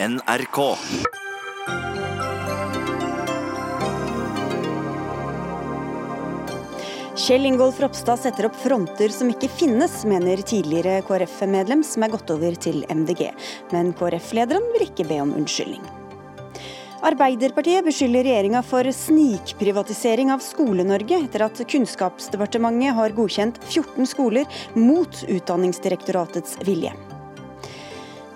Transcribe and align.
NRK. 0.00 0.76
Kjell 7.16 7.46
Ingolf 7.46 7.80
Ropstad 7.80 8.20
setter 8.22 8.46
opp 8.46 8.54
fronter 8.62 9.10
som 9.10 9.32
ikke 9.32 9.50
finnes, 9.50 10.04
mener 10.06 10.38
tidligere 10.46 11.00
KrF-medlem 11.02 11.82
som 11.82 12.06
er 12.06 12.14
gått 12.14 12.30
over 12.30 12.54
til 12.54 12.84
MDG. 12.86 13.32
Men 13.74 13.90
KrF-lederen 13.98 14.70
vil 14.76 14.86
ikke 14.86 15.08
be 15.10 15.18
om 15.24 15.34
unnskyldning. 15.40 15.82
Arbeiderpartiet 17.02 17.82
beskylder 17.90 18.22
regjeringa 18.22 18.62
for 18.62 18.86
snikprivatisering 18.94 20.30
av 20.30 20.46
Skole-Norge, 20.46 21.24
etter 21.26 21.48
at 21.50 21.66
Kunnskapsdepartementet 21.74 22.94
har 23.02 23.18
godkjent 23.18 23.58
14 23.66 24.14
skoler 24.14 24.62
mot 24.78 25.24
Utdanningsdirektoratets 25.26 26.60
vilje. 26.62 26.94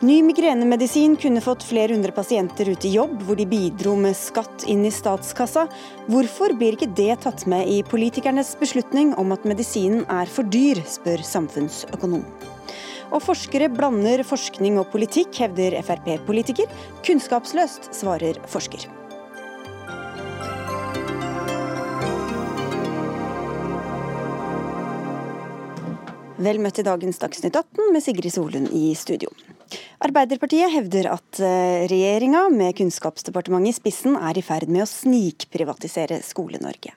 Ny 0.02 0.16
migrenemedisin 0.26 1.12
kunne 1.16 1.40
fått 1.40 1.62
flere 1.62 1.94
hundre 1.94 2.10
pasienter 2.10 2.66
ut 2.72 2.84
i 2.84 2.90
jobb, 2.96 3.20
hvor 3.22 3.36
de 3.38 3.44
bidro 3.46 3.92
med 3.94 4.16
skatt 4.18 4.64
inn 4.66 4.80
i 4.82 4.90
statskassa. 4.90 5.68
Hvorfor 6.10 6.50
blir 6.58 6.74
ikke 6.74 6.88
det 6.98 7.20
tatt 7.22 7.44
med 7.46 7.70
i 7.70 7.76
politikernes 7.86 8.50
beslutning 8.58 9.12
om 9.14 9.30
at 9.30 9.46
medisinen 9.46 10.02
er 10.10 10.26
for 10.26 10.42
dyr, 10.50 10.80
spør 10.90 11.22
samfunnsøkonom. 11.22 12.24
Og 13.14 13.22
forskere 13.22 13.70
blander 13.70 14.24
forskning 14.26 14.80
og 14.82 14.90
politikk, 14.90 15.38
hevder 15.44 15.78
Frp-politiker. 15.86 16.66
Kunnskapsløst, 17.06 17.92
svarer 17.94 18.42
forsker. 18.50 18.88
Vel 26.42 26.58
møtt 26.58 26.82
i 26.82 26.88
dagens 26.90 27.22
Dagsnytt 27.22 27.54
18 27.54 27.92
med 27.94 28.02
Sigrid 28.02 28.34
Solund 28.34 28.74
i 28.74 28.88
studio. 28.98 29.30
Arbeiderpartiet 30.02 30.72
hevder 30.74 31.08
at 31.12 31.40
eh, 31.42 31.84
regjeringa 31.90 32.48
med 32.52 32.74
Kunnskapsdepartementet 32.78 33.70
i 33.70 33.78
spissen 33.78 34.16
er 34.18 34.38
i 34.38 34.44
ferd 34.44 34.70
med 34.72 34.84
å 34.84 34.90
snikprivatisere 34.90 36.18
Skole-Norge. 36.26 36.94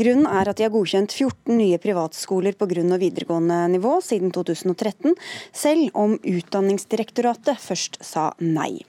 Grunnen 0.00 0.26
er 0.26 0.50
at 0.50 0.58
de 0.58 0.66
har 0.66 0.72
godkjent 0.74 1.12
14 1.14 1.54
nye 1.54 1.78
privatskoler 1.82 2.56
på 2.58 2.68
grunn- 2.70 2.94
og 2.94 3.02
videregående 3.02 3.60
nivå 3.76 3.98
siden 4.04 4.32
2013, 4.34 5.14
selv 5.54 5.92
om 5.98 6.16
Utdanningsdirektoratet 6.18 7.60
først 7.62 8.00
sa 8.04 8.32
nei. 8.40 8.80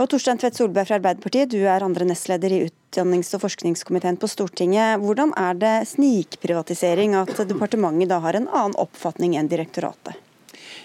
Og 0.00 0.08
Torstein 0.08 0.40
Tvedt 0.40 0.56
Solberg 0.56 0.88
fra 0.88 0.96
Arbeiderpartiet, 0.98 1.52
du 1.52 1.60
er 1.68 1.84
andre 1.84 2.06
nestleder 2.08 2.54
i 2.56 2.62
utdannings- 2.66 3.34
og 3.36 3.44
forskningskomiteen 3.44 4.18
på 4.20 4.30
Stortinget. 4.30 4.98
Hvordan 5.02 5.34
er 5.36 5.58
det 5.60 5.76
snikprivatisering 5.92 7.16
at 7.20 7.36
departementet 7.48 8.10
da 8.12 8.22
har 8.24 8.38
en 8.38 8.48
annen 8.48 8.78
oppfatning 8.80 9.36
enn 9.36 9.52
direktoratet? 9.52 10.16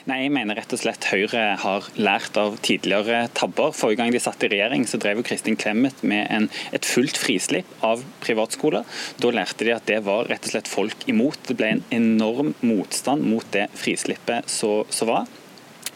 Nei, 0.08 0.22
Jeg 0.23 0.31
mener 0.31 0.55
rett 0.55 0.72
og 0.72 0.80
slett 0.80 1.03
Høyre 1.11 1.41
har 1.59 1.88
lært 2.00 2.38
av 2.39 2.53
tidligere 2.63 3.25
tabber. 3.36 3.73
Forrige 3.75 4.00
gang 4.00 4.14
de 4.16 4.22
satt 4.23 4.45
i 4.45 4.49
regjering, 4.53 4.86
så 4.88 4.95
drev 5.03 5.19
jo 5.19 5.25
Kristin 5.27 5.58
Clemet 5.59 5.99
med 6.08 6.30
en, 6.31 6.47
et 6.72 6.88
fullt 6.88 7.19
frislipp 7.19 7.67
av 7.83 8.05
privatskoler. 8.23 8.88
Da 9.19 9.33
lærte 9.36 9.67
de 9.67 9.73
at 9.75 9.89
det 9.91 9.99
var 10.08 10.31
rett 10.31 10.47
og 10.47 10.53
slett 10.53 10.72
folk 10.72 11.03
imot. 11.11 11.41
Det 11.49 11.58
ble 11.59 11.73
en 11.73 11.83
enorm 11.97 12.53
motstand 12.64 13.27
mot 13.27 13.52
det 13.52 13.66
frislippet 13.75 14.47
som 14.47 15.11
var. 15.11 15.27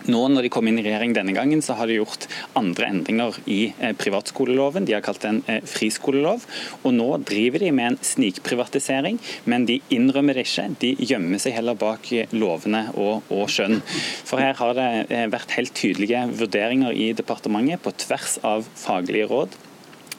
Nå 0.09 0.21
når 0.31 0.47
de 0.47 0.51
kom 0.53 0.67
inn 0.69 0.79
i 0.81 0.85
regjering 0.85 1.13
denne 1.15 1.35
gangen, 1.35 1.61
så 1.61 1.75
har 1.77 1.89
de 1.89 1.99
gjort 1.99 2.27
andre 2.57 2.89
endringer 2.93 3.37
i 3.45 3.59
eh, 3.77 3.93
privatskoleloven. 3.97 4.87
De 4.87 4.95
har 4.95 5.03
kalt 5.05 5.21
det 5.23 5.31
en 5.31 5.41
eh, 5.51 5.61
friskolelov. 5.67 6.45
Og 6.81 6.95
nå 6.97 7.09
driver 7.27 7.65
de 7.65 7.71
med 7.75 7.91
en 7.91 7.99
snikprivatisering, 8.11 9.19
men 9.45 9.67
de 9.69 9.79
innrømmer 9.93 10.37
det 10.37 10.47
ikke. 10.47 10.67
De 10.81 10.93
gjemmer 10.99 11.41
seg 11.41 11.57
heller 11.57 11.77
bak 11.79 12.09
lovene 12.33 12.87
og, 12.95 13.27
og 13.33 13.49
skjønn. 13.51 13.81
For 14.27 14.41
her 14.41 14.57
har 14.59 14.77
det 14.77 14.91
eh, 15.09 15.27
vært 15.31 15.57
helt 15.57 15.75
tydelige 15.77 16.25
vurderinger 16.41 16.95
i 16.95 17.11
departementet 17.17 17.83
på 17.83 17.93
tvers 18.05 18.39
av 18.47 18.65
faglige 18.79 19.29
råd 19.31 19.59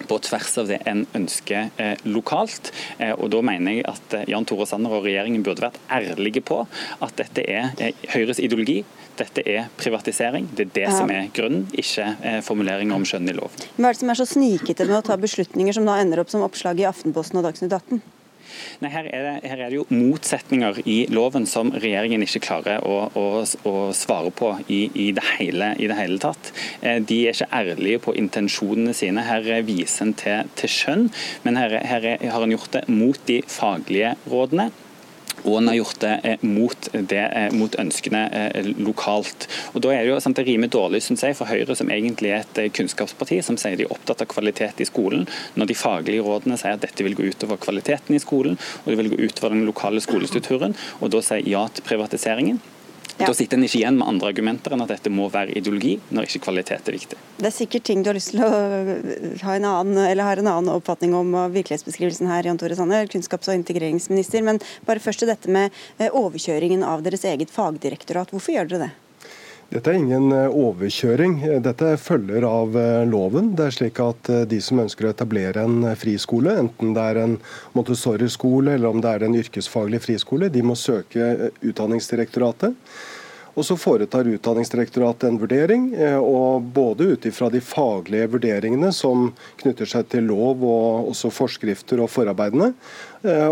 på 0.09 0.19
tvers 0.27 0.57
av 0.59 0.71
det 0.71 0.81
en 0.89 1.05
ønsker 1.17 1.71
eh, 1.81 1.95
lokalt. 2.09 2.73
Eh, 2.99 3.13
og 3.13 3.31
Da 3.33 3.43
mener 3.45 3.79
jeg 3.79 3.87
at 3.91 4.17
eh, 4.19 4.25
Jan 4.33 4.47
Tore 4.49 4.67
Sanner 4.69 4.95
og 4.97 5.07
regjeringen 5.07 5.45
burde 5.47 5.67
vært 5.67 5.79
ærlige 5.93 6.43
på 6.45 6.63
at 7.03 7.15
dette 7.21 7.45
er 7.49 7.73
eh, 7.79 8.07
Høyres 8.15 8.43
ideologi. 8.43 8.83
Dette 9.19 9.45
er 9.45 9.69
privatisering. 9.77 10.49
Det 10.57 10.69
er 10.69 10.73
det 10.79 10.87
ja. 10.87 10.95
som 10.97 11.11
er 11.13 11.29
grunnen, 11.37 11.67
ikke 11.77 12.09
eh, 12.25 12.41
formuleringer 12.45 12.97
om 12.97 13.05
skjønn 13.09 13.29
i 13.29 13.37
lov. 13.37 13.53
Hva 13.77 13.91
er 13.91 13.95
det 13.95 14.03
som 14.03 14.13
er 14.13 14.21
så 14.23 14.29
snikete 14.29 14.89
med 14.89 14.99
å 15.03 15.05
ta 15.13 15.19
beslutninger 15.21 15.77
som 15.77 15.89
da 15.89 16.01
ender 16.01 16.23
opp 16.23 16.33
som 16.33 16.45
oppslag 16.47 16.81
i 16.81 16.89
Aftenposten 16.89 17.41
og 17.41 17.49
Dagsnytt 17.49 17.77
18? 17.77 18.03
Nei, 18.83 18.91
her 18.93 19.09
er, 19.09 19.27
det, 19.27 19.51
her 19.51 19.59
er, 19.59 19.71
det, 19.71 19.81
jo 19.81 19.87
motsetninger 19.91 20.83
i 20.87 20.99
loven 21.13 21.47
som 21.49 21.73
regjeringen 21.75 22.25
ikke 22.27 22.43
klarer 22.47 22.85
å, 22.87 23.09
å, 23.19 23.27
å 23.69 23.75
svare 23.97 24.33
på 24.35 24.53
i, 24.67 24.85
i, 24.95 25.09
det 25.17 25.27
hele, 25.37 25.73
i, 25.79 25.89
det 25.91 25.99
hele, 25.99 26.21
tatt. 26.23 26.53
Eh, 26.81 27.01
de 27.01 27.23
er 27.27 27.37
ikke 27.37 27.51
ærlige 27.63 28.05
på 28.07 28.17
intensjonene 28.19 28.95
sine. 28.97 29.27
Her 29.27 29.49
viser 29.67 30.09
en 30.09 30.17
til, 30.19 30.55
til 30.59 30.73
skjønn, 30.73 31.09
men 31.47 31.61
her, 31.61 31.79
her 31.87 32.09
har 32.23 32.47
en 32.47 32.55
gjort 32.55 32.73
det 32.77 32.87
mot 32.93 33.19
de 33.29 33.43
faglige 33.51 34.17
rådene 34.31 34.71
og 35.45 35.59
en 35.59 35.71
har 35.71 35.79
gjort 35.79 36.01
det 36.03 36.13
eh, 36.25 36.45
mot, 36.47 36.89
det, 36.93 37.23
eh, 37.23 37.55
mot, 37.55 37.75
ønskene 37.83 38.23
eh, 38.33 38.71
lokalt. 38.79 39.49
Og 39.73 39.83
Da 39.85 39.93
er 39.95 40.05
det 40.05 40.13
jo 40.13 40.21
sant, 40.23 40.39
det 40.39 40.47
rimer 40.47 40.71
dårlig 40.73 41.03
synes 41.07 41.25
jeg, 41.27 41.37
for 41.39 41.51
Høyre, 41.51 41.77
som 41.79 41.91
egentlig 41.91 42.33
er 42.35 42.47
et 42.47 42.77
kunnskapsparti, 42.77 43.41
som 43.45 43.59
sier 43.61 43.79
de 43.79 43.87
er 43.87 43.95
opptatt 43.95 44.25
av 44.25 44.31
kvalitet 44.33 44.83
i 44.83 44.89
skolen, 44.89 45.27
når 45.59 45.71
de 45.71 45.79
faglige 45.79 46.27
rådene 46.27 46.59
sier 46.61 46.77
at 46.77 46.85
dette 46.85 47.07
vil 47.07 47.17
gå 47.19 47.31
utover 47.33 47.61
kvaliteten 47.63 48.17
i 48.17 48.23
skolen, 48.23 48.61
og 48.85 48.93
det 48.93 49.01
vil 49.01 49.13
gå 49.15 49.23
utover 49.27 49.57
den 49.57 49.67
lokale 49.69 50.03
skolestrukturen, 50.05 50.77
og 51.01 51.13
da 51.15 51.25
sier 51.25 51.49
ja 51.49 51.67
til 51.73 51.87
privatiseringen. 51.87 52.63
Ja. 53.19 53.27
Da 53.29 53.35
sitter 53.37 53.59
en 53.59 53.67
ikke 53.67 53.81
igjen 53.81 53.99
med 53.99 54.09
andre 54.09 54.31
argumenter 54.33 54.75
enn 54.75 54.85
at 54.85 54.93
dette 54.95 55.13
må 55.13 55.29
være 55.33 55.55
ideologi, 55.59 55.99
når 56.15 56.29
ikke 56.29 56.43
kvalitet 56.47 56.89
er 56.89 56.97
viktig. 56.97 57.19
Det 57.39 57.49
er 57.49 57.55
sikkert 57.55 57.87
ting 57.89 58.03
du 58.03 58.11
har 58.11 58.19
lyst 58.19 58.33
til 58.33 58.43
å 58.45 58.51
ha 58.51 59.57
en 59.59 59.69
annen, 59.69 60.01
eller 60.07 60.27
har 60.27 60.43
en 60.43 60.51
annen 60.55 60.73
oppfatning 60.73 61.15
om 61.19 61.37
virkelighetsbeskrivelsen 61.53 62.31
her, 62.33 62.49
Jan 62.49 62.61
Tore 62.61 62.79
Sanner, 62.79 63.11
kunnskaps- 63.13 63.53
og 63.53 63.59
integreringsminister. 63.61 64.45
Men 64.47 64.63
bare 64.89 65.03
først 65.03 65.23
til 65.23 65.31
dette 65.31 65.53
med 65.53 65.71
eh, 65.99 66.09
overkjøringen 66.09 66.85
av 66.87 67.05
deres 67.07 67.27
eget 67.29 67.53
fagdirektorat. 67.53 68.33
Hvorfor 68.33 68.57
gjør 68.57 68.73
dere 68.73 68.87
det? 68.87 68.93
Dette 69.73 69.89
er 69.89 70.03
ingen 70.03 70.29
eh, 70.37 70.53
overkjøring. 70.53 71.39
Dette 71.65 71.95
følger 71.97 72.45
av 72.45 72.75
eh, 72.77 73.07
loven. 73.09 73.55
Det 73.57 73.71
er 73.71 73.77
slik 73.79 74.03
at 74.05 74.29
eh, 74.29 74.43
De 74.51 74.59
som 74.61 74.83
ønsker 74.83 75.09
å 75.09 75.13
etablere 75.15 75.65
en 75.65 75.87
friskole, 75.97 76.59
enten 76.61 76.93
det 76.93 77.07
er 77.15 77.23
en 77.23 77.39
Montessori-skole 77.73 78.77
eller 78.77 78.93
om 78.93 79.01
det 79.01 79.15
er 79.15 79.25
en 79.25 79.39
yrkesfaglig 79.41 80.03
friskole, 80.05 80.53
de 80.53 80.67
må 80.67 80.77
søke 80.77 81.49
Utdanningsdirektoratet. 81.65 82.77
Og 83.53 83.65
Så 83.69 83.77
foretar 83.77 84.29
Utdanningsdirektoratet 84.29 85.27
en 85.29 85.41
vurdering, 85.41 85.91
og 86.25 86.71
både 86.73 87.11
ut 87.11 87.27
ifra 87.29 87.51
de 87.53 87.61
faglige 87.61 88.31
vurderingene 88.33 88.89
som 88.97 89.27
knytter 89.61 89.91
seg 89.91 90.07
til 90.09 90.25
lov 90.31 90.65
og 90.65 91.11
også 91.11 91.29
forskrifter 91.29 92.01
og 92.01 92.09
forarbeidene, 92.09 92.71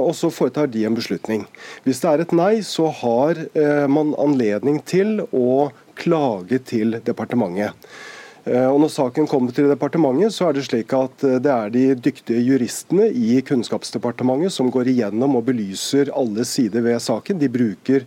og 0.00 0.14
så 0.16 0.32
foretar 0.32 0.72
de 0.72 0.86
en 0.88 0.96
beslutning. 0.96 1.44
Hvis 1.84 2.00
det 2.00 2.14
er 2.14 2.24
et 2.24 2.32
nei, 2.32 2.54
så 2.64 2.88
har 3.02 3.44
man 3.92 4.16
anledning 4.16 4.80
til 4.88 5.20
å 5.36 5.68
klage 6.00 6.60
til 6.72 6.98
departementet. 7.04 7.76
Eh, 8.48 8.66
og 8.66 8.78
når 8.80 8.92
saken 8.94 9.28
kommer 9.28 9.52
til 9.52 9.68
departementet, 9.68 10.32
så 10.32 10.48
er 10.48 10.56
det 10.56 10.64
slik 10.64 10.92
at 10.96 11.24
eh, 11.28 11.38
det 11.44 11.52
er 11.52 11.72
de 11.74 11.84
dyktige 12.08 12.40
juristene 12.46 13.10
i 13.12 13.40
Kunnskapsdepartementet 13.44 14.54
som 14.54 14.70
går 14.72 14.88
igjennom 14.94 15.36
og 15.36 15.46
belyser 15.50 16.12
alle 16.16 16.46
sider 16.48 16.84
ved 16.86 17.02
saken. 17.04 17.40
De 17.40 17.50
bruker 17.52 18.06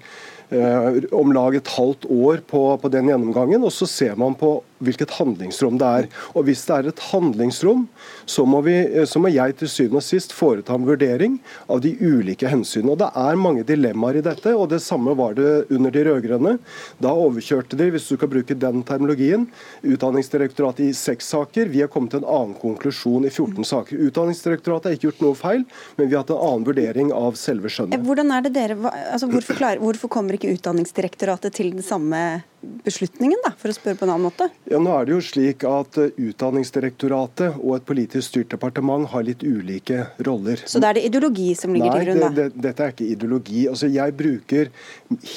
eh, 0.50 1.00
om 1.14 1.36
lag 1.36 1.60
et 1.60 1.74
halvt 1.76 2.10
år 2.10 2.42
på, 2.50 2.66
på 2.82 2.94
den 2.94 3.12
gjennomgangen, 3.14 3.62
og 3.62 3.76
så 3.76 3.90
ser 3.90 4.18
man 4.20 4.38
på 4.40 4.58
hvilket 4.86 5.16
handlingsrom 5.18 5.80
det 5.82 5.90
er. 6.00 6.10
Og 6.34 6.48
Hvis 6.48 6.66
det 6.68 6.76
er 6.76 6.90
et 6.92 7.04
handlingsrom, 7.12 7.86
så 8.26 8.46
må, 8.48 8.62
vi, 8.66 8.76
så 9.10 9.22
må 9.22 9.32
jeg 9.34 9.58
til 9.60 9.72
syvende 9.72 10.02
og 10.02 10.06
sist 10.06 10.36
foreta 10.36 10.76
en 10.78 10.88
vurdering 10.88 11.40
av 11.72 11.82
de 11.84 11.94
ulike 12.00 12.50
hensynene. 12.50 12.94
Og 12.94 13.02
Det 13.02 13.10
er 13.24 13.40
mange 13.40 13.66
dilemmaer 13.68 14.20
i 14.20 14.26
dette, 14.26 14.54
og 14.56 14.70
det 14.74 14.82
samme 14.84 15.16
var 15.18 15.38
det 15.38 15.52
under 15.74 15.94
de 15.94 16.06
rød-grønne. 16.08 16.58
Da 17.04 17.14
overkjørte 17.14 17.80
de, 17.80 17.90
hvis 17.94 18.10
du 18.12 18.18
kan 18.20 18.32
bruke 18.32 18.58
den 18.58 18.84
terminologien, 18.88 19.48
Utdanningsdirektoratet 19.84 20.88
i 20.88 20.94
seks 20.96 21.28
saker. 21.34 21.72
Vi 21.72 21.82
har 21.84 21.92
kommet 21.92 22.14
til 22.14 22.24
en 22.24 22.30
annen 22.30 22.56
konklusjon 22.60 23.28
i 23.28 23.32
14 23.32 23.68
saker. 23.68 24.00
Utdanningsdirektoratet 24.10 24.90
har 24.90 24.98
ikke 24.98 25.10
gjort 25.10 25.26
noe 25.26 25.38
feil, 25.38 25.68
men 25.98 26.10
vi 26.10 26.16
har 26.16 26.24
hatt 26.24 26.34
en 26.34 26.44
annen 26.48 26.68
vurdering 26.68 27.14
av 27.16 27.38
selve 27.40 27.72
skjønnet. 27.74 28.04
Hvordan 28.08 28.34
er 28.36 28.48
det 28.48 28.54
dere, 28.56 28.80
altså 29.12 29.30
hvorfor, 29.32 29.60
klar, 29.60 29.82
hvorfor 29.82 30.12
kommer 30.12 30.38
ikke 30.38 30.54
Utdanningsdirektoratet 30.54 31.56
til 31.58 31.74
den 31.76 31.86
samme 31.86 32.44
beslutningen, 32.86 33.40
da, 33.46 33.52
for 33.60 33.72
å 33.72 33.76
spørre 33.76 34.00
på 34.00 34.06
en 34.08 34.14
annen 34.14 34.28
måte? 34.28 34.48
Ja, 34.72 34.80
nå 34.82 34.94
er 34.96 35.08
det 35.08 35.14
jo 35.16 35.22
slik 35.24 35.66
at 35.68 35.98
eh, 36.02 36.12
Utdanningsdirektoratet 36.30 37.58
og 37.60 37.76
et 37.78 37.86
politisk 37.88 38.30
styrt 38.32 38.52
departement 38.54 39.08
har 39.14 39.26
litt 39.28 39.44
ulike 39.44 40.06
roller. 40.28 40.64
Så 40.70 40.82
da 40.84 40.92
er 40.92 41.00
det 41.00 41.06
ideologi 41.10 41.52
som 41.60 41.76
ligger 41.76 41.92
Nei, 41.92 42.00
til 42.00 42.10
grunn? 42.12 42.24
da? 42.24 42.32
Det, 42.34 42.48
det, 42.54 42.64
dette 42.68 42.88
er 42.88 42.96
ikke 42.96 43.10
ideologi. 43.16 43.66
Altså, 43.72 43.92
Jeg 43.94 44.18
bruker 44.20 44.72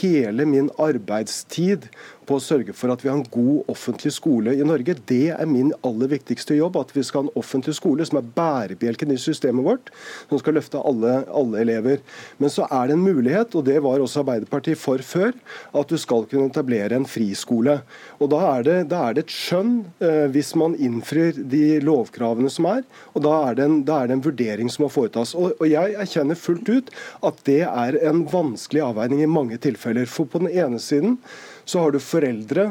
hele 0.00 0.46
min 0.48 0.70
arbeidstid 0.82 1.88
på 2.26 2.36
å 2.36 2.42
sørge 2.42 2.74
for 2.76 2.92
at 2.92 3.02
vi 3.04 3.10
har 3.10 3.18
en 3.18 3.28
god 3.32 3.70
offentlig 3.72 4.12
skole 4.16 4.54
i 4.56 4.66
Norge. 4.66 4.96
Det 5.08 5.30
er 5.34 5.48
min 5.50 5.72
aller 5.86 6.10
viktigste 6.10 6.56
jobb. 6.58 6.78
At 6.80 6.92
vi 6.96 7.04
skal 7.06 7.24
ha 7.24 7.28
en 7.28 7.38
offentlig 7.38 7.76
skole 7.78 8.06
som 8.06 8.20
er 8.20 8.30
bærebjelken 8.36 9.14
i 9.14 9.18
systemet 9.20 9.66
vårt, 9.66 9.92
som 10.30 10.40
skal 10.42 10.58
løfte 10.58 10.82
alle, 10.82 11.20
alle 11.30 11.62
elever. 11.62 12.02
Men 12.42 12.52
så 12.52 12.66
er 12.66 12.90
det 12.90 12.96
en 12.96 13.06
mulighet, 13.06 13.54
og 13.56 13.66
det 13.68 13.78
var 13.84 14.02
også 14.02 14.24
Arbeiderpartiet 14.24 14.80
for 14.80 15.02
før, 15.06 15.34
at 15.76 15.92
du 15.92 15.96
skal 16.00 16.26
kunne 16.30 16.50
etablere 16.50 16.98
en 16.98 17.08
friskole. 17.08 17.80
Og 18.20 18.30
Da 18.36 18.42
er 18.56 18.66
det, 18.66 18.76
da 18.90 19.02
er 19.06 19.16
det 19.16 19.26
et 19.26 19.34
skjønn 19.34 19.74
eh, 20.02 20.26
hvis 20.34 20.54
man 20.58 20.74
innfrir 20.82 21.38
de 21.38 21.78
lovkravene 21.84 22.50
som 22.52 22.68
er. 22.72 22.82
og 23.14 23.24
Da 23.26 23.34
er 23.48 23.58
det 23.58 23.66
en, 23.68 23.80
er 23.86 24.10
det 24.10 24.18
en 24.18 24.24
vurdering 24.26 24.72
som 24.72 24.86
må 24.86 24.92
foretas. 24.92 25.34
Og, 25.38 25.54
og 25.60 25.66
Jeg 25.70 25.94
erkjenner 25.94 26.38
fullt 26.38 26.68
ut 26.68 26.94
at 27.26 27.42
det 27.48 27.62
er 27.66 28.00
en 28.08 28.24
vanskelig 28.30 28.82
avveining 28.90 29.22
i 29.22 29.30
mange 29.30 29.58
tilfeller. 29.62 30.08
For 30.10 30.28
på 30.28 30.42
den 30.42 30.50
ene 30.52 30.80
siden 30.82 31.20
så 31.66 31.82
har 31.82 31.92
du 31.92 32.00
foreldre 32.02 32.70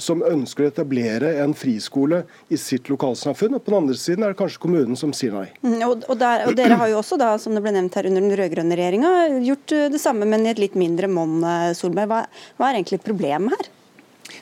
som 0.00 0.22
ønsker 0.24 0.64
å 0.64 0.70
etablere 0.70 1.34
en 1.42 1.52
friskole 1.56 2.22
i 2.52 2.58
sitt 2.60 2.88
lokalsamfunn. 2.88 3.58
Og 3.58 3.64
på 3.64 3.72
den 3.72 3.82
andre 3.82 3.96
siden 3.98 4.24
er 4.24 4.32
det 4.32 4.38
kanskje 4.40 4.62
kommunen 4.62 4.96
som 4.98 5.12
sier 5.16 5.34
nei. 5.36 5.48
Mm, 5.60 5.82
og, 5.84 6.06
og, 6.08 6.16
der, 6.20 6.46
og, 6.48 6.56
Dere 6.56 6.78
har 6.80 6.92
jo 6.92 7.02
også, 7.02 7.18
da, 7.20 7.34
som 7.40 7.56
det 7.56 7.62
ble 7.64 7.74
nevnt 7.76 7.98
her 7.98 8.08
under 8.08 8.24
den 8.24 8.36
rød-grønne 8.40 8.78
regjeringa, 8.78 9.12
gjort 9.44 9.76
eh, 9.76 9.90
det 9.92 10.00
samme, 10.02 10.28
men 10.28 10.46
i 10.46 10.52
et 10.54 10.62
litt 10.62 10.78
mindre 10.80 11.10
monn. 11.12 11.38
Eh, 11.44 11.68
Solberg. 11.76 12.08
Hva, 12.08 12.24
hva 12.56 12.70
er 12.70 12.80
egentlig 12.80 13.02
problemet 13.04 13.58
her? 13.58 13.70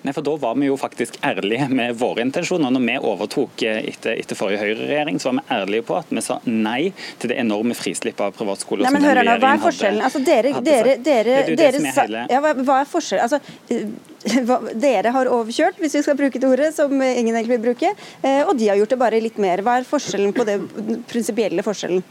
Nei, 0.03 0.15
for 0.17 0.25
Da 0.25 0.35
var 0.41 0.55
vi 0.57 0.69
jo 0.71 0.77
faktisk 0.81 1.19
ærlige 1.27 1.67
med 1.69 1.97
våre 2.01 2.25
intensjoner. 2.25 2.73
Når 2.73 2.85
vi 2.87 2.97
overtok 3.11 3.65
eh, 3.69 3.81
etter, 3.93 4.17
etter 4.21 4.39
forrige 4.39 4.63
Høyre-regjering, 4.63 5.19
så 5.21 5.31
var 5.31 5.41
vi 5.41 5.57
ærlige 5.57 5.87
på 5.91 5.97
at 5.99 6.13
vi 6.15 6.23
sa 6.25 6.39
nei 6.47 6.93
til 7.21 7.33
det 7.33 7.41
enorme 7.43 7.77
frislippet 7.77 8.23
av 8.25 8.37
privatskoler. 8.37 8.87
Nei, 8.87 8.95
men 8.97 9.09
hør 9.09 9.21
nå, 9.27 9.35
Hva 9.43 9.55
er 9.57 9.65
forskjellen? 9.65 10.05
Altså, 10.07 10.23
dere, 10.25 10.55
dere, 10.65 10.95
dere, 11.05 11.41
det 11.51 11.67
er 11.67 11.77
som 11.77 11.91
er 11.91 11.99
hele... 12.01 12.25
Ja, 12.33 12.41
hva, 12.45 12.55
hva 12.61 12.79
er 12.85 12.89
forskjellen? 12.89 13.27
Altså, 13.27 13.41
eh, 13.69 14.71
dere 14.87 15.13
har 15.17 15.33
overkjørt, 15.33 15.81
hvis 15.83 15.99
vi 15.99 16.05
skal 16.07 16.17
bruke 16.21 16.41
det 16.41 16.49
ordet, 16.49 16.73
som 16.77 16.93
ingen 16.93 17.35
egentlig 17.35 17.59
vil 17.59 17.67
bruke, 17.71 17.93
eh, 18.23 18.41
og 18.47 18.57
de 18.61 18.73
har 18.73 18.81
gjort 18.81 18.97
det 18.97 19.01
bare 19.05 19.21
litt 19.21 19.41
mer. 19.43 19.65
Hva 19.67 19.81
er 19.81 19.89
forskjellen 19.89 20.33
på 20.37 20.49
det 20.49 20.57
prinsipielle 21.13 21.65
forskjellen? 21.67 22.05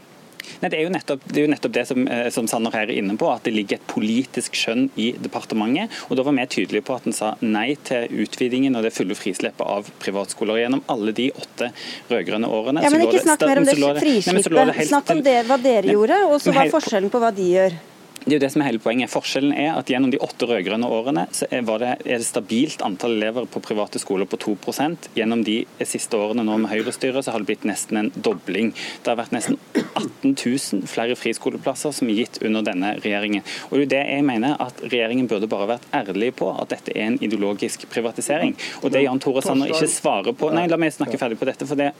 Nei, 0.60 0.68
det, 0.68 0.78
er 0.78 0.84
jo 0.84 0.92
nettopp 0.92 1.26
det, 1.26 1.44
jo 1.44 1.50
nettopp 1.50 1.74
det 1.76 1.84
som, 1.88 2.06
eh, 2.08 2.28
som, 2.34 2.48
Sanner 2.50 2.74
her 2.74 2.88
er 2.88 2.98
inne 3.00 3.16
på, 3.20 3.28
at 3.32 3.46
det 3.46 3.54
ligger 3.54 3.78
et 3.78 3.86
politisk 3.90 4.56
skjønn 4.58 4.88
i 5.00 5.10
departementet. 5.20 5.92
og 6.08 6.18
Da 6.18 6.26
var 6.26 6.36
vi 6.36 6.46
tydelige 6.56 6.86
på 6.86 6.96
at 6.96 7.06
en 7.08 7.16
sa 7.16 7.34
nei 7.40 7.74
til 7.88 8.08
utvidingen 8.24 8.76
og 8.76 8.86
det 8.86 8.94
fulle 8.96 9.16
frislippet 9.18 9.64
av 9.66 9.90
privatskoler. 10.02 10.62
Gjennom 10.64 10.82
alle 10.92 11.14
de 11.16 11.30
åtte 11.32 11.70
rød-grønne 12.10 12.50
årene. 12.50 12.84
Ja, 12.84 12.92
men 12.92 13.06
Ikke 13.06 13.22
snakk 13.24 13.46
mer 13.46 13.62
om 13.62 13.68
det 13.68 13.76
frislippet. 14.00 14.88
Snakk 14.90 15.14
om 15.16 15.22
det, 15.24 15.38
hva 15.48 15.60
dere 15.60 15.94
gjorde, 15.94 16.24
og 16.28 16.40
så 16.42 16.54
hva 16.54 16.66
er 16.66 16.74
forskjellen 16.74 17.12
på 17.12 17.22
hva 17.22 17.32
de 17.34 17.52
gjør. 17.54 17.78
Det 18.20 18.34
er 18.34 18.36
jo 18.36 18.42
det 18.42 18.50
som 18.52 18.60
er 18.60 18.68
hele 18.68 18.82
poenget. 18.84 19.08
Forskjellen 19.08 19.54
er 19.56 19.78
at 19.78 19.88
gjennom 19.88 20.10
de 20.12 20.18
åtte 20.20 20.44
rød-grønne 20.44 20.88
årene 20.92 21.22
så 21.32 21.46
er 21.48 21.64
det, 21.64 21.92
er 22.04 22.20
det 22.20 22.26
stabilt 22.26 22.82
antall 22.84 23.16
elever 23.16 23.46
på 23.48 23.62
private 23.64 24.00
skoler 24.02 24.28
på 24.28 24.36
2% 24.44 25.08
Gjennom 25.16 25.40
de 25.46 25.62
siste 25.88 26.18
årene 26.18 26.44
nå 26.44 26.58
med 26.60 26.68
Høyre-styret 26.72 27.24
så 27.24 27.32
har 27.32 27.40
det 27.40 27.48
blitt 27.48 27.64
nesten 27.68 27.96
en 27.96 28.12
dobling. 28.12 28.74
Det 29.00 29.12
har 29.12 29.18
vært 29.22 29.32
nesten 29.32 29.56
18 29.72 30.36
000 30.36 30.84
flere 30.90 31.16
friskoleplasser 31.16 31.96
som 31.96 32.12
er 32.12 32.20
gitt 32.20 32.42
under 32.44 32.64
denne 32.66 32.92
regjeringen. 33.00 33.46
Og 33.70 33.80
det 33.80 33.88
er 33.88 33.92
det 33.94 34.04
jeg 34.18 34.28
mener 34.28 34.60
at 34.60 34.84
Regjeringen 34.90 35.28
burde 35.30 35.48
bare 35.50 35.72
vært 35.76 35.90
ærlig 35.96 36.34
på 36.36 36.52
at 36.52 36.72
dette 36.74 36.92
er 36.92 37.08
en 37.08 37.20
ideologisk 37.24 37.88
privatisering. 37.92 38.56
Og 38.84 38.92
det 38.92 39.06
Jan 39.06 39.20
Tore 39.22 39.42
Sanner 39.44 39.72
ikke 39.72 39.88
svarer 39.90 40.36
på 40.36 40.52
Nei, 40.52 40.68
la 40.68 40.78
meg 40.80 40.92
snakke 40.92 41.20
ferdig 41.20 41.40
på 41.40 41.48
dette. 41.48 41.68
for 41.68 41.78
det 41.78 41.92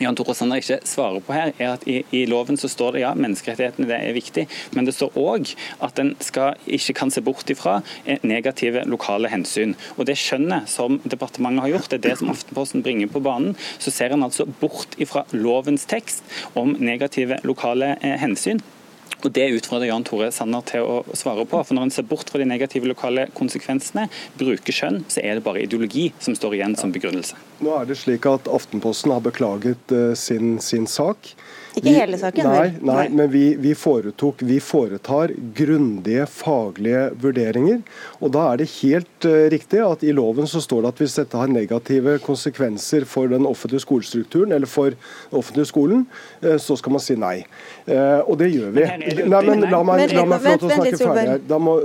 Jan 0.00 0.16
Tore 0.16 0.34
Sanner 0.36 0.62
ikke 0.62 0.78
svarer 0.88 1.20
på 1.24 1.34
her, 1.36 1.52
er 1.58 1.74
at 1.74 1.84
i, 1.90 1.98
i, 2.16 2.24
loven 2.30 2.56
så 2.60 2.70
står 2.72 2.96
det 2.96 3.02
ja, 3.02 3.12
menneskerettighetene 3.18 3.88
det 3.90 3.98
er 4.00 4.16
viktig, 4.16 4.46
men 4.76 4.88
det 4.88 4.94
står 4.96 5.16
òg 5.20 5.52
at 5.84 6.00
en 6.00 6.14
ikke 6.16 6.96
kan 6.96 7.12
se 7.12 7.20
bort 7.24 7.52
ifra 7.52 7.80
eh, 8.06 8.20
negative 8.24 8.86
lokale 8.88 9.28
hensyn. 9.32 9.76
Og 9.98 10.06
Det 10.08 10.16
skjønnet 10.16 10.70
som 10.72 11.00
departementet 11.04 11.66
har 11.66 11.74
gjort, 11.74 11.90
det 11.92 12.00
er 12.00 12.08
det 12.08 12.18
som 12.20 12.32
Aftenposten 12.32 12.84
bringer 12.86 13.12
på 13.12 13.22
banen. 13.24 13.56
Så 13.78 13.92
ser 13.92 14.16
en 14.16 14.24
altså 14.24 14.48
bort 14.60 14.96
ifra 14.98 15.26
lovens 15.36 15.84
tekst 15.90 16.24
om 16.56 16.76
negative 16.80 17.42
lokale 17.44 17.96
eh, 18.00 18.16
hensyn. 18.20 18.64
Og 19.24 19.32
Det 19.36 19.46
utfordrer 19.58 19.90
Jan 19.90 20.04
Tore 20.06 20.30
Sanner 20.32 20.64
til 20.68 20.86
å 20.86 21.00
svare 21.18 21.44
på. 21.48 21.60
For 21.66 21.76
Når 21.76 21.88
en 21.88 21.94
ser 21.94 22.08
bort 22.08 22.30
fra 22.30 22.40
de 22.40 22.48
negative 22.48 22.88
lokale 22.88 23.28
konsekvensene, 23.36 24.08
bruker 24.40 24.74
skjønn, 24.74 25.02
så 25.12 25.22
er 25.22 25.36
det 25.36 25.44
bare 25.46 25.64
ideologi 25.64 26.10
som 26.22 26.36
står 26.36 26.58
igjen 26.58 26.76
som 26.80 26.94
begrunnelse. 26.94 27.38
Nå 27.60 27.74
er 27.76 27.88
det 27.90 27.98
slik 28.00 28.28
at 28.30 28.48
Aftenposten 28.50 29.12
har 29.12 29.24
beklaget 29.24 29.92
uh, 29.92 30.12
sin, 30.18 30.58
sin 30.64 30.88
sak. 30.90 31.34
Ikke 31.78 31.92
hele 31.94 32.18
saken? 32.18 32.48
Nei, 32.50 32.70
nei, 32.82 33.04
men 33.14 33.30
vi, 33.30 33.44
vi, 33.60 33.74
foretok, 33.78 34.42
vi 34.46 34.58
foretar 34.62 35.30
grundige 35.56 36.26
faglige 36.30 37.04
vurderinger. 37.22 37.80
Og 38.18 38.32
da 38.34 38.46
er 38.50 38.62
det 38.62 38.68
helt 38.80 39.28
uh, 39.28 39.46
riktig 39.52 39.82
at 39.84 40.02
i 40.06 40.14
loven 40.16 40.50
så 40.50 40.62
står 40.64 40.82
det 40.82 40.92
at 40.94 41.02
hvis 41.04 41.18
dette 41.20 41.38
har 41.38 41.52
negative 41.52 42.16
konsekvenser 42.24 43.06
for 43.08 43.30
den 43.30 43.46
offentlige 43.48 43.84
skolestrukturen 43.86 44.56
eller 44.56 44.70
for 44.70 44.96
den 44.96 45.38
offentlige 45.38 45.70
skolen, 45.70 46.06
uh, 46.42 46.56
så 46.58 46.78
skal 46.80 46.96
man 46.96 47.04
si 47.04 47.18
nei. 47.20 47.36
Uh, 47.86 48.20
og 48.26 48.40
det 48.42 48.50
gjør 48.50 48.74
vi. 48.74 48.88
Nei, 49.30 49.42
men 49.46 49.68
La 49.70 49.84
meg, 49.86 50.10
la 50.10 50.24
meg 50.26 50.42
få 50.42 50.56
lov 50.56 50.58
til 50.58 50.70
å 50.70 50.74
snakke 50.74 50.98
ferdig 50.98 51.28
her. 51.28 51.42
Da, 51.46 51.58
må, 51.62 51.76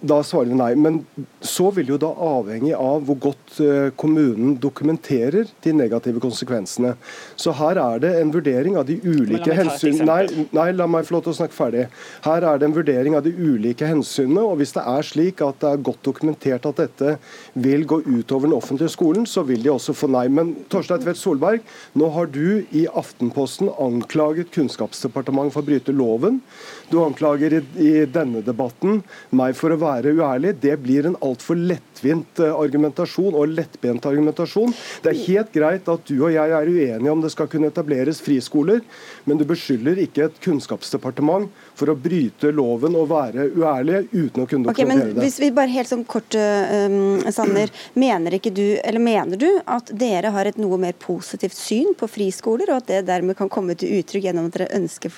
da 0.00 0.20
svarer 0.24 0.52
vi 0.52 0.58
nei. 0.58 0.72
Men 0.78 1.00
så 1.44 1.70
vil 1.74 1.92
jo 1.92 2.00
da 2.00 2.10
avhengig 2.12 2.74
av 2.76 3.04
hvor 3.08 3.18
godt 3.28 3.60
kommunen 4.00 4.56
dokumenterer 4.60 5.48
de 5.64 5.74
negative 5.76 6.22
konsekvensene. 6.22 6.94
Så 7.38 7.54
her 7.58 7.80
er 7.82 8.02
det 8.02 8.14
en 8.18 8.32
vurdering 8.34 8.78
av 8.80 8.88
de 8.88 8.98
ulike 9.04 9.54
hensynene 9.54 10.08
nei, 10.08 10.46
nei, 10.56 10.68
la 10.76 10.86
meg 10.90 11.06
få 11.06 11.16
lov 11.16 11.26
til 11.26 11.34
å 11.34 11.38
snakke 11.40 11.56
ferdig. 11.56 11.86
Her 12.24 12.46
er 12.46 12.60
det 12.60 12.68
en 12.68 12.76
vurdering 12.76 13.16
av 13.18 13.24
de 13.26 13.32
ulike 13.34 13.86
hensynene. 13.88 14.44
og 14.44 14.58
Hvis 14.60 14.74
det 14.76 14.84
er 14.84 15.06
slik 15.06 15.42
at 15.44 15.60
det 15.62 15.72
er 15.72 15.84
godt 15.88 16.02
dokumentert 16.06 16.68
at 16.68 16.80
dette 16.82 17.16
vil 17.58 17.86
gå 17.88 18.00
utover 18.06 18.48
den 18.48 18.56
offentlige 18.56 18.92
skolen, 18.94 19.26
så 19.28 19.44
vil 19.48 19.62
de 19.64 19.72
også 19.72 19.96
få 19.96 20.10
nei. 20.12 20.26
Men 20.32 20.54
Torstein 20.72 21.02
Tvedt 21.04 21.20
Solberg, 21.20 21.64
nå 21.98 22.10
har 22.14 22.30
du 22.32 22.64
i 22.76 22.86
Aftenposten 22.88 23.70
anklaget 23.78 24.52
Kunnskapsdepartementet 24.54 25.56
for 25.56 25.64
å 25.64 25.68
bryte 25.70 25.94
loven. 25.94 26.42
Du 26.90 26.98
anklager 27.04 27.58
i, 27.58 27.62
i 27.84 27.92
denne 28.08 28.42
debatten 28.44 29.02
meg 29.30 29.56
for 29.58 29.74
å 29.74 29.80
være 29.80 30.14
uærlig. 30.16 30.54
Det 30.62 30.76
blir 30.82 31.08
en 31.08 31.18
altfor 31.24 31.58
lettvint 31.58 32.42
eh, 32.42 32.54
argumentasjon 32.54 33.36
og 33.38 33.54
lettbent 33.54 34.08
argumentasjon. 34.08 34.74
Det 35.04 35.12
er 35.12 35.24
helt 35.26 35.52
greit 35.54 35.88
at 35.92 36.06
du 36.08 36.16
og 36.18 36.32
jeg 36.34 36.56
er 36.58 36.72
uenige 36.72 37.12
om 37.12 37.24
det 37.24 37.32
skal 37.34 37.50
kunne 37.50 37.70
etableres 37.72 38.22
friskoler 38.24 38.82
men 39.28 39.38
du 39.38 39.44
beskylder 39.48 39.98
ikke 40.02 40.26
et 40.28 40.40
kunnskapsdepartement 40.44 41.52
for 41.78 41.92
å 41.92 41.96
bryte 41.98 42.50
loven 42.54 42.96
og 42.98 43.10
være 43.12 43.48
uærlige 43.52 44.04
uten 44.12 44.44
å 44.44 44.48
kunne 44.48 44.70
dokumentere 44.70 45.10
okay, 45.10 45.16
det. 45.16 45.24
Hvis 45.26 45.38
vi 45.42 45.50
bare 45.54 45.74
helt 45.74 45.90
sånn 45.90 46.04
kort, 46.08 46.36
um, 46.38 47.20
Sanner, 47.34 47.72
mener, 47.98 48.38
ikke 48.38 48.54
du, 48.54 48.64
eller 48.80 49.02
mener 49.02 49.40
du 49.40 49.48
at 49.66 49.92
dere 49.92 50.32
har 50.34 50.48
et 50.48 50.60
noe 50.60 50.80
mer 50.80 50.96
positivt 51.00 51.56
syn 51.58 51.94
på 51.98 52.08
friskoler, 52.10 52.72
og 52.72 52.82
at 52.82 52.92
det 52.92 53.02
dermed 53.10 53.36
kan 53.38 53.52
komme 53.52 53.76
til 53.78 54.00
uttrykk 54.00 54.30
gjennom 54.30 54.48
at 54.48 54.58
dere 54.58 54.72
ønsker 54.78 55.12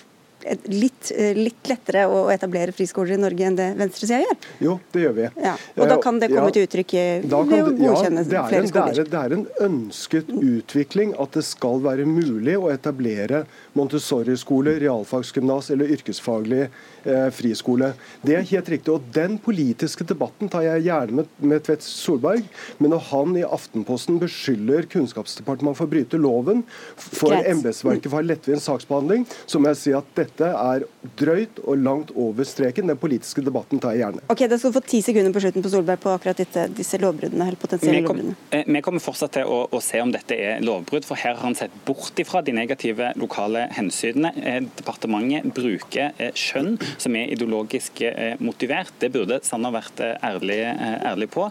litt, 0.72 1.10
eh, 1.14 1.37
litt, 1.37 1.60
lettere 1.69 2.06
å 2.10 2.22
etablere 2.32 2.75
friskoler 2.76 3.16
i 3.16 3.20
Norge 3.20 3.46
enn 3.46 3.58
det 3.58 3.69
venstresida 3.78 4.20
gjør? 4.22 4.38
Jo, 4.66 4.76
det 4.94 5.04
gjør 5.04 5.16
vi. 5.19 5.28
Ja. 5.44 5.54
Og 5.76 5.90
da 5.90 5.98
kan 6.02 6.20
det 6.22 6.31
komme 6.32 6.48
ja, 6.48 6.54
til 6.56 6.69
uttrykk 6.69 6.96
ved 6.96 7.37
å 7.37 7.42
godkjenne 7.46 8.25
ja, 8.26 8.44
flere 8.50 8.70
skoler? 8.70 8.96
Det 8.96 9.04
er, 9.06 9.10
det 9.12 9.22
er 9.22 9.37
en 9.37 9.46
ønsket 9.69 10.32
utvikling 10.37 11.14
at 11.20 11.37
det 11.38 11.44
skal 11.48 11.82
være 11.85 12.09
mulig 12.09 12.56
å 12.59 12.70
etablere 12.73 13.44
Montessori-skole, 13.79 14.77
realfagsgymnas 14.83 15.71
eller 15.71 15.93
yrkesfaglig 15.95 16.62
eh, 16.67 17.29
friskole. 17.35 17.93
Det 18.23 18.37
er 18.37 18.47
helt 18.50 18.71
riktig. 18.73 18.93
og 18.95 19.07
Den 19.15 19.39
politiske 19.43 20.05
debatten 20.07 20.50
tar 20.50 20.65
jeg 20.67 20.87
gjerne 20.89 21.21
med, 21.21 21.31
med 21.39 21.65
Tvedt 21.67 21.87
Solberg, 21.87 22.47
men 22.79 22.95
når 22.95 23.05
han 23.11 23.37
i 23.39 23.45
Aftenposten 23.47 24.19
beskylder 24.23 24.89
Kunnskapsdepartementet 24.91 25.79
for 25.79 25.89
å 25.89 25.93
bryte 25.95 26.21
loven, 26.21 26.65
for 26.97 27.37
embetsverket 27.39 28.11
for 28.11 28.19
å 28.19 28.23
ha 28.23 28.27
lettvint 28.27 28.65
saksbehandling, 28.65 29.27
så 29.47 29.61
må 29.61 29.71
jeg 29.73 29.81
si 29.81 29.95
at 29.97 30.11
dette 30.19 30.50
er 30.50 30.87
drøyt 31.21 31.62
og 31.65 31.81
langt 31.85 32.15
over 32.19 32.49
streken. 32.49 32.91
Den 32.91 33.00
politiske 33.00 33.45
debatten 33.47 33.83
tar 33.83 33.95
jeg 33.97 34.05
gjerne. 34.05 34.25
Ok, 34.33 34.45
Da 34.50 34.59
skal 34.59 34.75
du 34.75 34.79
få 34.81 34.85
ti 34.87 35.03
sekunder 35.05 35.35
på 35.35 35.43
slutten 35.45 35.65
på 35.65 35.71
Solberg 35.73 36.03
på 36.03 36.15
akkurat 36.17 36.43
disse, 36.43 36.67
disse 36.75 36.99
lovbruddene. 36.99 37.47
eller 37.47 37.61
potensielle 37.61 38.03
lovbruddene. 38.03 38.37
Eh, 38.50 38.65
vi 38.67 38.83
kommer 38.83 39.05
fortsatt 39.05 39.37
til 39.39 39.47
å, 39.47 39.62
å 39.71 39.81
se 39.85 40.00
om 40.03 40.11
dette 40.12 40.35
er 40.35 40.65
lovbrudd, 40.65 41.07
for 41.07 41.21
her 41.21 41.37
har 41.37 41.45
han 41.45 41.55
sett 41.59 41.75
bort 41.87 42.19
ifra 42.19 42.43
de 42.43 42.55
negative 42.57 43.12
lokale 43.21 43.60
sosiale 43.61 43.69
hensynene. 43.73 44.33
Eh, 44.37 44.62
departementet 44.76 45.55
bruker 45.55 46.12
eh, 46.19 46.33
skjønn 46.35 46.79
som 46.99 47.17
er 47.17 47.31
ideologisk 47.33 48.00
eh, 48.02 48.37
motivert. 48.40 48.93
Det 49.00 49.11
burde 49.12 49.40
Sanner 49.43 49.73
vært 49.73 50.00
ærlig, 50.00 50.61
ærlig 51.05 51.29
på, 51.31 51.49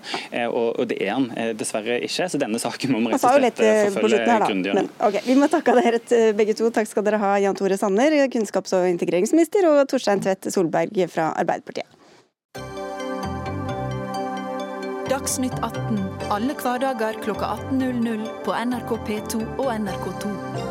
og 0.50 0.88
det 0.89 1.00
er 1.01 1.13
han 1.16 1.56
dessverre 1.58 2.00
ikke. 2.06 2.28
Så 2.30 2.38
denne 2.39 2.60
saken 2.60 2.92
må 2.94 3.01
vi 3.01 3.13
rett 3.13 3.24
og 3.24 3.39
slett 3.39 3.62
forfølge 3.94 4.39
grundigere. 4.46 4.86
Okay, 5.00 5.24
vi 5.25 5.36
må 5.36 5.50
takke 5.50 5.75
dere 5.78 6.00
begge 6.38 6.56
to. 6.58 6.70
Takk 6.74 6.89
skal 6.89 7.06
dere 7.06 7.20
ha, 7.22 7.36
Jan 7.42 7.58
Tore 7.58 7.78
Sanner, 7.80 8.16
kunnskaps- 8.32 8.75
og 8.78 8.88
integreringsminister, 8.89 9.68
og 9.70 9.84
Torstein 9.89 10.24
Tvedt 10.24 10.51
Solberg 10.54 11.01
fra 11.12 11.32
Arbeiderpartiet. 11.39 11.98
Dagsnytt 15.10 15.58
18 15.66 16.20
alle 16.30 16.54
hverdager 16.54 17.18
kl 17.24 17.32
18.00 17.34 18.28
på 18.46 18.54
NRK 18.54 18.92
P2 19.08 19.42
og 19.58 19.72
NRK2. 19.74 20.69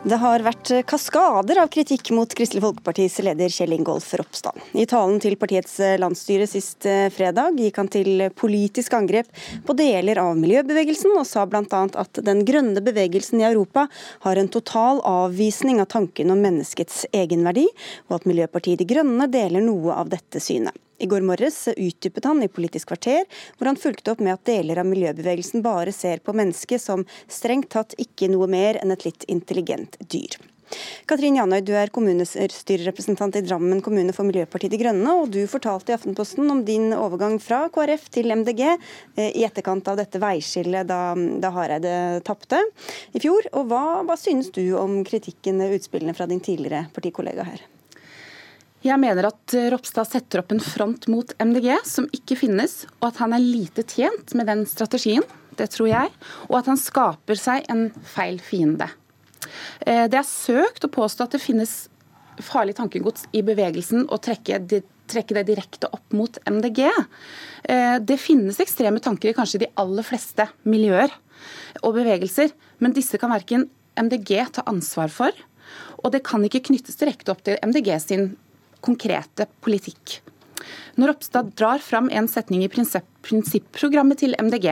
Det 0.00 0.16
har 0.16 0.40
vært 0.40 0.70
kaskader 0.88 1.58
av 1.60 1.68
kritikk 1.68 2.08
mot 2.16 2.32
Kristelig 2.32 2.62
Folkepartis 2.64 3.18
leder 3.20 3.52
Kjell 3.52 3.74
Ingolf 3.76 4.06
Ropstad. 4.16 4.56
I 4.72 4.86
talen 4.88 5.20
til 5.20 5.36
partiets 5.36 5.74
landsstyre 6.00 6.46
sist 6.48 6.88
eh, 6.88 7.10
fredag 7.12 7.60
gikk 7.60 7.82
han 7.82 7.90
til 7.92 8.24
politisk 8.32 8.96
angrep 8.96 9.28
på 9.68 9.76
deler 9.76 10.22
av 10.22 10.40
miljøbevegelsen, 10.40 11.12
og 11.20 11.28
sa 11.28 11.44
bl.a. 11.44 11.84
at 12.00 12.22
den 12.24 12.46
grønne 12.48 12.80
bevegelsen 12.80 13.44
i 13.44 13.48
Europa 13.50 13.90
har 14.24 14.40
en 14.40 14.48
total 14.48 15.04
avvisning 15.04 15.84
av 15.84 15.92
tanken 15.92 16.32
om 16.32 16.40
menneskets 16.48 17.04
egenverdi, 17.12 17.68
og 18.08 18.22
at 18.22 18.30
Miljøpartiet 18.30 18.80
De 18.80 18.88
Grønne 18.88 19.28
deler 19.28 19.60
noe 19.68 20.00
av 20.00 20.08
dette 20.16 20.40
synet. 20.40 20.72
I 21.00 21.08
går 21.08 21.24
morges 21.24 21.62
utdypet 21.72 22.28
han 22.28 22.42
i 22.44 22.50
Politisk 22.52 22.92
kvarter, 22.92 23.24
hvor 23.56 23.70
han 23.70 23.80
fulgte 23.80 24.12
opp 24.12 24.20
med 24.20 24.36
at 24.36 24.46
deler 24.48 24.82
av 24.82 24.88
miljøbevegelsen 24.90 25.64
bare 25.64 25.94
ser 25.96 26.20
på 26.20 26.36
mennesket 26.36 26.82
som 26.82 27.06
strengt 27.24 27.72
tatt 27.72 27.96
ikke 28.00 28.28
noe 28.28 28.50
mer 28.50 28.76
enn 28.82 28.92
et 28.92 29.06
litt 29.08 29.24
intelligent 29.32 29.96
dyr. 30.12 30.36
Katrin 31.10 31.34
Janøy, 31.34 31.58
du 31.66 31.72
er 31.74 31.90
kommunestyrerepresentant 31.94 33.40
i 33.40 33.42
Drammen 33.42 33.80
kommune 33.82 34.12
for 34.14 34.28
Miljøpartiet 34.28 34.70
De 34.74 34.78
Grønne, 34.78 35.16
og 35.22 35.32
du 35.34 35.40
fortalte 35.50 35.90
i 35.90 35.96
Aftenposten 35.96 36.46
om 36.52 36.62
din 36.66 36.92
overgang 36.94 37.40
fra 37.42 37.64
KrF 37.74 38.06
til 38.14 38.30
MDG 38.36 38.62
eh, 38.68 39.32
i 39.32 39.46
etterkant 39.48 39.90
av 39.90 39.98
dette 39.98 40.22
veiskillet 40.22 40.86
da, 40.86 41.00
da 41.16 41.50
Hareide 41.56 41.96
tapte 42.26 42.62
i 43.16 43.24
fjor. 43.24 43.50
Og 43.56 43.72
hva, 43.72 43.82
hva 44.06 44.20
synes 44.20 44.52
du 44.54 44.62
om 44.78 45.00
kritikken, 45.06 45.64
utspillene 45.72 46.14
fra 46.14 46.30
din 46.30 46.44
tidligere 46.44 46.86
partikollega 46.94 47.50
her? 47.50 47.66
Jeg 48.80 48.96
mener 48.96 49.28
at 49.28 49.54
Ropstad 49.74 50.08
setter 50.08 50.40
opp 50.40 50.54
en 50.54 50.62
front 50.64 51.04
mot 51.12 51.34
MDG 51.36 51.74
som 51.84 52.06
ikke 52.16 52.38
finnes, 52.40 52.86
og 53.00 53.10
at 53.10 53.20
han 53.20 53.34
er 53.36 53.44
lite 53.44 53.84
tjent 53.84 54.32
med 54.38 54.48
den 54.48 54.64
strategien. 54.68 55.26
Det 55.58 55.68
tror 55.74 55.90
jeg. 55.90 56.12
Og 56.48 56.56
at 56.62 56.70
han 56.70 56.80
skaper 56.80 57.36
seg 57.36 57.68
en 57.68 57.90
feil 58.08 58.40
fiende. 58.40 58.88
Eh, 59.84 60.06
det 60.08 60.16
er 60.16 60.24
søkt 60.24 60.86
å 60.86 60.92
påstå 60.92 61.26
at 61.26 61.36
det 61.36 61.42
finnes 61.44 61.74
farlig 62.40 62.78
tankegods 62.78 63.26
i 63.36 63.44
bevegelsen 63.44 64.06
og 64.08 64.22
trekke 64.24 64.62
trekke 65.10 65.34
det 65.34 65.48
direkte 65.48 65.88
opp 65.90 66.14
mot 66.14 66.38
MDG. 66.46 66.84
Eh, 66.86 67.96
det 67.98 68.20
finnes 68.22 68.60
ekstreme 68.62 69.02
tanker 69.02 69.32
i 69.32 69.36
kanskje 69.36 69.64
de 69.64 69.72
aller 69.80 70.06
fleste 70.06 70.46
miljøer 70.62 71.12
og 71.82 71.96
bevegelser, 71.96 72.52
men 72.78 72.94
disse 72.96 73.18
kan 73.20 73.32
verken 73.34 73.66
MDG 73.98 74.36
ta 74.54 74.64
ansvar 74.70 75.10
for, 75.12 75.34
og 76.00 76.14
det 76.14 76.22
kan 76.24 76.44
ikke 76.46 76.62
knyttes 76.70 76.98
direkte 77.00 77.34
opp 77.34 77.42
til 77.44 77.58
MDG 77.58 77.90
sin 78.00 78.30
konkrete 78.84 79.48
politikk. 79.64 80.20
Når 81.00 81.12
Ropstad 81.12 81.52
drar 81.56 81.80
fram 81.80 82.10
en 82.12 82.28
setning 82.28 82.64
i 82.64 82.70
prinsipprogrammet 82.70 84.20
til 84.20 84.34
MDG, 84.36 84.68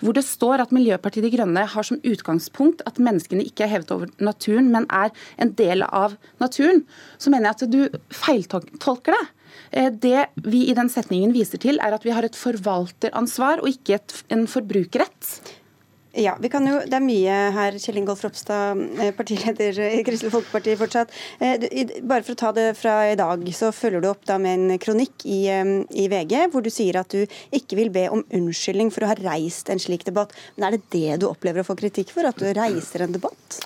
hvor 0.00 0.16
det 0.16 0.24
står 0.24 0.62
at 0.64 0.72
Miljøpartiet 0.74 1.26
De 1.26 1.32
Grønne 1.34 1.64
har 1.68 1.86
som 1.86 2.00
utgangspunkt 2.06 2.84
at 2.88 3.00
menneskene 3.02 3.44
ikke 3.44 3.66
er 3.66 3.74
hevet 3.74 3.92
over 3.94 4.12
naturen, 4.16 4.70
men 4.72 4.88
er 4.88 5.12
en 5.36 5.52
del 5.58 5.84
av 5.84 6.16
naturen, 6.40 6.84
så 7.18 7.32
mener 7.32 7.50
jeg 7.50 7.58
at 7.58 7.74
du 7.74 8.14
feiltolker 8.14 9.16
det. 9.16 9.24
Eh, 9.70 9.90
det 9.92 10.28
vi 10.46 10.64
i 10.68 10.76
den 10.76 10.88
setningen 10.92 11.34
viser 11.36 11.60
til, 11.60 11.80
er 11.84 11.96
at 11.96 12.04
vi 12.06 12.14
har 12.14 12.24
et 12.24 12.38
forvalteransvar 12.38 13.62
og 13.62 13.72
ikke 13.72 13.98
et, 13.98 14.16
en 14.32 14.46
forbrukerrett. 14.48 15.32
Ja, 16.18 16.36
vi 16.40 16.48
kan 16.50 16.66
jo, 16.66 16.80
Det 16.82 16.96
er 16.96 17.04
mye 17.04 17.34
her, 17.54 17.76
Kjell 17.78 18.00
Ingolf 18.00 18.24
Ropstad, 18.24 18.80
eh, 18.98 19.12
partileder 19.14 19.76
i 19.86 20.00
Kristelig 20.06 20.32
Folkeparti 20.32 20.74
fortsatt. 20.80 21.12
Eh, 21.38 21.92
bare 22.02 22.26
for 22.26 22.34
å 22.34 22.40
ta 22.40 22.50
det 22.56 22.72
fra 22.76 22.96
i 23.12 23.14
dag, 23.14 23.44
så 23.54 23.70
følger 23.70 24.02
du 24.02 24.08
opp 24.10 24.24
da 24.26 24.38
med 24.42 24.58
en 24.58 24.78
kronikk 24.82 25.22
i, 25.24 25.46
eh, 25.46 25.70
i, 25.94 26.08
VG 26.10 26.50
hvor 26.50 26.64
du 26.64 26.70
sier 26.74 26.98
at 26.98 27.14
du 27.14 27.22
ikke 27.54 27.78
vil 27.78 27.90
be 27.94 28.08
om 28.10 28.24
unnskyldning 28.34 28.90
for 28.90 29.06
å 29.06 29.12
ha 29.12 29.14
reist 29.14 29.70
en 29.70 29.78
slik 29.78 30.02
debatt. 30.04 30.34
Men 30.56 30.66
er 30.66 30.78
det 30.78 30.90
det 30.90 31.20
du 31.20 31.28
opplever 31.28 31.62
å 31.62 31.68
få 31.70 31.78
kritikk 31.78 32.10
for, 32.10 32.26
at 32.26 32.36
du 32.36 32.50
reiser 32.50 33.06
en 33.06 33.14
debatt? 33.14 33.60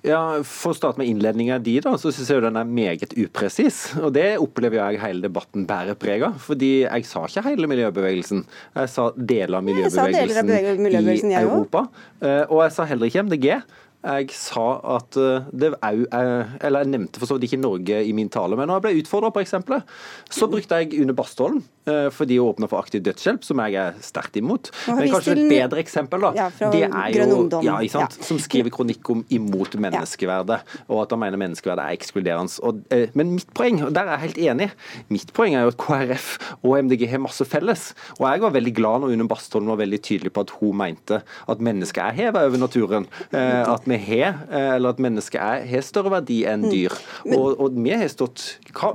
Ja, 0.00 0.40
For 0.46 0.72
å 0.72 0.76
starte 0.76 1.02
med 1.02 1.10
innledninga 1.10 1.58
di, 1.60 1.76
da, 1.84 1.92
så 2.00 2.08
syns 2.08 2.30
jeg 2.32 2.40
den 2.40 2.56
er 2.56 2.64
meget 2.64 3.12
upresis. 3.12 3.92
Og 4.00 4.14
det 4.16 4.38
opplever 4.40 4.80
jeg 4.80 5.02
hele 5.02 5.20
debatten 5.26 5.66
bærer 5.68 5.98
preg 6.00 6.24
av. 6.24 6.38
Fordi 6.40 6.86
jeg 6.86 7.04
sa 7.04 7.26
ikke 7.28 7.44
hele 7.44 7.68
miljøbevegelsen. 7.68 8.46
Jeg 8.80 8.88
sa 8.88 9.10
deler 9.16 9.60
av 9.60 9.66
miljøbevegelsen, 9.68 10.48
deler 10.48 10.72
av 10.72 10.80
miljøbevegelsen 10.80 11.34
i 11.34 11.40
Europa. 11.42 11.89
Eh, 12.22 12.44
og 12.48 12.62
jeg 12.64 12.74
sa 12.76 12.86
heller 12.88 13.10
ikke 13.10 13.22
MDG. 13.26 13.60
Jeg 14.00 14.30
sa 14.32 14.64
at 14.96 15.16
eh, 15.20 15.48
det 15.52 15.74
òg 15.76 16.06
Eller 16.08 16.84
jeg 16.84 16.88
nevnte 16.88 17.20
for 17.20 17.28
så 17.28 17.36
vidt 17.36 17.50
ikke 17.50 17.60
Norge 17.60 17.98
i 18.00 18.14
min 18.16 18.30
tale, 18.32 18.56
men 18.56 18.70
når 18.70 18.78
jeg 18.78 18.84
ble 18.86 19.02
utfordra 19.02 19.28
på 19.34 19.42
eksempelet, 19.44 19.84
så 20.32 20.48
brukte 20.48 20.78
jeg 20.80 20.94
Une 21.02 21.12
Bastholm 21.16 21.60
eh, 21.90 22.08
fordi 22.14 22.38
hun 22.40 22.54
åpna 22.54 22.68
for 22.70 22.80
aktiv 22.80 23.02
dødshjelp, 23.04 23.44
som 23.44 23.60
jeg 23.64 23.76
er 23.80 23.98
sterkt 24.04 24.38
imot. 24.40 24.70
Men 24.88 25.10
kanskje 25.12 25.34
et 25.36 25.42
bedre 25.52 25.82
eksempel, 25.82 26.24
da. 26.24 26.30
Ja, 26.38 26.70
det 26.72 26.86
er 26.88 27.18
jo 27.18 27.42
ja, 27.64 27.76
ja. 27.84 28.06
Som 28.24 28.40
skriver 28.42 28.72
kronikk 28.72 29.10
om 29.12 29.24
imot 29.32 29.76
menneskeverdet, 29.80 30.60
og 30.88 31.02
at 31.04 31.12
han 31.14 31.22
mener 31.24 31.40
menneskeverdet 31.40 31.84
er 31.84 31.98
ekskluderende. 31.98 32.56
Og, 32.66 32.80
eh, 32.94 33.12
men 33.18 33.34
mitt 33.36 33.52
poeng, 33.56 33.82
og 33.84 33.92
der 33.96 34.08
er 34.08 34.16
jeg 34.16 34.30
helt 34.30 34.42
enig, 34.54 34.70
mitt 35.12 35.34
poeng 35.36 35.58
er 35.58 35.66
jo 35.66 35.74
at 35.74 35.80
KrF 35.80 36.30
og 36.62 36.78
MDG 36.86 37.06
har 37.12 37.24
masse 37.26 37.44
felles. 37.48 37.90
Og 38.18 38.26
jeg 38.30 38.44
var 38.46 38.56
veldig 38.56 38.74
glad 38.80 39.04
når 39.04 39.16
Une 39.16 39.28
Bastholm 39.28 39.68
var 39.72 39.82
veldig 39.82 40.00
tydelig 40.08 40.32
på 40.32 40.46
at 40.46 40.56
hun 40.60 40.80
mente 40.80 41.20
at 41.20 41.64
mennesket 41.64 42.02
er 42.06 42.16
hevet 42.16 42.48
over 42.48 42.64
naturen. 42.64 43.08
At 43.34 43.89
vi 43.90 43.98
har, 43.98 44.40
eh, 44.50 44.74
eller 44.76 44.94
at 44.94 45.00
mennesket 45.02 45.40
er, 45.40 45.64
har 45.70 45.84
større 45.86 46.12
verdi 46.14 46.40
enn 46.48 46.64
mm. 46.66 46.70
dyr. 46.72 46.96
Mm. 47.26 47.34
Og, 47.36 47.60
og, 47.60 47.78
vi 47.80 47.94
har 47.94 48.08
stått 48.12 48.44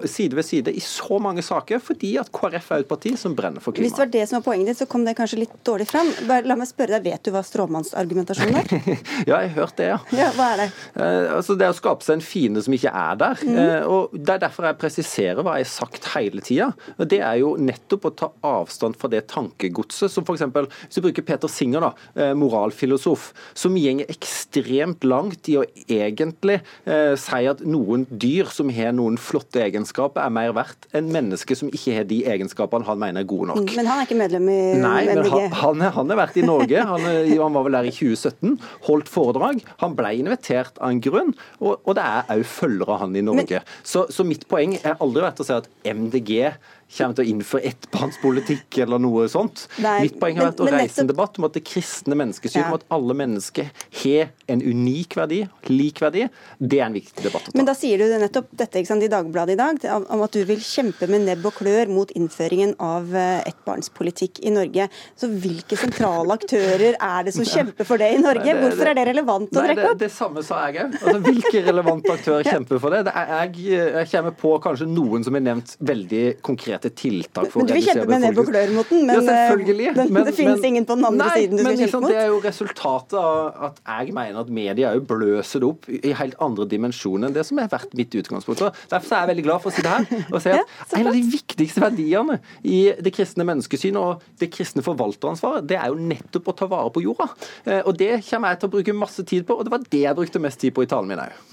side 0.10 0.38
ved 0.38 0.48
side 0.48 0.74
i 0.74 0.84
så 0.84 1.20
mange 1.22 1.44
saker 1.46 1.82
fordi 1.84 2.16
at 2.22 2.32
KrF 2.36 2.72
er 2.72 2.86
et 2.86 2.90
parti 2.90 3.16
som 3.20 3.36
brenner 3.38 3.64
for 3.64 3.76
klima. 3.76 3.88
Hvis 3.88 3.98
det 3.98 4.04
var 4.04 4.14
det 4.14 4.26
som 4.30 4.40
var 4.40 4.46
poenget 4.50 4.72
ditt, 4.72 4.82
så 4.82 4.90
kom 4.90 5.06
det 5.08 5.16
kanskje 5.18 5.42
litt 5.44 5.56
dårlig 5.68 5.88
fram. 5.90 6.12
Bare, 6.30 6.48
la 6.48 6.58
meg 6.60 6.70
spørre 6.70 7.00
deg, 7.00 7.14
Vet 7.16 7.28
du 7.28 7.32
hva 7.36 7.44
stråmannsargumentasjonen 7.46 8.58
er? 8.60 8.72
ja, 9.30 9.38
jeg 9.44 9.52
har 9.52 9.56
hørt 9.60 9.78
det, 9.78 9.90
ja. 9.92 10.00
ja 10.22 10.30
hva 10.36 10.50
er 10.56 10.64
det? 10.64 10.70
Eh, 10.96 11.36
altså, 11.38 11.58
det 11.60 11.68
er 11.68 11.76
å 11.76 11.78
skape 11.78 12.06
seg 12.06 12.20
en 12.20 12.26
fiende 12.26 12.64
som 12.66 12.76
ikke 12.76 12.92
er 12.92 13.20
der. 13.22 13.44
Mm. 13.46 13.60
Eh, 13.62 13.90
og 13.90 14.16
Det 14.16 14.36
er 14.36 14.44
derfor 14.46 14.70
jeg 14.70 14.80
presiserer 14.82 15.46
hva 15.46 15.58
jeg 15.60 15.68
har 15.68 15.74
sagt 15.74 16.10
hele 16.16 16.44
tida. 16.46 16.72
Det 17.06 17.22
er 17.22 17.40
jo 17.42 17.56
nettopp 17.62 18.10
å 18.10 18.14
ta 18.24 18.32
avstand 18.46 18.98
fra 19.00 19.12
det 19.12 19.26
tankegodset 19.32 20.12
som 20.12 20.26
f.eks. 20.26 20.46
hvis 20.46 20.98
du 20.98 21.04
bruker 21.06 21.26
Peter 21.26 21.52
Singer, 21.52 21.86
da, 21.86 21.92
eh, 22.20 22.34
moralfilosof, 22.38 23.32
som 23.58 23.78
gjenger 23.80 24.10
ekstremt 24.12 24.85
ekstremt 24.86 25.04
langt 25.04 25.50
i 25.50 25.58
å 25.58 25.64
egentlig 25.90 26.60
eh, 26.86 27.16
si 27.18 27.48
at 27.50 27.62
noen 27.66 28.06
dyr 28.10 28.50
som 28.52 28.70
har 28.70 28.94
noen 28.94 29.18
flotte 29.18 29.62
egenskaper, 29.64 30.22
er 30.22 30.34
mer 30.34 30.54
verdt 30.56 30.88
enn 30.94 31.12
mennesker 31.12 31.56
som 31.58 31.70
ikke 31.70 31.96
har 31.96 32.06
de 32.06 32.24
egenskapene 32.26 32.86
han 32.86 33.00
mener 33.00 33.24
er 33.24 33.30
gode 33.30 33.50
nok. 33.52 33.74
Men 33.76 33.90
han 33.90 34.00
er 34.02 34.06
ikke 34.08 34.20
medlem 34.20 34.50
i 34.50 34.60
Nei, 34.82 35.06
men 35.10 35.24
han, 35.32 35.52
han, 35.54 35.82
han 35.98 36.14
har 36.14 36.22
vært 36.22 36.38
i 36.38 36.46
Norge. 36.46 36.86
Han, 36.86 37.02
han, 37.06 37.56
var 37.56 37.66
vel 37.66 37.78
der 37.78 37.90
i 37.90 37.94
2017, 37.96 38.56
holdt 38.88 39.12
foredrag. 39.12 39.62
Han 39.82 39.96
ble 39.98 40.14
invitert 40.20 40.80
av 40.80 40.94
en 40.94 41.02
grunn, 41.04 41.34
og, 41.62 41.80
og 41.84 41.98
det 41.98 42.06
er 42.06 42.34
òg 42.36 42.46
følgere 42.50 42.96
av 42.96 43.06
han 43.06 43.18
i 43.18 43.26
Norge. 43.26 43.62
Men, 43.62 43.76
så, 43.86 44.06
så 44.14 44.26
mitt 44.28 44.46
poeng 44.52 44.78
er 44.82 45.00
aldri 45.00 45.26
vært 45.26 45.42
å 45.42 45.48
si 45.48 45.56
at 45.56 45.70
MDG 45.86 46.52
kommer 46.96 47.18
til 47.18 47.26
å 47.26 47.32
innføre 47.34 47.72
ettbarnspolitikk 47.72 48.80
eller 48.86 49.02
noe 49.02 49.26
sånt. 49.32 49.66
Nei, 49.84 49.98
Mitt 50.06 50.20
poeng 50.22 50.38
har 50.40 50.52
vært 50.52 50.64
å 50.64 50.70
reise 50.70 51.04
en 51.04 51.10
debatt 51.10 51.40
om 51.40 51.48
at 51.48 51.58
det 51.58 51.66
kristne 51.68 52.18
menneskesynet, 52.18 52.62
ja. 52.62 52.70
om 52.70 52.78
at 52.78 52.86
alle 52.94 53.16
mennesker 53.18 53.72
har 54.04 54.32
en 54.52 54.62
unik 54.62 55.18
verdi, 55.18 55.42
lik 55.72 56.02
verdi, 56.04 56.28
det 56.60 56.80
er 56.80 56.88
en 56.88 56.96
viktig 56.96 57.26
debatt 57.26 57.50
å 57.50 57.52
ta. 57.52 57.58
Men 57.58 57.68
da 57.68 57.76
sier 57.78 58.02
du 58.02 58.16
nettopp 58.22 58.52
dette 58.56 58.84
sant, 58.88 59.04
i 59.04 59.12
Dagbladet 59.12 59.56
i 59.56 59.60
dag, 59.60 59.82
om 60.14 60.24
at 60.26 60.36
du 60.36 60.44
vil 60.48 60.62
kjempe 60.64 61.10
med 61.12 61.26
nebb 61.26 61.46
og 61.50 61.58
klør 61.60 61.92
mot 61.92 62.12
innføringen 62.16 62.76
av 62.84 63.12
eh, 63.16 63.42
ettbarnspolitikk 63.50 64.44
i 64.46 64.54
Norge. 64.54 64.88
Så 65.20 65.30
hvilke 65.32 65.78
sentrale 65.80 66.38
aktører 66.38 66.96
er 66.96 67.28
det 67.28 67.36
som 67.36 67.48
kjemper 67.56 67.88
for 67.88 68.02
det 68.02 68.12
i 68.16 68.22
Norge? 68.22 68.46
Nei, 68.46 68.54
det, 68.54 68.70
Hvorfor 68.70 68.92
er 68.92 69.00
det 69.00 69.08
relevant 69.10 69.50
å 69.52 69.66
trekke 69.66 69.90
opp? 69.90 70.00
Det, 70.00 70.06
det, 70.06 70.14
samme 70.14 70.46
sa 70.46 70.62
jeg 70.70 70.86
òg. 70.86 70.98
Altså, 71.02 71.18
hvilke 71.26 71.66
relevante 71.66 72.16
aktører 72.16 72.50
kjemper 72.54 72.82
for 72.84 72.96
det? 72.96 73.04
det 73.10 73.16
er, 73.18 73.34
jeg, 73.36 73.82
jeg 73.98 74.12
kommer 74.14 74.38
på 74.46 74.56
kanskje 74.64 74.90
noen 74.90 75.26
som 75.26 75.38
er 75.38 75.46
nevnt 75.50 75.76
veldig 75.86 76.24
konkrete 76.46 76.75
konkrete 76.76 76.92
tiltak 76.96 77.52
for 77.52 77.64
å 77.64 77.68
redusere 77.68 77.72
befolkningen. 77.72 77.72
Du 77.72 77.74
vil 77.76 77.86
kjempe 77.88 78.12
med 78.12 78.24
nebb 78.24 78.40
og 78.40 78.50
klør 78.50 78.74
mot 78.76 78.90
den, 78.90 79.06
men, 79.06 79.16
ja, 79.16 79.94
eh, 79.96 80.12
men, 80.12 80.26
det 80.28 80.34
finnes 80.36 80.60
men, 80.60 80.68
ingen 80.70 80.88
på 80.88 80.98
den 80.98 81.08
andre 81.10 81.28
nei, 81.28 81.38
siden 81.40 81.58
du 81.58 81.64
skal 81.64 81.80
kjempe 81.80 82.02
mot? 82.02 82.12
Det 82.12 82.20
er 82.20 82.28
jo 82.30 82.40
resultatet 82.44 83.18
av 83.20 83.64
at 83.70 83.82
jeg 83.86 84.16
mener 84.18 84.42
at 84.42 84.52
media 84.60 84.92
òg 84.96 85.08
bløser 85.10 85.64
det 85.64 85.70
opp 85.70 85.90
i 85.90 86.14
helt 86.20 86.38
andre 86.44 86.68
dimensjoner 86.76 87.30
enn 87.30 87.38
det 87.38 87.46
som 87.48 87.62
har 87.62 87.72
vært 87.72 87.96
mitt 87.98 88.20
utgangspunkt. 88.20 88.62
Så 88.62 88.92
derfor 88.92 89.16
er 89.16 89.24
jeg 89.24 89.32
veldig 89.34 89.48
glad 89.48 89.64
for 89.64 89.72
å 89.72 89.78
sitte 89.78 89.96
her 89.96 90.06
og 90.26 90.44
si 90.44 90.54
at 90.54 90.62
ja, 90.62 91.00
en 91.00 91.12
av 91.12 91.18
de 91.18 91.24
viktigste 91.36 91.84
verdiene 91.86 92.40
i 92.64 92.82
det 93.00 93.16
kristne 93.16 93.48
menneskesynet 93.48 94.02
og 94.02 94.30
det 94.42 94.52
kristne 94.54 94.86
forvalteransvaret, 94.86 95.68
det 95.70 95.80
er 95.80 95.92
jo 95.94 96.00
nettopp 96.00 96.52
å 96.52 96.58
ta 96.60 96.70
vare 96.72 96.94
på 96.94 97.06
jorda. 97.06 97.32
Eh, 97.66 97.82
og 97.84 97.96
det 98.00 98.20
kommer 98.30 98.54
jeg 98.54 98.64
til 98.64 98.72
å 98.72 98.78
bruke 98.78 99.02
masse 99.06 99.28
tid 99.28 99.48
på, 99.48 99.58
og 99.58 99.68
det 99.68 99.76
var 99.76 99.84
det 99.86 100.06
jeg 100.06 100.18
brukte 100.18 100.44
mest 100.44 100.62
tid 100.62 100.76
på 100.76 100.86
i 100.86 100.90
talen 100.90 101.12
min 101.12 101.22
òg. 101.26 101.44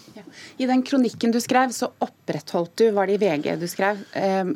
I 0.60 0.66
den 0.68 0.82
kronikken 0.84 1.32
du 1.32 1.38
skrev, 1.40 1.72
så 1.72 1.88
opprettholdt 2.04 2.74
du, 2.78 2.84
var 2.92 3.08
det 3.08 3.16
i 3.16 3.20
VG 3.22 3.54
du 3.60 3.64
skrev, 3.70 4.02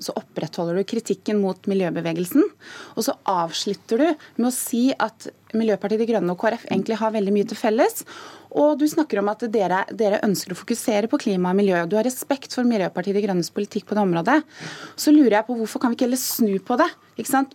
så 0.05 0.07
så 0.07 0.15
opprettholder 0.57 0.81
du 0.81 0.89
kritikken 0.89 1.41
mot 1.41 1.59
miljøbevegelsen. 1.69 2.45
Og 2.97 3.05
så 3.05 3.15
avslutter 3.27 4.01
du 4.01 4.07
med 4.41 4.49
å 4.49 4.55
si 4.55 4.93
at 4.93 5.29
Miljøpartiet 5.57 6.01
De 6.03 6.09
Grønne 6.09 6.33
og 6.33 6.41
KrF 6.41 6.67
egentlig 6.69 6.99
har 7.01 7.13
veldig 7.15 7.33
mye 7.33 7.47
til 7.49 7.57
felles. 7.57 8.05
Og 8.57 8.79
du 8.81 8.87
snakker 8.89 9.21
om 9.21 9.29
at 9.31 9.45
dere, 9.53 9.85
dere, 9.93 10.21
ønsker 10.25 10.53
å 10.53 10.59
fokusere 10.59 11.09
på 11.09 11.21
klima 11.23 11.53
og 11.53 11.61
miljø. 11.61 11.85
Du 11.89 11.97
har 11.97 12.05
respekt 12.05 12.55
for 12.57 12.67
Miljøpartiet 12.69 13.17
De 13.17 13.25
Grønnes 13.25 13.53
politikk 13.55 13.87
på 13.89 13.97
det 13.97 14.05
området. 14.05 14.41
Så 14.97 15.15
lurer 15.15 15.39
jeg 15.39 15.49
på 15.49 15.59
hvorfor 15.61 15.83
kan 15.83 15.93
vi 15.93 15.99
ikke 15.99 16.09
heller 16.09 16.23
snu 16.23 16.57
på 16.61 16.81
det? 16.81 16.89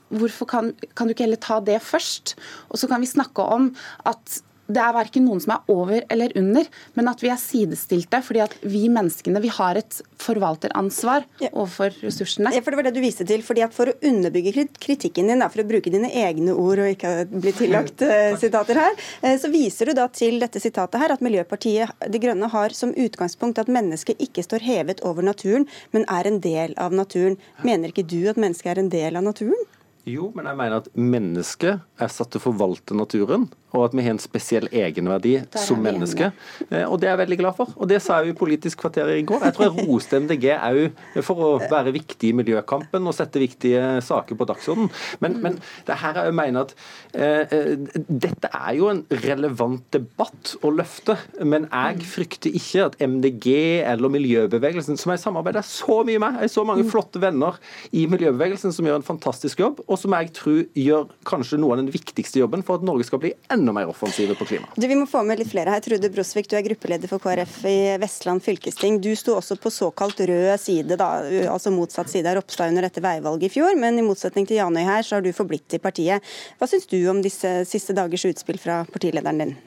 Hvorfor 0.09 0.49
kan, 0.49 0.71
kan 0.95 1.09
du 1.09 1.13
ikke 1.13 1.27
heller 1.27 1.41
ta 1.41 1.59
det 1.61 1.81
først? 1.85 2.35
Og 2.71 2.81
så 2.81 2.89
kan 2.89 3.03
vi 3.03 3.11
snakke 3.11 3.45
om 3.45 3.69
at 4.09 4.41
det 4.75 4.81
er 4.83 4.95
verken 4.95 5.25
noen 5.27 5.41
som 5.43 5.55
er 5.55 5.71
over 5.71 6.05
eller 6.11 6.33
under, 6.39 6.67
men 6.97 7.09
at 7.11 7.21
vi 7.23 7.31
er 7.31 7.39
sidestilte 7.41 8.21
fordi 8.25 8.43
at 8.43 8.55
vi 8.63 8.85
menneskene 8.91 9.41
vi 9.43 9.51
har 9.53 9.79
et 9.79 9.99
forvalteransvar 10.21 11.25
overfor 11.51 11.95
ressursene. 12.03 12.53
Ja, 12.55 12.61
for 12.63 12.71
Det 12.71 12.79
var 12.79 12.87
det 12.89 12.95
du 12.95 13.01
viste 13.03 13.25
til. 13.27 13.43
fordi 13.43 13.63
at 13.65 13.73
For 13.73 13.91
å 13.91 13.97
underbygge 14.01 14.67
kritikken 14.79 15.27
din, 15.27 15.41
for 15.41 15.63
å 15.63 15.67
bruke 15.67 15.91
dine 15.91 16.11
egne 16.11 16.53
ord 16.53 16.79
og 16.79 16.91
ikke 16.93 17.25
bli 17.31 17.53
tillagt 17.57 18.01
uh, 18.07 18.37
sitater 18.39 18.79
her, 18.79 18.95
uh, 19.23 19.35
så 19.37 19.51
viser 19.51 19.89
du 19.89 19.93
da 19.97 20.07
til 20.07 20.39
dette 20.39 20.61
sitatet 20.61 21.01
her 21.01 21.15
at 21.15 21.23
Miljøpartiet 21.23 21.91
De 22.11 22.21
Grønne 22.21 22.49
har 22.51 22.75
som 22.77 22.93
utgangspunkt 22.93 23.59
at 23.61 23.71
mennesket 23.71 24.21
ikke 24.21 24.45
står 24.45 24.65
hevet 24.65 25.03
over 25.07 25.25
naturen, 25.25 25.67
men 25.91 26.07
er 26.09 26.27
en 26.27 26.41
del 26.43 26.75
av 26.77 26.95
naturen. 26.95 27.37
Mener 27.65 27.91
ikke 27.91 28.07
du 28.07 28.23
at 28.29 28.39
mennesket 28.39 28.75
er 28.75 28.83
en 28.83 28.91
del 28.91 29.19
av 29.19 29.25
naturen? 29.25 29.69
Jo, 30.09 30.31
men 30.33 30.47
jeg 30.49 30.57
mener 30.57 30.79
at 30.81 30.87
mennesket 30.97 31.81
er 32.01 32.09
satt 32.09 32.31
til 32.33 32.41
å 32.41 32.47
forvalte 32.49 32.97
naturen 32.97 33.45
og 33.71 33.85
at 33.87 33.95
vi 33.95 34.03
har 34.05 34.15
en 34.15 34.21
spesiell 34.21 34.67
egenverdi 34.71 35.37
som 35.55 35.79
menneske. 35.83 36.31
Eh, 36.69 36.83
og 36.83 36.99
Det 37.01 37.07
er 37.07 37.15
jeg 37.15 37.21
veldig 37.23 37.39
glad 37.39 37.57
for. 37.57 37.71
Og 37.77 37.87
Det 37.87 38.01
sa 38.01 38.19
jeg 38.19 38.31
jo 38.31 38.35
i 38.35 38.39
Politisk 38.41 38.81
kvarter 38.83 39.09
i 39.13 39.23
går. 39.27 39.45
Jeg 39.47 39.55
tror 39.55 39.67
jeg 39.67 39.87
roste 39.87 40.19
MDG 40.19 40.45
òg 40.57 41.23
for 41.23 41.43
å 41.45 41.49
være 41.71 41.93
viktig 41.95 42.31
i 42.31 42.35
miljøkampen 42.35 43.07
og 43.07 43.15
sette 43.15 43.41
viktige 43.41 44.01
saker 44.03 44.37
på 44.37 44.47
dagsordenen. 44.49 44.91
Men, 45.23 45.37
men 45.43 45.59
det 45.87 45.97
her 46.01 46.19
jeg 46.25 46.35
mener 46.37 46.67
at 46.67 46.75
eh, 47.13 47.47
eh, 47.47 48.03
dette 48.07 48.51
er 48.51 48.75
jo 48.77 48.89
en 48.91 49.03
relevant 49.23 49.83
debatt 49.93 50.55
å 50.61 50.73
løfte. 50.73 51.17
Men 51.43 51.69
jeg 51.69 52.07
frykter 52.11 52.55
ikke 52.57 52.89
at 52.89 52.99
MDG 53.01 53.47
eller 53.87 54.11
miljøbevegelsen, 54.13 54.99
som 54.99 55.13
jeg 55.13 55.23
samarbeider 55.23 55.65
så 55.65 56.01
mye 56.07 56.21
med, 56.21 56.41
jeg 56.41 56.49
har 56.49 56.55
så 56.55 56.67
mange 56.67 56.87
flotte 56.91 57.21
venner 57.21 57.59
i 57.95 58.05
miljøbevegelsen 58.11 58.73
som 58.75 58.87
gjør 58.87 58.99
en 58.99 59.07
fantastisk 59.07 59.61
jobb, 59.61 59.81
og 59.87 59.99
som 59.99 60.13
jeg 60.17 60.31
tror 60.37 60.61
gjør 60.77 61.09
kanskje 61.27 61.59
noe 61.61 61.75
av 61.75 61.83
den 61.83 61.91
viktigste 61.93 62.41
jobben 62.41 62.65
for 62.65 62.79
at 62.79 62.85
Norge 62.87 63.07
skal 63.07 63.21
bli 63.21 63.33
enda 63.51 63.60
enda 63.61 63.73
mer 63.75 63.89
offensive 63.91 64.35
på 64.37 64.47
klima. 64.49 64.67
Du, 64.75 64.87
vi 64.89 64.97
må 64.97 65.07
få 65.09 65.23
med 65.27 65.39
litt 65.39 65.51
flere 65.51 65.73
her. 65.73 65.83
Trude 65.85 66.11
Brosvik, 66.13 66.49
du 66.51 66.57
er 66.57 66.65
gruppeleder 66.65 67.11
for 67.11 67.23
KrF 67.23 67.57
i 67.69 67.77
Vestland 68.01 68.43
fylkesting. 68.45 68.99
Du 69.03 69.11
sto 69.19 69.37
også 69.37 69.57
på 69.61 69.71
såkalt 69.73 70.21
rød 70.27 70.51
side, 70.61 70.97
da, 70.99 71.09
altså 71.51 71.73
motsatt 71.73 72.11
side 72.11 72.29
av 72.29 72.39
Ropstad 72.39 72.73
under 72.73 72.89
dette 72.89 73.03
veivalget 73.03 73.49
i 73.49 73.53
fjor, 73.55 73.77
men 73.79 73.99
i 73.99 74.05
motsetning 74.05 74.49
til 74.49 74.59
Janøy 74.61 74.83
her, 74.87 75.05
så 75.05 75.17
har 75.17 75.25
du 75.25 75.31
forblitt 75.35 75.77
i 75.77 75.81
partiet. 75.83 76.31
Hva 76.59 76.69
syns 76.69 76.89
du 76.91 76.97
om 77.11 77.21
disse 77.23 77.61
siste 77.69 77.95
dagers 77.97 78.27
utspill 78.29 78.61
fra 78.61 78.81
partilederen 78.89 79.45
din? 79.45 79.59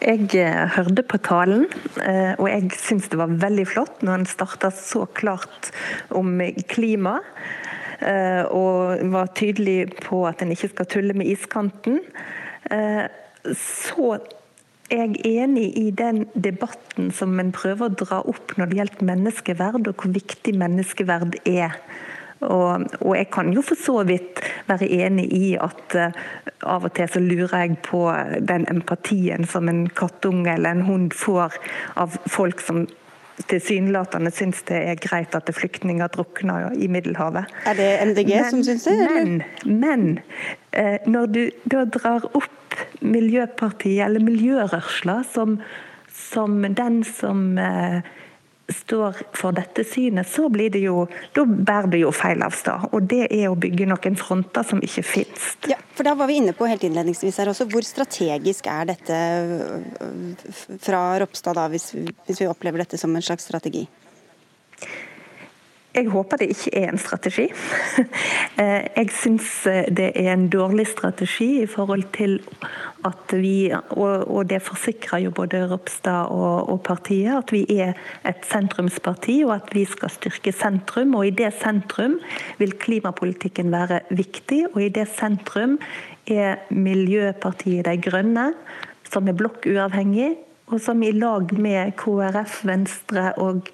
Jeg 0.00 0.30
eh, 0.38 0.66
hørte 0.76 1.02
på 1.04 1.18
talen, 1.26 1.66
eh, 2.00 2.36
og 2.38 2.46
jeg 2.48 2.70
syns 2.78 3.10
det 3.10 3.18
var 3.18 3.32
veldig 3.42 3.66
flott 3.68 4.04
når 4.04 4.20
han 4.20 4.28
starta 4.30 4.70
så 4.74 5.04
klart 5.18 5.72
om 6.14 6.38
klima. 6.70 7.18
Eh, 8.00 8.44
og 8.48 9.02
var 9.12 9.32
tydelig 9.36 9.90
på 10.06 10.22
at 10.28 10.40
en 10.40 10.54
ikke 10.54 10.70
skal 10.72 10.88
tulle 10.88 11.16
med 11.16 11.28
iskanten. 11.28 12.00
Eh, 12.70 13.06
så 13.56 14.18
er 14.90 15.04
jeg 15.04 15.42
enig 15.44 15.66
i 15.78 15.90
den 15.94 16.24
debatten 16.34 17.10
som 17.14 17.38
en 17.40 17.52
prøver 17.54 17.86
å 17.86 17.98
dra 18.02 18.20
opp 18.30 18.56
når 18.58 18.70
det 18.70 18.80
gjelder 18.80 19.10
menneskeverd, 19.12 19.90
og 19.90 20.02
hvor 20.02 20.14
viktig 20.14 20.56
menneskeverd 20.58 21.38
er. 21.46 21.78
Og, 22.40 22.86
og, 23.02 23.10
jeg 23.18 23.28
kan 23.34 23.50
jo 23.52 23.60
for 23.62 23.76
så 23.76 23.98
vidt 24.08 24.40
være 24.68 24.88
enig 25.04 25.26
i 25.36 25.48
at 25.60 25.96
uh, 25.96 26.14
av 26.64 26.86
og 26.88 26.94
til 26.96 27.10
så 27.12 27.20
lurer 27.20 27.66
jeg 27.66 27.76
på 27.84 28.00
den 28.48 28.64
empatien 28.72 29.44
som 29.48 29.68
en 29.68 29.82
kattunge 29.92 30.54
eller 30.54 30.72
en 30.72 30.86
hund 30.86 31.12
får 31.12 31.58
av 32.00 32.16
folk 32.32 32.64
som 32.64 32.86
tilsynelatende 33.48 34.32
syns 34.34 34.62
det 34.68 34.78
er 34.92 35.00
greit 35.00 35.34
at 35.36 35.50
flyktninger 35.54 36.10
drukner 36.12 36.74
i 36.76 36.88
Middelhavet. 36.92 37.50
Er 37.66 37.78
det 37.78 37.90
MDG 38.10 38.32
men, 38.34 38.50
som 38.50 38.64
syns 38.66 38.88
det? 38.88 38.96
Men, 39.14 39.42
men 39.64 40.08
uh, 40.76 40.98
når 41.10 41.30
du 41.34 41.42
da 41.72 41.84
drar 41.88 42.26
opp 42.34 42.56
Miljøpartiet, 43.00 44.04
eller 44.04 44.22
miljørørsla, 44.22 45.20
som, 45.32 45.56
som 46.14 46.60
den 46.62 47.00
som 47.04 47.58
eh, 47.58 48.06
står 48.74 49.20
for 49.36 49.56
dette 49.56 49.84
synet, 49.86 50.28
så 50.28 50.48
blir 50.52 50.70
det 50.72 50.84
jo 50.84 51.06
Da 51.34 51.44
bærer 51.44 51.90
det 51.92 52.02
jo 52.02 52.12
feil 52.14 52.42
av 52.44 52.54
sted. 52.56 52.88
Og 52.94 53.06
det 53.10 53.26
er 53.28 53.48
å 53.50 53.58
bygge 53.58 53.88
noen 53.90 54.18
fronter 54.18 54.66
som 54.66 54.82
ikke 54.84 55.04
finnes. 55.06 55.46
Ja, 55.70 55.78
for 55.96 56.06
da 56.06 56.14
var 56.18 56.30
vi 56.30 56.38
inne 56.40 56.54
på 56.56 56.68
helt 56.68 56.84
innledningsvis 56.86 57.40
her 57.40 57.50
også, 57.52 57.68
hvor 57.70 57.86
strategisk 57.86 58.68
er 58.70 58.90
dette 58.92 59.16
øh, 59.16 60.34
fra 60.82 61.02
Ropstad 61.22 61.58
da, 61.58 61.68
hvis, 61.72 61.92
hvis 62.26 62.42
vi 62.42 62.50
opplever 62.50 62.84
dette 62.84 63.00
som 63.00 63.14
en 63.16 63.24
slags 63.24 63.48
strategi? 63.48 63.86
Jeg 65.90 66.06
håper 66.06 66.38
det 66.38 66.46
ikke 66.52 66.70
er 66.78 66.92
en 66.92 66.98
strategi. 66.98 67.48
Eh, 68.60 68.84
jeg 68.96 69.08
syns 69.16 69.46
eh, 69.70 69.86
det 69.88 70.10
er 70.18 70.34
en 70.34 70.48
dårlig 70.52 70.84
strategi 70.90 71.62
i 71.62 71.68
forhold 71.70 72.02
til 72.12 72.34
at 73.08 73.32
vi, 73.32 73.70
og 73.72 74.42
det 74.50 74.58
forsikrer 74.60 75.22
jo 75.24 75.30
både 75.32 75.62
Ropstad 75.70 76.28
og, 76.28 76.82
partiet, 76.84 77.38
at 77.38 77.52
vi 77.54 77.62
er 77.80 77.94
et 78.28 78.44
sentrumsparti 78.44 79.38
og 79.46 79.54
at 79.54 79.72
vi 79.72 79.86
skal 79.88 80.12
styrke 80.12 80.52
sentrum. 80.52 81.14
Og 81.16 81.30
i 81.30 81.32
det 81.38 81.54
sentrum 81.62 82.18
vil 82.58 82.76
klimapolitikken 82.82 83.72
være 83.72 84.02
viktig, 84.10 84.66
og 84.74 84.82
i 84.84 84.92
det 84.92 85.08
sentrum 85.08 85.78
er 86.28 86.60
Miljøpartiet 86.68 87.88
De 87.88 87.96
Grønne, 88.10 88.50
som 89.08 89.28
er 89.28 89.38
blokkuavhengig, 89.38 90.34
og 90.70 90.80
som 90.82 91.02
i 91.02 91.10
lag 91.12 91.50
med 91.58 91.94
KrF, 91.98 92.60
Venstre 92.68 93.30
og 93.42 93.68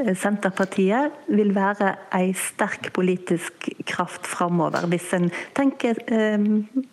eh, 0.00 0.12
Senterpartiet 0.18 1.14
vil 1.30 1.52
være 1.56 1.92
en 2.16 2.32
sterk 2.36 2.90
politisk 2.96 3.68
kraft 3.88 4.26
framover, 4.28 4.86
hvis 4.90 5.08
en 5.16 5.28
tenker 5.56 6.00
eh, 6.10 6.46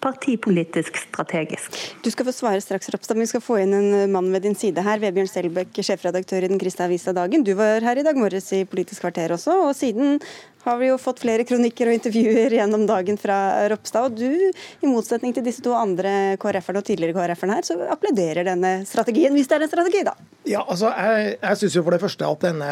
partipolitisk 0.04 1.02
strategisk. 1.08 1.78
Du 2.06 2.12
skal 2.14 2.30
få 2.30 2.36
svare 2.36 2.62
straks, 2.64 2.92
Ropstad, 2.94 3.18
men 3.18 3.26
vi 3.26 3.32
skal 3.34 3.46
få 3.46 3.62
inn 3.64 3.74
en 3.78 4.12
mann 4.14 4.30
ved 4.34 4.46
din 4.46 4.58
side 4.58 4.84
her. 4.86 5.02
Vebjørn 5.02 5.32
Selbekk, 5.32 5.82
sjefredaktør 5.82 6.46
i 6.46 6.52
Den 6.52 6.62
kristne 6.62 6.88
avisa 6.88 7.16
Dagen. 7.18 7.46
Du 7.48 7.54
var 7.58 7.86
her 7.86 8.00
i 8.00 8.06
dag 8.06 8.18
morges 8.18 8.52
i 8.56 8.64
Politisk 8.70 9.06
kvarter 9.06 9.34
også, 9.36 9.58
og 9.68 9.76
siden 9.78 10.22
har 10.68 10.78
vi 10.82 10.90
jo 10.92 10.98
fått 11.02 11.22
flere 11.24 11.46
kronikker 11.48 11.90
og 11.90 11.98
intervjuer 11.98 12.58
gjennom 12.60 12.86
dagen 12.90 13.20
fra 13.20 13.38
Ropstad. 13.72 14.12
Og 14.12 14.18
du, 14.20 14.52
i 14.84 14.90
motsetning 14.90 15.36
til 15.36 15.46
disse 15.46 15.64
to 15.66 15.76
andre 15.78 16.36
KrF-erne 16.42 16.84
og 16.84 16.88
tidligere 16.88 17.16
KrF-erne 17.16 17.60
her, 17.60 17.68
så 17.68 17.78
applauderer 17.88 18.48
denne 18.48 18.74
strategien, 18.90 19.36
hvis 19.38 19.50
det 19.50 19.58
er 19.58 19.68
en 19.68 19.72
strategi, 19.72 20.04
da. 20.08 20.16
Ja, 20.48 20.62
altså, 20.64 20.92
Jeg, 20.96 21.34
jeg 21.42 21.60
syns 21.60 21.76
for 21.82 21.92
det 21.92 22.00
første 22.00 22.28
at 22.28 22.44
denne 22.46 22.70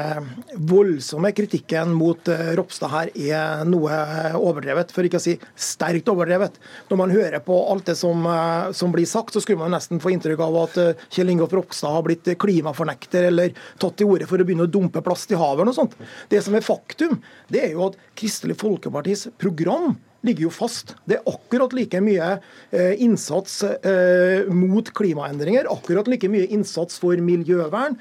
voldsomme 0.70 1.32
kritikken 1.36 1.92
mot 1.96 2.30
uh, 2.32 2.52
Ropstad 2.56 2.92
her 2.94 3.12
er 3.16 3.66
noe 3.68 3.98
overdrevet, 4.40 4.94
for 4.96 5.08
ikke 5.08 5.20
å 5.20 5.26
si 5.26 5.36
sterkt 5.60 6.12
overdrevet. 6.12 6.56
Når 6.90 7.02
man 7.02 7.14
hører 7.14 7.44
på 7.44 7.58
alt 7.72 7.90
det 7.92 7.98
som, 8.00 8.24
uh, 8.28 8.72
som 8.76 8.94
blir 8.96 9.08
sagt, 9.10 9.36
så 9.36 9.44
skulle 9.44 9.64
man 9.64 9.76
nesten 9.76 10.00
få 10.04 10.14
inntrykk 10.16 10.46
av 10.46 10.60
at 10.64 10.80
uh, 10.80 11.06
Kjell 11.12 11.34
Ingolf 11.34 11.56
Ropstad 11.56 11.98
har 11.98 12.06
blitt 12.08 12.32
klimafornekter 12.40 13.30
eller 13.32 13.56
tatt 13.82 14.00
til 14.00 14.14
orde 14.14 14.30
for 14.30 14.40
å 14.40 14.48
begynne 14.48 14.68
å 14.68 14.72
dumpe 14.72 15.04
plast 15.06 15.32
i 15.36 15.40
havet. 15.40 15.68
og 15.68 15.76
sånt. 15.76 15.98
Det 16.32 16.42
som 16.46 16.56
er 16.56 16.66
faktum, 16.66 17.20
det 17.52 17.66
er 17.68 17.76
jo 17.76 17.85
at 17.90 18.02
Kristelig 18.18 18.60
Folkepartis 18.62 19.28
program 19.42 19.96
ligger 20.26 20.48
jo 20.48 20.52
fast. 20.54 20.96
Det 21.06 21.20
er 21.20 21.30
akkurat 21.30 21.74
like 21.76 22.00
mye 22.04 22.30
eh, 22.74 22.96
innsats 23.04 23.60
eh, 23.66 24.48
mot 24.50 24.90
klimaendringer, 24.98 25.70
akkurat 25.72 26.10
like 26.10 26.30
mye 26.32 26.48
innsats 26.56 27.00
for 27.02 27.20
miljøvern, 27.22 27.98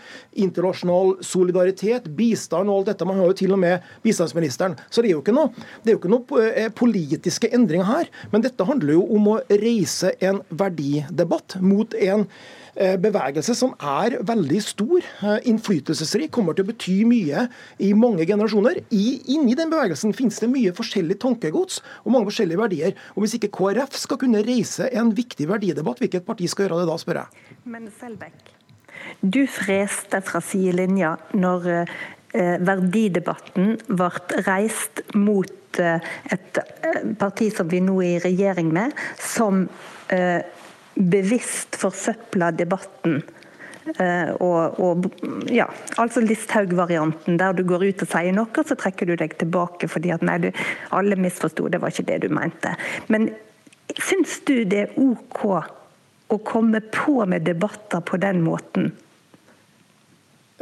internasjonal 0.47 1.19
solidaritet, 1.25 2.09
bistand 2.17 2.71
og 2.71 2.81
alt 2.81 2.93
dette. 2.93 3.09
Man 3.09 3.21
har 3.21 3.31
jo 3.31 3.39
til 3.45 3.55
og 3.57 3.61
med 3.63 3.85
bistandsministeren. 4.07 4.79
Så 4.89 5.05
det 5.05 5.13
er 5.13 5.19
jo 5.19 5.23
ikke 5.25 5.37
noe, 5.37 5.53
det 5.85 5.93
er 5.93 5.99
jo 5.99 6.03
ikke 6.03 6.15
noe 6.15 6.51
eh, 6.51 6.73
politiske 6.75 7.53
endringer 7.55 7.91
her. 7.91 8.13
Men 8.33 8.45
dette 8.47 8.69
handler 8.69 8.97
jo 8.97 9.07
om 9.19 9.33
å 9.35 9.41
reise 9.53 10.15
en 10.25 10.43
verdidebatt 10.65 11.59
mot 11.65 11.97
en 12.01 12.29
bevegelse 12.75 13.55
som 13.57 13.75
er 13.79 14.17
veldig 14.27 14.61
stor, 14.63 15.05
eh, 15.23 15.39
innflytelsesrik, 15.51 16.31
kommer 16.35 16.55
til 16.55 16.65
å 16.65 16.71
bety 16.73 16.97
mye 17.09 17.49
i 17.79 17.93
mange 17.95 18.27
generasjoner. 18.27 18.81
I, 18.91 19.21
inni 19.35 19.55
den 19.55 19.71
bevegelsen 19.71 20.15
finnes 20.15 20.39
det 20.41 20.51
mye 20.51 20.73
forskjellig 20.75 21.19
tankegods 21.23 21.81
og 22.05 22.13
mange 22.13 22.31
forskjellige 22.31 22.59
verdier. 22.59 22.95
Og 23.15 23.25
Hvis 23.25 23.39
ikke 23.39 23.53
KrF 23.55 23.95
skal 23.97 24.19
kunne 24.19 24.43
reise 24.45 24.89
en 24.93 25.13
viktig 25.15 25.49
verdidebatt, 25.49 25.99
hvilket 26.03 26.27
parti 26.27 26.49
skal 26.49 26.69
gjøre 26.69 26.83
det 26.83 26.91
da, 26.91 26.99
spør 26.99 27.21
jeg. 27.23 27.55
Men 27.65 27.89
Selbekk, 28.01 28.53
du 29.21 29.47
freste 29.47 30.21
fra 30.23 30.41
sidelinja 30.41 31.17
når 31.35 31.71
eh, 31.71 32.59
verdidebatten 32.61 33.79
ble 33.89 34.11
reist 34.47 35.03
mot 35.15 35.51
et 35.75 36.59
parti 37.19 37.49
som 37.51 37.67
vi 37.67 37.81
nå 37.83 37.97
er 38.03 38.21
i 38.21 38.23
regjering 38.23 38.69
med, 38.71 38.93
som 39.19 39.65
bevisst 40.95 41.79
forsøpla 41.81 42.53
debatten. 42.55 43.23
Uh, 43.85 44.31
og, 44.41 44.79
og, 44.81 45.09
ja, 45.53 45.67
altså 46.01 46.23
Listhaug-varianten, 46.25 47.37
der 47.41 47.53
du 47.53 47.67
går 47.69 47.85
ut 47.85 48.05
og 48.07 48.09
sier 48.09 48.33
noe, 48.33 48.65
så 48.65 48.77
trekker 48.81 49.11
du 49.11 49.17
deg 49.21 49.37
tilbake 49.41 49.91
fordi 49.93 50.15
at 50.15 50.25
nei, 50.25 50.39
du, 50.47 50.49
alle 50.97 51.19
misforsto, 51.21 51.69
det 51.69 51.83
var 51.83 51.93
ikke 51.93 52.07
det 52.09 52.23
du 52.25 52.31
mente. 52.33 52.73
Men 53.13 53.29
syns 54.01 54.39
du 54.49 54.63
det 54.65 54.87
er 54.87 54.97
OK 54.97 55.45
å 56.33 56.41
komme 56.49 56.81
på 56.95 57.21
med 57.29 57.45
debatter 57.45 58.01
på 58.01 58.19
den 58.23 58.41
måten? 58.47 58.95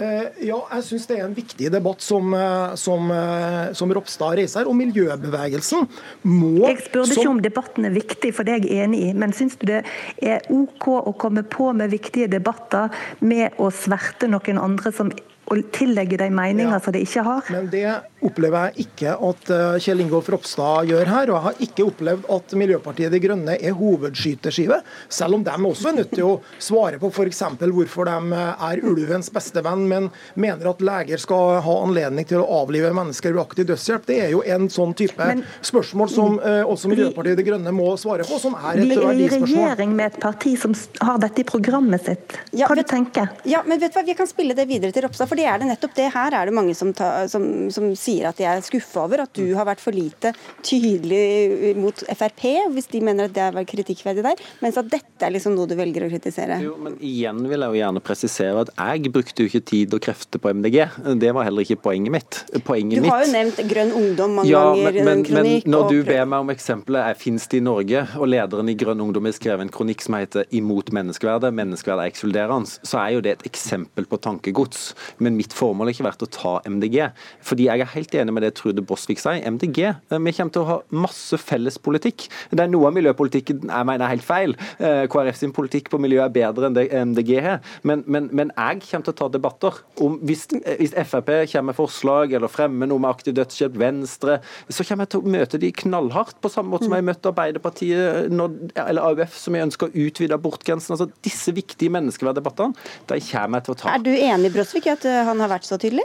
Eh, 0.00 0.46
ja, 0.48 0.56
jeg 0.72 0.84
syns 0.86 1.02
det 1.10 1.18
er 1.18 1.26
en 1.26 1.34
viktig 1.36 1.68
debatt 1.68 2.00
som, 2.00 2.32
eh, 2.32 2.74
som, 2.80 3.10
eh, 3.12 3.72
som 3.76 3.90
Ropstad 3.92 4.38
reiser. 4.38 4.64
Og 4.64 4.76
miljøbevegelsen 4.76 5.84
må 6.24 6.66
Jeg 6.66 6.86
spurte 6.86 7.12
ikke 7.12 7.28
om 7.28 7.42
debatten 7.42 7.84
er 7.84 7.92
viktig, 7.92 8.32
for 8.32 8.42
det 8.42 8.54
er 8.54 8.60
jeg 8.64 8.86
enig 8.86 9.02
i. 9.10 9.12
Men 9.12 9.32
syns 9.32 9.58
du 9.60 9.66
det 9.66 9.84
er 10.22 10.40
OK 10.48 10.88
å 10.88 11.12
komme 11.12 11.42
på 11.44 11.74
med 11.76 11.90
viktige 11.92 12.30
debatter 12.30 12.88
med 13.20 13.52
å 13.58 13.68
sverte 13.68 14.30
noen 14.32 14.58
andre 14.58 14.92
som 14.92 15.12
og 15.52 15.68
tillegge 15.74 16.18
de 16.20 16.30
meninger 16.32 16.72
ja. 16.72 16.80
som 16.80 16.94
de 16.94 17.02
ikke 17.04 17.24
har. 17.26 17.52
Men 17.52 17.68
det 17.72 17.86
opplever 18.22 18.70
jeg 18.70 18.86
ikke 18.86 19.14
at 19.28 19.50
eh, 19.52 19.78
Kjell 19.82 20.02
Ingolf 20.04 20.30
Ropstad 20.32 20.88
gjør 20.90 21.10
her. 21.10 21.30
Og 21.30 21.36
jeg 21.36 21.44
har 21.46 21.62
ikke 21.66 21.86
opplevd 21.88 22.28
at 22.36 22.54
Miljøpartiet 22.58 23.12
De 23.12 23.20
Grønne 23.22 23.56
er 23.58 23.76
hovedskyteskive, 23.76 24.78
selv 25.12 25.38
om 25.38 25.44
de 25.46 25.56
også 25.72 25.90
er 25.90 25.98
nødt 25.98 26.14
til 26.14 26.28
å 26.28 26.34
svare 26.62 27.00
på 27.02 27.10
f.eks. 27.10 27.42
hvorfor 27.62 28.08
de 28.08 28.38
eh, 28.38 28.64
er 28.70 28.84
ulvens 28.88 29.30
bestevenn, 29.34 29.84
men 29.90 30.08
mener 30.34 30.70
at 30.72 30.84
leger 30.84 31.22
skal 31.22 31.58
ha 31.64 31.76
anledning 31.82 32.28
til 32.28 32.42
å 32.42 32.62
avlive 32.62 32.92
mennesker 32.96 33.34
ved 33.34 33.42
aktiv 33.42 33.68
dødshjelp. 33.72 34.06
Det 34.08 34.18
er 34.26 34.32
jo 34.34 34.44
en 34.46 34.68
sånn 34.72 34.94
type 34.98 35.28
men, 35.28 35.44
spørsmål 35.64 36.10
som 36.12 36.38
uh, 36.42 36.62
også 36.68 36.90
Miljøpartiet 36.92 37.38
De 37.38 37.46
Grønne 37.46 37.74
må 37.74 37.92
svare 38.00 38.26
på, 38.28 38.38
som 38.40 38.54
er 38.58 38.78
et 38.78 38.84
verdispørsmål. 38.84 39.18
Vi 39.18 39.26
er 39.26 39.42
i 39.42 39.52
regjering 39.52 39.96
med 39.98 40.12
et 40.12 40.18
parti 40.22 40.54
som 40.60 40.74
har 41.02 41.20
dette 41.22 41.42
i 41.42 41.46
programmet 41.48 42.06
sitt. 42.06 42.38
Hva 42.52 42.64
ja, 42.64 42.70
du 42.78 42.84
tenker 42.88 43.30
Ja, 43.48 43.62
men 43.66 43.80
vet 43.82 43.92
du 43.92 43.98
hva, 43.98 44.06
Vi 44.06 44.16
kan 44.18 44.28
spille 44.30 44.56
det 44.56 44.66
videre 44.70 44.94
til 44.94 45.06
Ropstad. 45.06 45.28
for 45.30 45.38
det 45.42 45.48
er 45.50 45.58
det 45.58 45.68
nettopp 45.72 45.94
det. 45.96 46.08
Her 46.14 46.36
er 46.38 46.48
det 46.48 46.54
mange 46.54 46.74
som, 46.78 46.92
ta, 46.96 47.26
som, 47.30 47.44
som 47.74 47.90
sier 47.98 48.28
at 48.30 48.38
de 48.38 48.46
er 48.46 48.62
skuffa 48.64 49.06
over 49.06 49.24
at 49.24 49.34
du 49.36 49.44
har 49.56 49.66
vært 49.66 49.82
for 49.82 49.94
lite 49.94 50.32
tydelig 50.64 51.74
mot 51.78 52.04
Frp, 52.12 52.44
hvis 52.74 52.90
de 52.92 53.02
mener 53.04 53.28
at 53.28 53.34
det 53.34 53.44
er 53.48 53.68
kritikkverdig 53.68 54.24
der, 54.26 54.42
mens 54.62 54.78
at 54.80 54.90
dette 54.92 55.26
er 55.26 55.34
liksom 55.34 55.56
noe 55.56 55.68
du 55.70 55.74
velger 55.78 56.06
å 56.06 56.10
kritisere. 56.12 56.60
Jo, 56.62 56.76
men 56.80 56.96
igjen 57.02 57.42
vil 57.48 57.64
jeg 57.64 57.74
jo 57.74 57.80
gjerne 57.80 58.04
presisere 58.04 58.64
at 58.66 58.72
jeg 58.76 59.12
brukte 59.14 59.44
jo 59.44 59.50
ikke 59.50 59.64
tid 59.72 59.96
og 59.96 60.02
krefter 60.04 60.42
på 60.42 60.52
MDG. 60.54 60.78
Det 61.22 61.34
var 61.34 61.48
heller 61.48 61.66
ikke 61.66 61.80
poenget 61.88 62.14
mitt. 62.14 62.40
Poenget 62.66 63.02
du 63.02 63.10
har 63.10 63.24
jo 63.24 63.32
nevnt 63.32 63.62
Grønn 63.70 63.92
Ungdom 63.98 64.36
mange 64.38 64.52
ja, 64.52 64.62
ganger 64.70 64.98
i 64.98 65.02
en 65.02 65.24
kronikk. 65.26 65.66
Men 65.66 65.74
når 65.74 65.88
du 65.90 65.98
ber 66.06 66.24
meg 66.28 66.46
om 66.46 66.52
eksempelet 66.54 67.18
fins 67.20 67.48
det 67.50 67.60
i 67.60 67.64
Norge, 67.64 68.04
og 68.18 68.30
lederen 68.30 68.70
i 68.70 68.76
Grønn 68.78 69.02
Ungdom 69.02 69.26
har 69.28 69.36
skrevet 69.36 69.66
en 69.66 69.72
kronikk 69.72 70.04
som 70.04 70.18
heter 70.18 70.46
'Imot 70.52 70.92
menneskeverdet', 70.94 71.54
menneskeverdet 71.54 72.06
er 72.06 72.12
ekskluderende, 72.14 72.78
så 72.82 73.00
er 73.02 73.16
jo 73.16 73.24
det 73.24 73.36
et 73.38 73.46
eksempel 73.50 74.06
på 74.08 74.20
tankegods. 74.22 74.92
Men 75.22 75.38
mitt 75.38 75.54
formål 75.56 75.88
har 75.88 75.96
ikke 75.96 76.08
vært 76.08 76.24
å 76.26 76.30
ta 76.32 76.52
MDG. 76.68 76.98
Fordi 77.46 77.68
jeg 77.68 77.84
er 77.84 77.92
helt 77.94 78.16
enig 78.18 78.34
med 78.34 78.46
det 78.46 78.54
Trude 78.58 78.84
Bosvik 78.86 79.20
sier. 79.22 79.42
MDG 79.54 79.80
eh, 79.86 80.18
vi 80.18 80.34
kommer 80.36 80.54
til 80.54 80.64
å 80.64 80.68
ha 80.68 80.78
masse 80.94 81.38
felles 81.40 81.78
politikk. 81.82 82.26
Det 82.50 82.64
er 82.64 82.70
noe 82.72 82.90
av 82.90 82.96
miljøpolitikken 82.96 83.68
jeg 83.68 83.88
mener 83.88 84.06
er 84.06 84.14
helt 84.14 84.26
feil. 84.26 84.56
Eh, 84.78 85.04
KrF 85.12 85.38
sin 85.38 85.54
politikk 85.54 85.90
på 85.92 86.00
miljø 86.02 86.22
er 86.24 86.32
bedre 86.34 86.68
enn 86.68 86.76
det 86.78 86.88
MDG 86.90 87.32
har. 87.44 87.60
Men, 87.88 88.04
men, 88.06 88.28
men, 88.32 88.52
jeg 88.56 88.82
kommer 88.88 89.06
til 89.08 89.14
å 89.14 89.20
ta 89.22 89.30
debatter. 89.32 89.80
om 90.04 90.18
Hvis, 90.26 90.46
eh, 90.58 90.78
hvis 90.80 90.96
Frp 91.08 91.30
kommer 91.52 91.70
med 91.70 91.78
forslag 91.78 92.36
eller 92.36 92.52
fremmer 92.52 92.90
noe 92.90 93.02
med 93.02 93.12
aktiv 93.12 93.36
dødshjelp, 93.38 93.78
Venstre, 93.82 94.38
så 94.68 94.86
kommer 94.86 95.06
jeg 95.06 95.14
til 95.14 95.22
å 95.22 95.34
møte 95.36 95.60
de 95.62 95.72
knallhardt. 95.82 96.38
På 96.42 96.50
samme 96.52 96.74
måte 96.74 96.88
som 96.88 96.96
jeg 96.96 97.06
møtte 97.06 97.30
Arbeiderpartiet 97.32 98.32
når, 98.32 98.56
eller 98.84 99.12
AUF, 99.12 99.36
som 99.38 99.56
jeg 99.56 99.68
ønsker 99.68 99.88
å 99.88 100.06
utvide 100.06 100.36
abortgrensen. 100.36 100.94
Altså, 100.96 101.08
disse 101.24 101.54
viktige 101.54 101.92
menneskeverddebattene, 101.94 102.76
de 103.10 103.20
kommer 103.28 103.60
jeg 103.60 103.68
til 103.68 103.76
å 103.76 103.78
ta. 103.82 103.94
Er 103.94 104.04
du 104.04 104.12
enig 104.12 104.52
Brosvik, 104.54 104.88
at 104.92 105.06
han 105.28 105.42
har 105.42 105.52
vært 105.52 105.68
så 105.68 105.78
tydelig? 105.80 106.04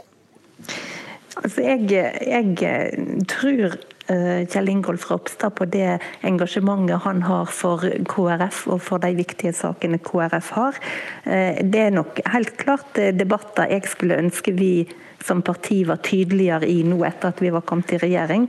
Altså, 1.37 1.61
jeg, 1.61 1.87
jeg 2.27 3.25
tror 3.29 3.77
eh, 3.77 3.96
Kjell 4.07 4.69
Ingolf 4.71 5.09
Ropstad 5.11 5.55
på 5.57 5.67
det 5.71 5.97
engasjementet 6.27 7.03
han 7.03 7.23
har 7.27 7.49
for 7.51 7.83
KrF 8.07 8.63
og 8.71 8.79
for 8.83 9.03
de 9.03 9.11
viktige 9.17 9.53
sakene 9.55 9.99
KrF 9.99 10.53
har. 10.55 10.79
Eh, 11.25 11.59
det 11.63 11.83
er 11.87 11.97
nok 11.97 12.21
helt 12.31 12.55
klart 12.59 13.01
eh, 13.01 13.13
debatter 13.15 13.67
jeg 13.71 13.87
skulle 13.91 14.21
ønske 14.21 14.55
vi 14.55 14.87
som 15.25 15.41
parti 15.41 15.81
var 15.87 15.99
tydeligere 16.03 16.67
i 16.69 16.81
nå 16.87 16.99
etter 17.07 17.31
at 17.31 17.41
vi 17.41 17.51
var 17.53 17.65
kommet 17.67 17.91
i 17.95 17.99
regjering. 18.01 18.47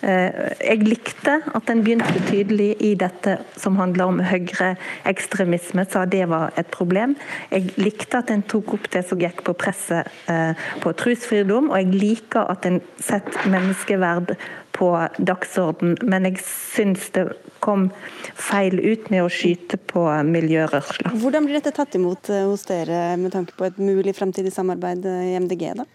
Eh, 0.00 0.56
jeg 0.60 0.86
likte 0.86 1.38
at 1.54 1.70
en 1.70 1.82
begynte 1.84 2.22
tydelig 2.30 2.70
i 2.84 2.94
dette 2.98 3.36
som 3.60 3.78
handler 3.80 4.10
om 4.10 4.22
høyreekstremisme, 4.24 5.86
sa 5.90 6.06
det 6.08 6.24
var 6.30 6.56
et 6.56 6.70
problem. 6.74 7.16
Jeg 7.52 7.76
likte 7.78 8.22
at 8.22 8.32
en 8.32 8.44
tok 8.48 8.76
opp 8.78 8.90
det 8.92 9.04
som 9.08 9.20
gikk 9.20 9.44
på 9.46 9.56
presset 9.58 10.10
eh, 10.32 10.68
på 10.82 10.94
trosfrihet, 10.98 11.52
og 11.52 11.76
jeg 11.76 11.92
liker 11.94 12.48
at 12.50 12.66
en 12.66 12.80
setter 12.96 13.50
menneskeverd 13.52 14.34
på 14.76 14.90
dagsorden, 15.18 15.96
men 16.04 16.28
jeg 16.28 16.42
syns 16.44 17.08
det 17.16 17.26
kom 17.64 17.88
feil 18.36 18.78
ut 18.78 19.08
med 19.12 19.24
å 19.24 19.32
skyte 19.32 19.78
på 19.90 20.04
miljørørsla. 20.28 21.14
Hvordan 21.16 21.48
blir 21.48 21.58
dette 21.58 21.74
tatt 21.76 21.96
imot 21.98 22.30
eh, 22.30 22.44
hos 22.46 22.66
dere 22.68 23.16
med 23.20 23.34
tanke 23.34 23.56
på 23.56 23.66
et 23.68 23.80
mulig 23.80 24.14
fremtidig 24.16 24.52
samarbeid 24.54 25.08
i 25.08 25.34
MDG? 25.40 25.72
da? 25.80 25.88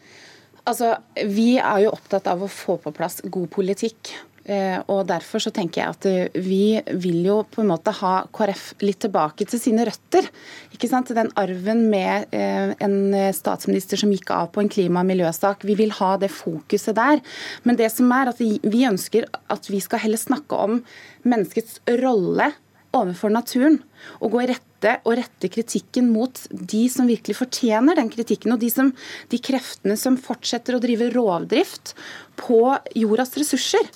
Altså, 0.70 0.96
Vi 1.26 1.56
er 1.58 1.86
jo 1.86 1.94
opptatt 1.96 2.28
av 2.30 2.44
å 2.44 2.50
få 2.52 2.78
på 2.82 2.94
plass 2.94 3.22
god 3.24 3.50
politikk. 3.54 4.14
Eh, 4.52 4.80
og 4.92 5.06
Derfor 5.10 5.44
så 5.44 5.52
tenker 5.54 5.82
jeg 5.82 5.96
at 5.96 6.08
eh, 6.10 6.40
vi 6.44 6.80
vil 7.00 7.22
jo 7.28 7.38
på 7.48 7.64
en 7.64 7.70
måte 7.72 7.94
ha 8.02 8.14
KrF 8.36 8.66
litt 8.84 9.00
tilbake 9.06 9.48
til 9.48 9.62
sine 9.62 9.86
røtter. 9.88 10.28
ikke 10.76 10.90
sant? 10.92 11.14
Den 11.16 11.32
arven 11.40 11.86
med 11.92 12.34
eh, 12.36 12.74
en 12.84 12.98
statsminister 13.36 14.02
som 14.02 14.12
gikk 14.12 14.34
av 14.36 14.52
på 14.56 14.64
en 14.64 14.72
klima- 14.72 15.06
og 15.06 15.12
miljøsak. 15.12 15.64
Vi 15.68 15.78
vil 15.80 15.94
ha 16.02 16.16
det 16.22 16.32
fokuset 16.34 16.98
der. 16.98 17.22
Men 17.64 17.80
det 17.80 17.92
som 17.94 18.12
er 18.16 18.34
at 18.34 18.42
vi 18.42 18.86
ønsker 18.88 19.30
at 19.52 19.72
vi 19.72 19.80
skal 19.84 20.04
heller 20.04 20.20
snakke 20.20 20.58
om 20.58 20.82
menneskets 21.24 21.80
rolle 22.02 22.52
overfor 22.98 23.34
naturen. 23.34 23.80
Og 24.20 24.34
gå 24.34 24.44
i 24.44 24.50
rette 24.52 24.96
og 25.06 25.16
rette 25.20 25.50
kritikken 25.54 26.10
mot 26.12 26.40
de 26.50 26.84
som 26.92 27.10
virkelig 27.10 27.38
fortjener 27.38 28.00
den 28.00 28.10
kritikken. 28.14 28.56
Og 28.56 28.62
de, 28.64 28.72
som, 28.74 28.92
de 29.32 29.42
kreftene 29.42 29.98
som 30.00 30.18
fortsetter 30.20 30.78
å 30.78 30.82
drive 30.84 31.12
rovdrift 31.14 31.94
på 32.42 32.64
jordas 32.98 33.36
ressurser. 33.40 33.92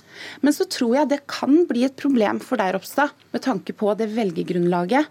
Men 0.46 0.56
så 0.56 0.68
tror 0.70 1.00
jeg 1.00 1.12
det 1.12 1.24
kan 1.32 1.64
bli 1.70 1.88
et 1.88 1.98
problem 2.00 2.42
for 2.44 2.62
deg, 2.62 2.76
Ropstad, 2.76 3.16
med 3.34 3.46
tanke 3.46 3.76
på 3.76 3.96
det 4.00 4.12
velgergrunnlaget 4.14 5.10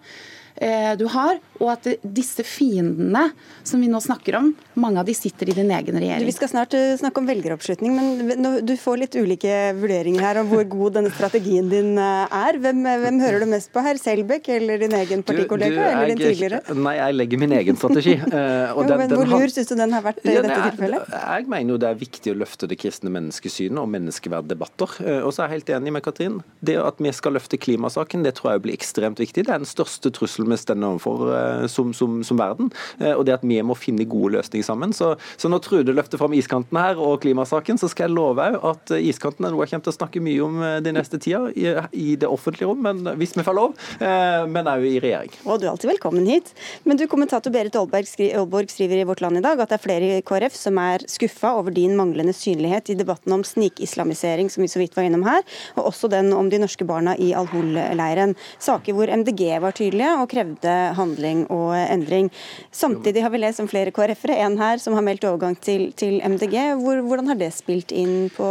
du 0.54 1.06
har, 1.10 1.40
og 1.58 1.70
at 1.72 1.86
disse 2.02 2.44
fiendene 2.46 3.24
som 3.66 3.80
vi 3.82 3.88
nå 3.90 3.98
snakker 4.02 4.36
om, 4.38 4.50
mange 4.80 5.00
av 5.00 5.06
de 5.08 5.14
sitter 5.16 5.50
i 5.50 5.54
din 5.56 5.70
egen 5.72 5.96
regjering. 5.98 6.26
Vi 6.26 6.34
skal 6.34 6.50
snart 6.50 6.74
eh, 6.76 6.94
snakke 7.00 7.22
om 7.22 7.28
velgeroppslutning, 7.28 7.94
men 7.96 8.48
du 8.66 8.74
får 8.80 9.00
litt 9.00 9.16
ulike 9.18 9.54
vurderinger 9.78 10.24
her 10.24 10.40
om 10.42 10.50
hvor 10.50 10.64
god 10.70 10.98
denne 10.98 11.12
strategien 11.14 11.70
din 11.72 11.98
eh, 12.00 12.36
er. 12.38 12.58
Hvem, 12.62 12.82
hvem 13.04 13.20
hører 13.22 13.44
du 13.44 13.48
mest 13.50 13.72
på 13.74 13.84
her, 13.84 13.98
Selbekk 14.00 14.50
eller 14.56 14.82
din 14.82 14.96
egen 14.98 15.24
partikollega, 15.26 15.70
du, 15.70 15.80
du, 15.80 15.84
eller 15.90 16.12
din 16.12 16.22
tidligere? 16.22 16.60
Nei, 16.76 16.96
jeg 16.98 17.18
legger 17.18 17.42
min 17.44 17.56
egen 17.60 17.80
strategi. 17.80 18.16
jo, 18.20 18.86
den, 18.88 18.96
men 19.04 19.14
Hvor 19.14 19.30
lur 19.30 19.54
syns 19.54 19.70
du 19.70 19.76
den 19.78 19.96
har 19.96 20.04
vært 20.06 20.22
i 20.24 20.36
ja, 20.36 20.44
dette 20.44 20.60
tilfellet? 20.70 21.14
Jeg 21.14 21.48
mener 21.54 21.76
jo 21.76 21.80
det 21.84 21.90
er 21.90 22.00
viktig 22.02 22.34
å 22.34 22.38
løfte 22.44 22.70
det 22.70 22.78
kristne 22.82 23.12
menneskesynet 23.14 23.80
og 23.80 23.90
menneskeverddebatter. 23.94 24.98
Og 25.24 25.32
så 25.34 25.44
er 25.44 25.50
jeg 25.50 25.60
helt 25.60 25.74
enig 25.78 25.94
med 25.98 26.04
Katrin. 26.06 26.40
Det 26.64 26.76
at 26.82 27.00
vi 27.02 27.14
skal 27.14 27.38
løfte 27.38 27.60
klimasaken, 27.60 28.26
det 28.26 28.36
tror 28.38 28.54
jeg 28.54 28.66
blir 28.66 28.76
ekstremt 28.76 29.22
viktig. 29.22 29.46
Det 29.46 29.54
er 29.54 29.62
den 29.62 29.68
største 29.68 30.12
trusselen 30.14 30.43
trussel 30.44 30.52
vi 30.52 30.58
står 30.58 30.84
overfor 30.84 31.34
eh, 31.34 31.66
som, 31.66 31.92
som, 31.94 32.22
som, 32.24 32.38
verden. 32.38 32.70
Eh, 33.00 33.14
og 33.14 33.24
det 33.26 33.34
at 33.34 33.44
vi 33.44 33.60
må 33.62 33.74
finne 33.74 34.04
gode 34.04 34.36
løsninger 34.36 34.64
sammen. 34.64 34.92
Så, 34.92 35.16
så 35.36 35.48
når 35.48 35.62
Trude 35.64 35.94
løfter 35.94 36.18
fram 36.18 36.34
iskanten 36.34 36.76
her 36.78 36.98
og 36.98 37.22
klimasaken, 37.22 37.78
så 37.78 37.88
skal 37.88 38.08
jeg 38.08 38.16
love 38.16 38.44
at 38.44 38.90
eh, 38.94 39.08
iskanten 39.08 39.44
er 39.44 39.54
noe 39.54 39.64
jeg 39.64 39.74
kommer 39.74 39.84
til 39.84 39.94
å 39.94 39.98
snakke 39.98 40.22
mye 40.24 40.44
om 40.44 40.60
de 40.84 40.92
neste 40.92 41.18
tida 41.18 41.48
i, 41.54 41.68
i 41.92 42.16
det 42.16 42.28
offentlige 42.28 42.68
rom, 42.68 42.82
men, 42.84 43.02
hvis 43.18 43.34
vi 43.36 43.44
får 43.44 43.56
lov, 43.56 43.74
men 44.00 44.68
òg 44.68 44.84
i 44.86 44.98
regjering. 45.02 45.32
Og 45.44 45.60
du 45.60 45.66
er 45.66 45.72
alltid 45.72 45.90
velkommen 45.92 46.26
hit. 46.28 46.52
Men 46.84 46.98
du, 46.98 47.06
kommentator 47.10 47.52
Berit 47.54 47.76
Aalborg, 47.78 48.70
skriver 48.70 49.00
i 49.00 49.06
Vårt 49.08 49.22
Land 49.24 49.40
i 49.40 49.44
dag 49.44 49.60
at 49.60 49.72
det 49.72 49.78
er 49.78 49.82
flere 49.82 50.10
i 50.18 50.24
KrF 50.26 50.56
som 50.56 50.78
er 50.80 51.04
skuffa 51.10 51.54
over 51.58 51.74
din 51.74 51.96
manglende 51.98 52.34
synlighet 52.36 52.90
i 52.92 52.98
debatten 52.98 53.34
om 53.34 53.44
snikislamisering, 53.46 54.50
som 54.52 54.64
vi 54.64 54.70
så 54.70 54.82
vidt 54.82 54.96
var 54.96 55.08
innom 55.08 55.24
her, 55.26 55.42
og 55.78 55.90
også 55.90 56.10
den 56.12 56.32
om 56.36 56.50
de 56.52 56.60
norske 56.62 56.86
barna 56.88 57.16
i 57.20 57.32
Al-Hol-leiren. 57.36 58.34
Saker 58.62 58.96
hvor 58.96 59.10
MDG 59.10 59.46
var 59.62 59.76
tydelige 59.76 60.14
og 60.20 60.30
krevde 60.34 60.74
handling 60.98 61.44
og 61.54 61.72
endring. 61.78 62.30
Samtidig 62.74 63.22
har 63.24 63.32
vi 63.34 63.42
lest 63.42 63.62
om 63.62 63.70
flere 63.70 63.94
KrF-ere, 63.94 64.40
en 64.44 64.58
her 64.60 64.82
som 64.82 64.96
har 64.98 65.04
meldt 65.06 65.26
overgang 65.28 65.56
til, 65.62 65.90
til 65.96 66.20
MDG. 66.24 66.58
Hvor, 66.82 67.02
hvordan 67.06 67.30
har 67.32 67.40
det 67.40 67.52
spilt 67.56 67.94
inn 67.94 68.28
på 68.34 68.48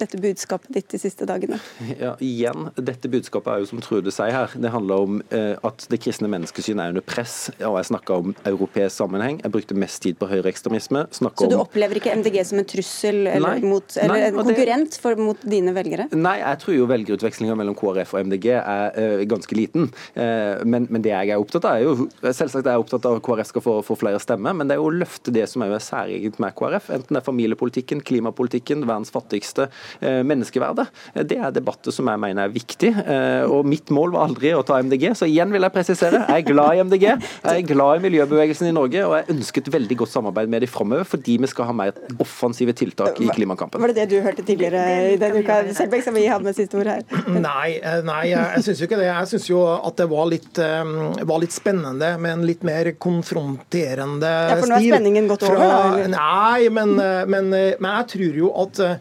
dette 0.00 0.18
budskapet 0.20 0.72
ditt 0.74 0.90
de 0.92 1.00
siste 1.00 1.26
dagene? 1.28 1.60
Ja, 2.00 2.14
igjen, 2.22 2.70
Dette 2.76 3.10
budskapet 3.12 3.52
er 3.52 3.62
jo 3.62 3.68
som 3.70 3.82
Trude 3.82 4.12
sier 4.14 4.32
her, 4.34 4.54
det 4.58 4.70
handler 4.72 5.06
om 5.06 5.20
eh, 5.34 5.54
at 5.62 5.86
det 5.90 6.00
kristne 6.02 6.30
menneskesynet 6.32 6.84
er 6.84 6.94
under 6.94 7.04
press. 7.06 7.36
og 7.60 7.78
Jeg 7.78 7.90
snakka 7.92 8.18
om 8.22 8.34
europeisk 8.48 8.96
sammenheng. 8.96 9.40
Jeg 9.42 9.54
brukte 9.54 9.76
mest 9.78 10.02
tid 10.04 10.18
på 10.20 10.28
høyreekstremisme. 10.30 11.04
Så 11.12 11.48
du 11.50 11.58
opplever 11.58 12.00
ikke 12.00 12.14
MDG 12.18 12.40
som 12.48 12.60
en 12.62 12.68
trussel 12.68 13.26
eller, 13.26 13.58
nei, 13.58 13.68
mot, 13.68 13.96
eller 13.96 14.14
nei, 14.14 14.30
en 14.30 14.40
konkurrent 14.40 14.98
for, 15.02 15.18
mot 15.20 15.46
dine 15.46 15.74
velgere? 15.76 16.08
Nei, 16.16 16.36
jeg 16.42 16.62
tror 16.64 16.76
jo 16.76 16.88
velgerutvekslinga 16.90 17.56
mellom 17.58 17.76
KrF 17.78 18.14
og 18.16 18.28
MDG 18.30 18.48
er 18.58 18.98
eh, 18.98 19.24
ganske 19.30 19.56
liten. 19.58 19.90
Eh, 20.14 20.62
men, 20.66 20.88
men, 20.90 21.02
det 21.04 21.11
jeg 21.12 21.32
er 21.32 21.42
opptatt 21.42 21.66
av, 21.68 21.78
er 21.78 21.86
jo 21.86 22.08
selvsagt 22.24 22.66
er 22.66 22.76
jeg 22.76 22.84
opptatt 22.84 23.08
av 23.08 23.18
at 23.18 23.24
KrF 23.26 23.50
skal 23.52 23.64
få, 23.64 23.76
få 23.86 23.96
flere 24.00 24.20
stemmer, 24.22 24.56
men 24.56 24.68
det 24.68 24.76
er 24.76 24.82
jo 24.82 24.88
å 24.90 24.94
løfte 25.02 25.34
det 25.34 25.46
som 25.50 25.64
er 25.64 25.74
særegent 25.82 26.40
med 26.42 26.56
KrF. 26.58 26.90
Enten 26.96 27.16
det 27.16 27.22
er 27.22 27.26
familiepolitikken, 27.26 28.02
klimapolitikken, 28.06 28.86
verdens 28.88 29.12
fattigste, 29.14 29.68
eh, 30.00 30.20
menneskeverdet. 30.26 30.88
Det 31.28 31.38
er 31.38 31.54
debatter 31.54 31.94
som 31.94 32.08
jeg 32.10 32.22
mener 32.22 32.46
er 32.46 32.54
viktig. 32.54 32.92
Eh, 33.02 33.44
og 33.46 33.68
mitt 33.68 33.92
mål 33.94 34.14
var 34.14 34.28
aldri 34.28 34.52
å 34.56 34.64
ta 34.66 34.80
MDG, 34.82 35.12
så 35.18 35.28
igjen 35.28 35.52
vil 35.54 35.66
jeg 35.66 35.74
presisere. 35.74 36.22
Jeg 36.28 36.44
er 36.44 36.48
glad 36.48 36.76
i 36.76 36.82
MDG, 36.86 37.06
jeg 37.08 37.62
er 37.62 37.66
glad 37.68 38.00
i 38.00 38.04
miljøbevegelsen 38.06 38.70
i 38.70 38.74
Norge, 38.76 39.04
og 39.06 39.16
jeg 39.18 39.36
ønsker 39.36 39.64
et 39.64 39.72
veldig 39.76 39.98
godt 40.02 40.14
samarbeid 40.14 40.52
med 40.52 40.64
de 40.64 40.70
framover, 40.70 41.06
fordi 41.08 41.38
vi 41.42 41.50
skal 41.50 41.70
ha 41.70 41.76
mer 41.76 41.96
offensive 42.22 42.74
tiltak 42.78 43.20
i 43.22 43.28
klimakampen. 43.32 43.82
Var 43.82 43.92
det 43.92 44.02
det 44.02 44.08
du 44.12 44.18
hørte 44.24 44.44
tidligere 44.46 45.12
i 45.12 45.18
denne 45.20 45.42
uka, 45.42 45.60
Selbekk, 45.76 46.04
som 46.06 46.16
vi 46.16 46.26
hadde 46.28 46.46
med 46.46 46.56
siste 46.56 46.78
ord 46.78 46.90
her? 46.90 47.04
Nei, 47.32 47.78
eh, 47.78 48.00
nei 48.06 48.22
jeg, 48.30 48.42
jeg 48.56 48.66
syns 48.66 48.82
jo 48.82 48.88
ikke 48.88 49.00
det. 49.00 49.08
Jeg 49.08 49.30
syns 49.32 49.48
jo 49.50 49.62
at 49.72 49.98
det 49.98 50.08
var 50.10 50.28
litt, 50.30 50.60
var 51.28 51.42
litt, 51.42 51.54
spennende 51.54 52.14
med 52.22 52.36
en 52.38 52.44
litt 52.48 52.62
mer 52.66 52.92
konfronterende 53.02 54.30
stil. 54.30 54.52
Ja, 54.52 54.60
For 54.60 54.72
nå 54.72 54.78
er 54.78 54.86
spenningen 54.88 55.28
gått 55.30 55.46
over? 55.48 55.62
Fra, 55.62 56.06
nei, 56.12 56.68
men, 56.74 56.94
men, 57.30 57.50
men 57.52 57.90
jeg 58.00 58.08
tror 58.16 58.40
jo 58.42 58.52
at 58.64 58.82
Eh, 58.82 58.96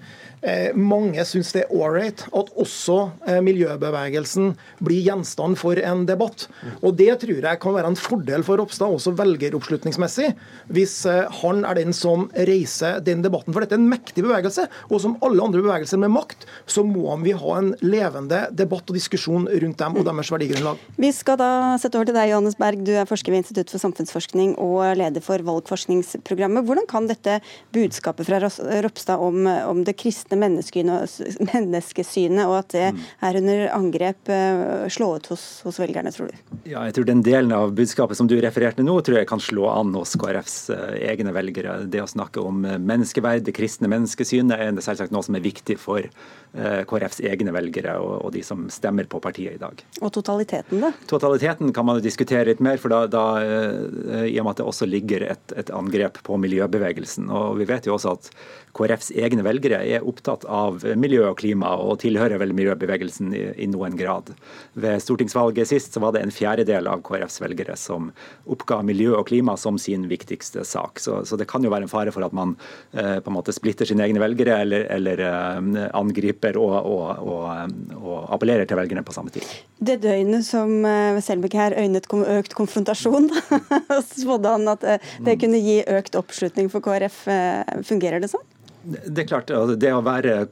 mange 0.73 1.21
syns 1.27 1.51
det 1.53 1.65
er 1.65 1.73
ålreit 1.75 2.23
at 2.33 2.49
også 2.59 2.97
eh, 3.29 3.39
miljøbevegelsen 3.45 4.53
blir 4.81 5.03
gjenstand 5.05 5.57
for 5.59 5.77
en 5.77 6.05
debatt. 6.09 6.47
Og 6.81 6.95
Det 6.97 7.11
tror 7.21 7.45
jeg 7.45 7.61
kan 7.61 7.75
være 7.75 7.91
en 7.91 7.99
fordel 7.99 8.45
for 8.45 8.61
Ropstad, 8.61 8.89
også 8.89 9.13
velgeroppslutningsmessig, 9.19 10.31
hvis 10.73 10.95
eh, 11.09 11.27
han 11.41 11.65
er 11.67 11.77
den 11.77 11.93
som 11.95 12.27
reiser 12.33 13.01
den 13.05 13.23
debatten. 13.25 13.53
For 13.53 13.63
dette 13.63 13.77
er 13.77 13.81
en 13.81 13.91
mektig 13.91 14.25
bevegelse, 14.25 14.67
og 14.89 15.03
som 15.03 15.17
alle 15.25 15.45
andre 15.45 15.63
bevegelser 15.63 16.01
med 16.01 16.13
makt, 16.15 16.47
så 16.65 16.85
må 16.87 17.13
vi 17.21 17.35
ha 17.37 17.57
en 17.59 17.73
levende 17.85 18.43
debatt 18.57 18.89
og 18.89 18.97
diskusjon 18.97 19.45
rundt 19.45 19.81
dem 19.81 19.99
og 19.99 20.07
deres 20.07 20.33
verdigrunnlag. 20.33 20.81
Vi 21.01 21.13
skal 21.15 21.39
da 21.41 21.51
sette 21.81 21.99
over 21.99 22.09
til 22.09 22.17
deg, 22.17 22.31
Johannes 22.33 22.57
Berg. 22.59 22.81
Du 22.87 22.93
er 22.95 23.09
forsker 23.09 23.33
ved 23.33 23.43
Institutt 23.43 23.71
for 23.73 23.83
samfunnsforskning 23.83 24.55
og 24.61 24.97
leder 24.99 25.23
for 25.23 25.43
valgforskningsprogrammet. 25.45 26.65
Hvordan 26.67 26.89
kan 26.89 27.09
dette 27.09 27.39
budskapet 27.75 28.29
fra 28.29 28.41
Ropstad 28.41 29.21
om, 29.21 29.45
om 29.45 29.85
det 29.85 29.97
kristne 29.99 30.30
kristne 30.31 31.47
menneskesynet, 31.51 32.45
og 32.47 32.57
at 32.61 32.73
det 32.73 32.87
mm. 32.93 32.99
er 33.27 33.39
under 33.39 33.63
angrep 33.75 34.31
eh, 34.31 34.87
slå 34.91 35.15
ut 35.17 35.27
hos, 35.31 35.61
hos, 35.65 35.79
velgerne, 35.81 36.11
tror 36.11 36.31
du? 36.31 36.57
Ja, 36.65 36.83
jeg 36.87 36.95
tror 36.95 37.07
Den 37.09 37.23
delen 37.25 37.51
av 37.55 37.73
budskapet 37.75 38.17
som 38.17 38.27
du 38.29 38.37
refererte 38.41 38.83
nå, 38.83 38.99
tror 39.01 39.21
jeg 39.21 39.29
kan 39.29 39.41
slå 39.41 39.67
an 39.71 39.93
hos 39.97 40.15
KrFs 40.19 40.69
eh, 40.73 40.99
egne 41.11 41.33
velgere. 41.35 41.81
Det 41.91 42.03
å 42.03 42.09
snakke 42.09 42.43
om 42.43 42.65
eh, 42.65 42.79
menneskeverd, 42.79 43.45
det 43.47 43.55
kristne 43.57 43.89
menneskesynet, 43.91 44.57
er 44.57 44.81
selvsagt 44.81 45.13
noe 45.13 45.23
som 45.25 45.35
er 45.37 45.43
viktig 45.43 45.77
for 45.81 46.05
KrFs 46.51 47.21
egne 47.23 47.53
velgere 47.55 47.93
og, 48.03 48.25
og, 48.25 48.31
de 48.35 48.41
som 48.43 48.65
stemmer 48.67 49.05
på 49.07 49.21
partiet 49.23 49.55
i 49.55 49.59
dag. 49.61 49.79
Og 50.03 50.09
totaliteten, 50.11 50.81
da? 50.83 50.89
Totaliteten 51.07 51.71
kan 51.71 51.87
man 51.87 51.95
jo 51.95 52.03
diskutere 52.03 52.49
litt 52.49 52.59
mer, 52.59 52.75
for 52.81 52.91
da, 52.91 53.05
da 53.07 53.23
i 54.27 54.35
og 54.35 54.43
med 54.43 54.51
at 54.51 54.59
det 54.59 54.65
også 54.67 54.89
ligger 54.89 55.23
et, 55.31 55.55
et 55.55 55.71
angrep 55.71 56.19
på 56.27 56.35
miljøbevegelsen. 56.43 57.31
Og 57.31 57.61
vi 57.61 57.69
vet 57.69 57.87
jo 57.87 57.95
også 57.95 58.17
at 58.17 58.27
KrFs 58.77 59.11
egne 59.15 59.43
velgere 59.45 59.81
er 59.83 60.05
opptatt 60.07 60.45
av 60.45 60.83
miljø 60.99 61.25
og 61.29 61.39
klima, 61.41 61.73
og 61.79 61.99
tilhører 62.03 62.39
vel 62.41 62.53
miljøbevegelsen 62.57 63.33
i, 63.35 63.43
i, 63.65 63.67
noen 63.71 63.97
grad. 63.99 64.31
Ved 64.73 65.01
stortingsvalget 65.03 65.69
sist 65.69 65.95
så 65.95 66.03
var 66.03 66.15
det 66.15 66.23
en 66.25 66.33
fjerdedel 66.33 66.89
av 66.91 67.03
KrFs 67.05 67.41
velgere 67.43 67.75
som 67.79 68.11
oppga 68.51 68.81
miljø 68.85 69.15
og 69.19 69.27
klima 69.29 69.57
som 69.59 69.79
sin 69.81 70.07
viktigste 70.11 70.65
sak. 70.67 71.01
Så, 71.03 71.21
så 71.27 71.39
det 71.39 71.49
kan 71.51 71.63
jo 71.63 71.71
være 71.73 71.87
en 71.87 71.91
fare 71.91 72.13
for 72.15 72.25
at 72.25 72.35
man 72.35 72.55
eh, 72.93 73.19
på 73.19 73.31
en 73.31 73.37
måte 73.37 73.55
splitter 73.55 73.89
sine 73.89 74.05
egne 74.07 74.21
velgere, 74.23 74.61
eller, 74.65 74.87
eller 74.93 75.25
eh, 75.27 75.89
angriper 75.97 76.59
og, 76.61 76.77
og, 76.79 77.25
og, 77.25 77.75
og, 77.99 78.17
appellerer 78.35 78.69
til 78.69 78.79
velgerne 78.79 79.03
på 79.05 79.15
samme 79.15 79.33
tid. 79.33 79.47
Det 79.81 79.99
døgnet 80.03 80.45
som 80.47 80.85
eh, 80.87 81.19
Selbekk 81.21 81.57
her 81.59 81.75
øynet 81.77 82.07
økt 82.11 82.55
konfrontasjon, 82.57 83.29
spådde 84.21 84.55
han 84.55 84.71
at 84.71 84.87
eh, 84.87 85.11
det 85.25 85.37
kunne 85.41 85.61
gi 85.61 85.81
økt 85.87 86.17
oppslutning 86.19 86.71
for 86.71 86.83
KrF. 86.85 87.23
Eh, 87.31 87.81
fungerer 87.87 88.23
det 88.23 88.31
sånn? 88.31 88.45
Det 88.83 89.21
er 89.21 89.27
klart, 89.29 89.51
altså, 89.53 89.75
det 89.77 89.91
å 89.93 90.01
være 90.01 90.47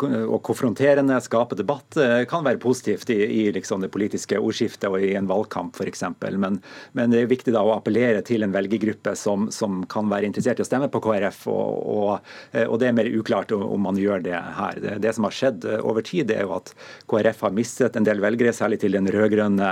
konfronterende, 0.45 1.15
skape 1.25 1.55
debatt, 1.57 1.97
eh, 1.97 2.27
kan 2.29 2.43
være 2.45 2.59
positivt 2.61 3.09
i, 3.09 3.17
i 3.25 3.43
liksom 3.55 3.81
det 3.81 3.89
politiske 3.89 4.37
ordskiftet 4.37 4.85
og 4.85 5.01
i 5.01 5.15
en 5.17 5.29
valgkamp 5.29 5.73
f.eks. 5.73 6.03
Men, 6.37 6.59
men 6.93 7.09
det 7.09 7.23
er 7.23 7.31
viktig 7.31 7.55
da 7.55 7.63
å 7.65 7.73
appellere 7.73 8.21
til 8.27 8.45
en 8.45 8.53
velgergruppe 8.53 9.15
som, 9.17 9.47
som 9.53 9.81
kan 9.89 10.11
være 10.11 10.29
interessert 10.29 10.61
i 10.61 10.65
å 10.65 10.67
stemme 10.67 10.91
på 10.93 11.01
KrF. 11.01 11.39
Og, 11.49 11.79
og, 11.95 12.29
eh, 12.53 12.67
og, 12.67 12.77
det 12.81 12.91
er 12.91 12.97
mer 12.99 13.09
uklart 13.09 13.55
om 13.55 13.81
man 13.87 13.97
gjør 13.97 14.21
det 14.27 14.37
her. 14.37 14.77
Det, 14.83 14.99
det, 15.01 15.15
som 15.17 15.25
har 15.25 15.37
skjedd 15.39 15.65
eh, 15.65 15.81
over 15.81 16.05
tid, 16.05 16.29
er 16.35 16.45
jo 16.45 16.53
at 16.59 16.69
KrF 17.09 17.41
har 17.47 17.57
mistet 17.57 17.97
en 17.97 18.05
del 18.05 18.21
velgere, 18.21 18.53
særlig 18.53 18.81
til 18.83 18.93
den 18.93 19.09
rød-grønne 19.09 19.71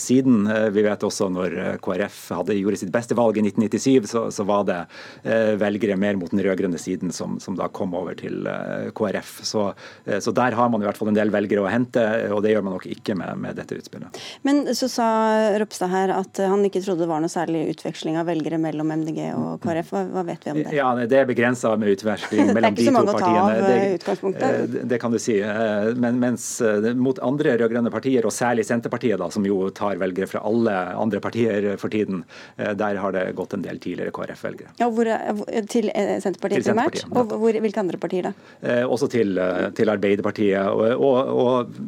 siden. 0.00 0.44
Vi 0.74 0.82
vet 0.84 1.04
også 1.04 1.28
når 1.32 1.56
KrF 1.84 2.20
hadde, 2.36 2.56
gjorde 2.58 2.82
sitt 2.82 2.92
beste 2.92 3.16
valg 3.16 3.38
i 3.40 3.46
1997, 3.46 4.08
så, 4.10 4.26
så 4.34 4.44
var 4.48 4.66
det 4.68 4.78
velgere 5.60 5.96
mer 6.00 6.18
mot 6.20 6.32
den 6.32 6.42
rød-grønne 6.44 6.80
siden 6.80 7.12
som, 7.14 7.38
som 7.42 7.56
da 7.58 7.68
komme 7.78 7.98
over 8.00 8.16
til 8.18 8.46
eh, 8.48 8.90
KrF. 8.96 9.32
Så, 9.46 9.64
eh, 10.06 10.18
så, 10.24 10.34
der 10.36 10.56
har 10.58 10.70
man 10.72 10.82
i 10.82 10.88
hvert 10.88 10.98
fall 10.98 11.10
en 11.12 11.18
del 11.18 11.32
velgere 11.34 11.64
å 11.64 11.70
hente, 11.70 12.04
og 12.34 12.42
det 12.44 12.54
gjør 12.54 12.64
man 12.66 12.76
nok 12.76 12.88
ikke 12.90 13.16
med, 13.18 13.38
med 13.44 13.58
dette 13.58 13.78
utspillet. 13.78 14.20
Men 14.46 14.64
så 14.78 14.90
sa 14.92 15.08
Ropstad 15.60 15.92
her 15.92 16.14
at 16.16 16.42
han 16.42 16.64
ikke 16.66 16.82
trodde 16.84 17.04
det 17.04 17.10
var 17.10 17.22
noe 17.22 17.32
særlig 17.32 17.66
utveksling 17.74 18.18
av 18.20 18.28
velgere 18.28 18.58
mellom 18.62 18.92
MDG 19.02 19.20
og 19.36 19.62
KrF. 19.64 19.92
Hva, 19.94 20.04
hva 20.14 20.24
vet 20.28 20.46
vi 20.46 20.54
om 20.54 20.60
det? 20.62 20.76
Ja, 20.76 20.90
Det 20.98 21.20
er 21.22 21.28
begrensa 21.28 21.74
med 21.78 21.94
utveksling 21.96 22.52
mellom 22.52 22.78
de 22.78 22.88
to 22.88 22.88
partiene. 22.88 22.88
Det 22.88 22.88
er 22.88 22.88
ikke 22.88 22.88
så 22.88 22.96
mange 22.96 23.14
å 23.14 23.22
ta 23.22 23.32
av 23.38 23.98
utgangspunktet? 23.98 24.74
Det, 24.74 24.84
det 24.92 25.00
kan 25.02 25.14
du 25.14 25.20
si. 25.22 25.38
Men 25.98 26.20
mens 26.22 26.48
mot 26.98 27.22
andre 27.24 27.56
rød-grønne 27.62 27.92
partier, 27.94 28.26
og 28.26 28.34
særlig 28.34 28.66
Senterpartiet, 28.68 29.18
da, 29.20 29.30
som 29.32 29.46
jo 29.46 29.70
tar 29.74 30.00
velgere 30.00 30.28
fra 30.30 30.42
alle 30.48 30.74
andre 30.98 31.22
partier 31.24 31.70
for 31.80 31.92
tiden, 31.92 32.24
der 32.56 33.00
har 33.00 33.14
det 33.14 33.24
gått 33.38 33.54
en 33.56 33.64
del 33.64 33.80
tidligere 33.82 34.14
KrF-velgere. 34.14 34.74
Ja, 34.80 34.90
hvor, 34.92 35.08
til 35.70 35.90
Senterpartiet 35.94 36.68
primært? 36.68 37.02
Og 37.12 37.34
hvor, 37.40 37.58
hvilke 37.68 37.82
andre 37.84 38.00
partier 38.00 38.28
da? 38.28 38.32
Eh, 38.62 38.84
også 38.88 39.08
til, 39.12 39.36
eh, 39.38 39.68
til 39.76 39.92
Arbeiderpartiet 39.92 40.68
og, 40.72 41.04
og, 41.04 41.32
og 41.44 41.78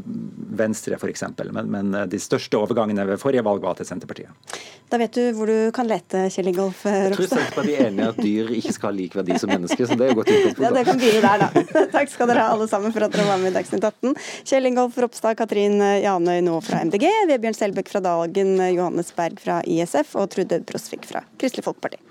Venstre 0.61 0.99
f.eks. 1.01 1.25
Men, 1.51 1.71
men 1.73 1.95
eh, 1.97 2.07
de 2.11 2.21
største 2.21 2.59
overgangene 2.61 3.07
ved 3.09 3.21
forrige 3.23 3.45
valg 3.47 3.65
var 3.65 3.79
til 3.79 3.89
Senterpartiet. 3.89 4.61
Da 4.91 4.99
vet 4.99 5.15
du 5.15 5.23
hvor 5.37 5.47
du 5.47 5.71
kan 5.75 5.87
lete, 5.87 6.25
Kjell 6.35 6.51
Ingolf 6.51 6.83
Ropstad. 6.85 7.07
Jeg 7.07 7.17
tror 7.17 7.31
Senterpartiet 7.31 7.79
er 7.79 7.89
enig 7.91 8.03
i 8.03 8.09
at 8.09 8.21
dyr 8.21 8.53
ikke 8.59 8.75
skal 8.75 8.91
ha 8.91 8.97
lik 8.97 9.17
verdi 9.21 9.39
som 9.39 9.53
mennesker, 9.53 9.87
så 9.87 9.97
det 9.97 10.07
er 10.07 10.13
jo 10.13 10.19
godt 10.19 10.33
utgangspunkt. 10.35 10.67
Ja, 10.67 10.73
det 10.75 10.85
kan 10.89 11.01
begynne 11.01 11.23
der, 11.29 11.45
da. 11.47 11.87
Takk 11.97 12.13
skal 12.13 12.33
dere 12.33 12.45
ha 12.45 12.57
alle 12.57 12.69
sammen 12.71 12.95
for 12.97 13.07
at 13.07 13.15
dere 13.15 13.29
var 13.31 13.41
med 13.41 13.53
i 13.53 13.57
Dagsnytt 13.61 13.87
18. 13.87 14.19
Kjell 14.51 14.71
Ingolf 14.73 14.99
Ropstad, 15.01 15.39
Katrin 15.39 15.79
Janøy 15.79 16.43
nå 16.47 16.59
fra 16.67 16.83
MDG, 16.91 17.07
Vebjørn 17.31 17.59
Selbekk 17.63 17.95
fra 17.95 18.03
Dagen, 18.05 18.57
Johannes 18.75 19.15
Berg 19.17 19.39
fra 19.43 19.63
ISF 19.63 20.17
og 20.19 20.31
Trude 20.35 20.63
Brosvik 20.67 21.07
fra 21.07 21.23
Kristelig 21.39 21.69
Folkeparti. 21.71 22.10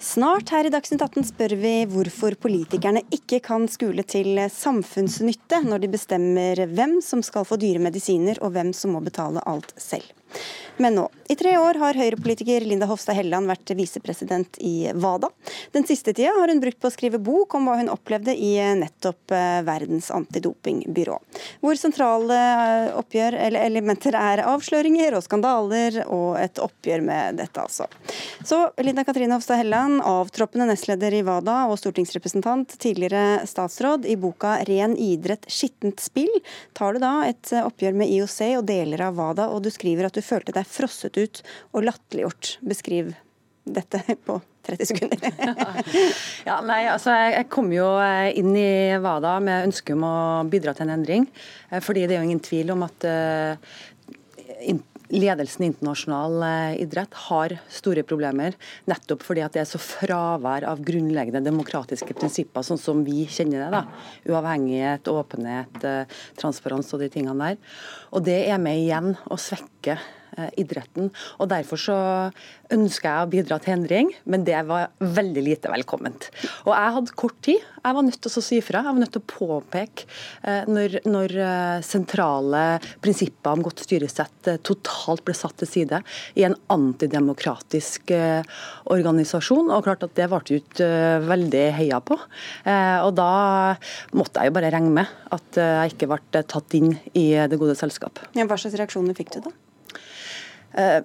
Snart 0.00 0.48
her 0.48 0.64
i 0.64 0.70
Dagsnytt 0.72 1.02
18 1.04 1.26
spør 1.28 1.52
vi 1.60 1.72
hvorfor 1.92 2.32
politikerne 2.40 3.02
ikke 3.12 3.42
kan 3.44 3.66
skule 3.68 4.00
til 4.08 4.38
samfunnsnytte 4.48 5.58
når 5.66 5.82
de 5.82 5.90
bestemmer 5.92 6.62
hvem 6.72 6.94
som 7.04 7.20
skal 7.26 7.44
få 7.44 7.58
dyre 7.60 7.82
medisiner 7.84 8.40
og 8.40 8.54
hvem 8.54 8.72
som 8.72 8.96
må 8.96 9.02
betale 9.04 9.44
alt 9.44 9.74
selv. 9.76 10.08
Men 10.80 10.94
nå. 10.94 11.10
I 11.28 11.36
tre 11.36 11.52
år 11.58 11.76
har 11.78 11.94
Høyre-politiker 11.94 12.64
Linda 12.64 12.86
Hofstad 12.90 13.14
Helleland 13.14 13.46
vært 13.46 13.70
visepresident 13.78 14.56
i 14.64 14.90
WADA. 14.96 15.28
Den 15.76 15.84
siste 15.86 16.14
tida 16.16 16.32
har 16.34 16.48
hun 16.50 16.62
brukt 16.62 16.80
på 16.80 16.88
å 16.88 16.94
skrive 16.94 17.20
bok 17.22 17.52
om 17.54 17.68
hva 17.68 17.76
hun 17.78 17.90
opplevde 17.92 18.32
i 18.32 18.54
nettopp 18.80 19.34
eh, 19.36 19.60
Verdens 19.66 20.08
antidopingbyrå. 20.10 21.18
Hvor 21.60 21.78
sentrale 21.78 22.38
eh, 22.38 22.88
oppgjør 22.98 23.36
eller 23.44 23.68
elementer 23.68 24.16
er 24.18 24.42
avsløringer 24.48 25.18
og 25.18 25.26
skandaler, 25.26 26.00
og 26.08 26.40
et 26.40 26.58
oppgjør 26.64 27.04
med 27.06 27.38
dette, 27.42 27.62
altså. 27.62 27.86
Så 28.40 28.62
Linda 28.80 29.04
Katrine 29.04 29.36
Hofstad 29.36 29.60
Helleland, 29.60 30.00
avtroppende 30.00 30.70
nestleder 30.72 31.14
i 31.14 31.22
WADA 31.28 31.58
og 31.70 31.76
stortingsrepresentant, 31.82 32.78
tidligere 32.80 33.44
statsråd. 33.46 34.08
I 34.08 34.16
boka 34.16 34.56
'Ren 34.64 34.96
idrett, 34.96 35.44
skittent 35.46 36.00
spill' 36.00 36.40
tar 36.72 36.96
du 36.96 37.04
da 37.04 37.14
et 37.28 37.52
oppgjør 37.60 38.00
med 38.00 38.10
IOC 38.16 38.40
og 38.56 38.66
deler 38.72 39.06
av 39.06 39.20
WADA, 39.20 39.50
og 39.52 39.62
du 39.62 39.70
skriver 39.70 40.08
at 40.08 40.16
du 40.16 40.19
følte 40.24 40.54
deg 40.56 40.68
frosset 40.68 41.18
ut 41.20 41.42
og 41.72 41.84
latterliggjort. 41.88 42.56
Beskriv 42.66 43.12
dette 43.64 44.02
på 44.26 44.40
30 44.66 44.90
sekunder. 44.90 45.18
ja, 46.48 46.58
nei, 46.66 46.82
altså 46.90 47.14
Jeg 47.32 47.48
kom 47.52 47.70
jo 47.74 47.86
eh, 48.02 48.30
inn 48.40 48.52
i 48.56 48.96
WADA 49.00 49.38
med 49.44 49.70
ønske 49.70 49.96
om 49.96 50.06
å 50.06 50.16
bidra 50.50 50.74
til 50.76 50.88
en 50.88 50.96
endring. 50.98 51.28
Eh, 51.70 51.80
fordi 51.84 52.06
det 52.06 52.16
er 52.16 52.22
jo 52.22 52.28
ingen 52.30 52.44
tvil 52.44 52.74
om 52.74 52.84
at 52.86 53.08
uh, 53.08 53.72
ledelsen 55.12 55.64
i 55.64 55.70
internasjonal 55.70 56.44
idrett 56.80 57.16
har 57.28 57.56
store 57.72 58.04
problemer, 58.06 58.54
nettopp 58.90 59.24
fordi 59.26 59.44
at 59.44 59.56
det 59.56 59.64
er 59.64 59.70
så 59.70 59.80
fravær 59.82 60.66
av 60.68 60.82
grunnleggende 60.86 61.42
demokratiske 61.44 62.14
prinsipper, 62.18 62.64
sånn 62.66 62.80
som 62.80 63.02
vi 63.06 63.26
kjenner 63.30 63.66
det. 63.66 63.70
da. 63.74 63.82
Uavhengighet, 64.30 65.10
åpenhet, 65.10 65.84
transparens 66.40 66.94
og 66.94 67.02
de 67.04 67.10
tingene 67.12 67.50
der. 67.52 67.76
Og 68.14 68.24
det 68.26 68.40
er 68.46 68.62
med 68.62 68.80
igjen 68.84 69.14
å 69.30 69.38
svekke 69.40 69.98
idretten. 70.60 71.10
Og 71.38 71.50
Derfor 71.50 71.80
så 71.80 71.98
ønsker 72.70 73.08
jeg 73.08 73.26
å 73.26 73.30
bidra 73.30 73.58
til 73.62 73.74
endring, 73.74 74.12
men 74.30 74.44
det 74.46 74.58
var 74.68 74.92
veldig 75.02 75.42
lite 75.42 75.70
velkomment. 75.72 76.28
Og 76.66 76.72
jeg 76.74 76.94
hadde 76.96 77.16
kort 77.18 77.38
tid. 77.44 77.64
Jeg 77.80 77.96
var 77.96 78.06
nødt 78.06 78.20
til 78.22 78.30
å 78.30 78.44
si 78.44 78.60
ifra. 78.60 78.82
Jeg 78.84 78.94
var 78.94 79.02
nødt 79.02 79.14
til 79.16 79.22
å 79.24 79.30
påpeke 79.32 80.66
når, 80.70 81.00
når 81.10 81.34
sentrale 81.86 82.64
prinsipper 83.02 83.56
om 83.56 83.64
godt 83.66 83.82
styresett 83.86 84.52
totalt 84.66 85.24
ble 85.26 85.34
satt 85.36 85.58
til 85.60 85.70
side 85.70 86.00
i 86.38 86.46
en 86.46 86.56
antidemokratisk 86.72 88.12
organisasjon. 88.90 89.72
Og 89.74 89.86
klart 89.86 90.06
at 90.06 90.14
det 90.18 90.28
ble 90.30 90.60
ikke 90.60 90.90
veldig 91.26 91.64
heia 91.80 91.98
på. 92.04 92.18
Og 92.20 93.10
da 93.18 93.32
måtte 94.16 94.44
jeg 94.44 94.52
jo 94.52 94.58
bare 94.60 94.72
regne 94.76 94.94
med 95.00 95.16
at 95.34 95.58
jeg 95.58 95.96
ikke 95.96 96.10
ble 96.12 96.44
tatt 96.46 96.78
inn 96.78 96.94
i 97.18 97.32
det 97.50 97.58
gode 97.60 97.74
selskap. 97.78 98.22
Ja, 98.36 98.46
hva 98.46 98.58
slags 98.60 98.78
reaksjoner 98.78 99.18
fikk 99.18 99.34
du 99.34 99.42
da? 99.48 99.56
Uh, 100.74 101.02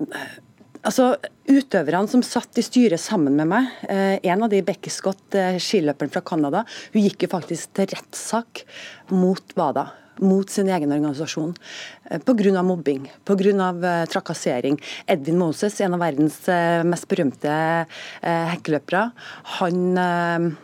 altså, 0.85 1.15
Utøverne 1.45 2.09
som 2.09 2.23
satt 2.25 2.57
i 2.57 2.65
styret 2.65 3.01
sammen 3.01 3.35
med 3.37 3.49
meg, 3.51 3.69
uh, 3.89 4.15
en 4.17 4.45
av 4.45 4.49
de 4.53 4.63
Becky 4.65 4.93
Scott, 4.93 5.27
uh, 5.37 5.59
skiløperen 5.61 6.13
fra 6.13 6.23
Canada, 6.25 6.63
hun 6.95 7.05
gikk 7.05 7.27
jo 7.27 7.31
faktisk 7.35 7.75
til 7.77 7.91
rettssak 7.93 8.65
mot 9.13 9.55
WADA 9.57 9.89
mot 10.23 10.47
sin 10.47 10.69
egen 10.71 10.93
organisasjon 10.95 11.49
pga. 12.23 12.61
mobbing, 12.63 13.09
pga. 13.27 14.05
trakassering. 14.07 14.77
Edvin 15.11 15.35
Moses, 15.35 15.75
en 15.83 15.97
av 15.97 15.99
verdens 15.99 16.37
mest 16.87 17.09
berømte 17.11 17.57
hekkeløpere, 18.23 19.09
han 19.57 20.55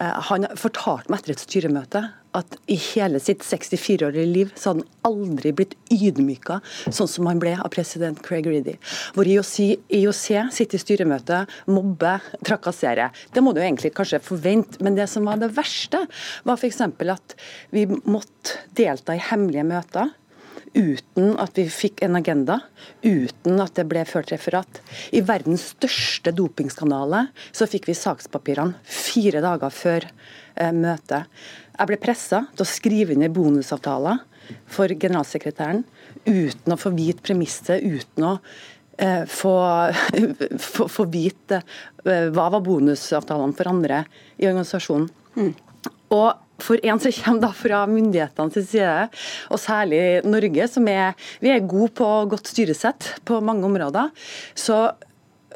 Eh, 0.00 0.20
han 0.30 0.46
fortalte 0.58 1.10
meg 1.12 1.22
etter 1.22 1.36
et 1.36 1.44
styremøte 1.44 2.02
at 2.34 2.56
i 2.70 2.76
hele 2.90 3.20
sitt 3.22 3.44
64-årige 3.46 4.26
liv 4.26 4.52
så 4.58 4.72
hadde 4.72 4.84
han 4.84 5.10
aldri 5.10 5.52
blitt 5.56 5.76
ydmyka 5.92 6.60
sånn 6.88 7.10
som 7.10 7.28
han 7.30 7.40
ble 7.42 7.54
av 7.58 7.70
president 7.74 8.20
Craig 8.24 8.48
Reedy. 8.50 8.76
Hvor 9.14 9.28
IOC, 9.28 9.54
IOC 10.00 10.24
sitter 10.54 10.78
i 10.78 10.82
styremøte, 10.82 11.44
mobber, 11.70 12.24
trakasserer. 12.46 13.14
Det 13.34 13.44
må 13.44 13.54
du 13.54 13.62
egentlig 13.62 13.94
kanskje 13.96 14.22
forvente, 14.24 14.82
men 14.84 14.98
det 14.98 15.08
som 15.12 15.26
var 15.28 15.40
det 15.42 15.52
verste, 15.56 16.04
var 16.44 16.58
f.eks. 16.58 16.82
at 17.14 17.38
vi 17.74 17.86
måtte 17.88 18.60
delta 18.76 19.14
i 19.14 19.24
hemmelige 19.30 19.66
møter 19.68 20.12
uten 20.74 21.36
at 21.38 21.54
vi 21.58 21.68
fikk 21.70 22.02
en 22.02 22.18
agenda, 22.18 22.58
uten 23.06 23.60
at 23.62 23.76
det 23.78 23.86
ble 23.90 24.02
ført 24.08 24.32
referat. 24.34 24.80
I 25.14 25.22
verdens 25.24 25.70
største 25.74 26.34
dopingskandale 26.34 27.28
så 27.54 27.68
fikk 27.70 27.86
vi 27.90 27.98
sakspapirene 27.98 28.74
fire 28.82 29.42
dager 29.44 29.74
før 29.74 30.08
møtet. 30.74 31.30
Jeg 31.74 31.90
ble 31.90 31.98
pressa 31.98 32.44
til 32.54 32.62
å 32.62 32.68
skrive 32.68 33.16
i 33.16 33.32
bonusavtaler 33.32 34.20
for 34.70 34.92
generalsekretæren 34.92 35.82
uten 36.24 36.74
å 36.74 36.78
få 36.80 36.92
vite 36.94 37.24
premisset, 37.24 37.82
uten 37.82 38.28
å 38.28 38.32
eh, 38.98 39.24
få, 39.30 39.54
få, 40.68 40.88
få, 40.88 41.06
vite 41.12 41.60
eh, 42.04 42.30
hva 42.34 42.48
var 42.54 42.64
bonusavtalene 42.64 43.56
for 43.56 43.72
andre 43.72 44.04
i 44.38 44.48
organisasjonen. 44.48 45.10
Mm. 45.34 45.52
Og 46.14 46.30
for 46.62 46.78
en 46.86 47.00
som 47.02 47.14
kommer 47.16 47.42
da 47.42 47.50
fra 47.56 47.82
myndighetene 47.90 48.54
til 48.54 48.66
side, 48.68 49.08
og 49.50 49.60
særlig 49.60 50.02
Norge, 50.28 50.68
som 50.70 50.86
er, 50.88 51.16
vi 51.42 51.50
er 51.50 51.64
gode 51.66 51.90
på 51.98 52.10
godt 52.30 52.52
styresett 52.52 53.16
på 53.26 53.40
mange 53.44 53.66
områder, 53.66 54.12
så 54.54 54.86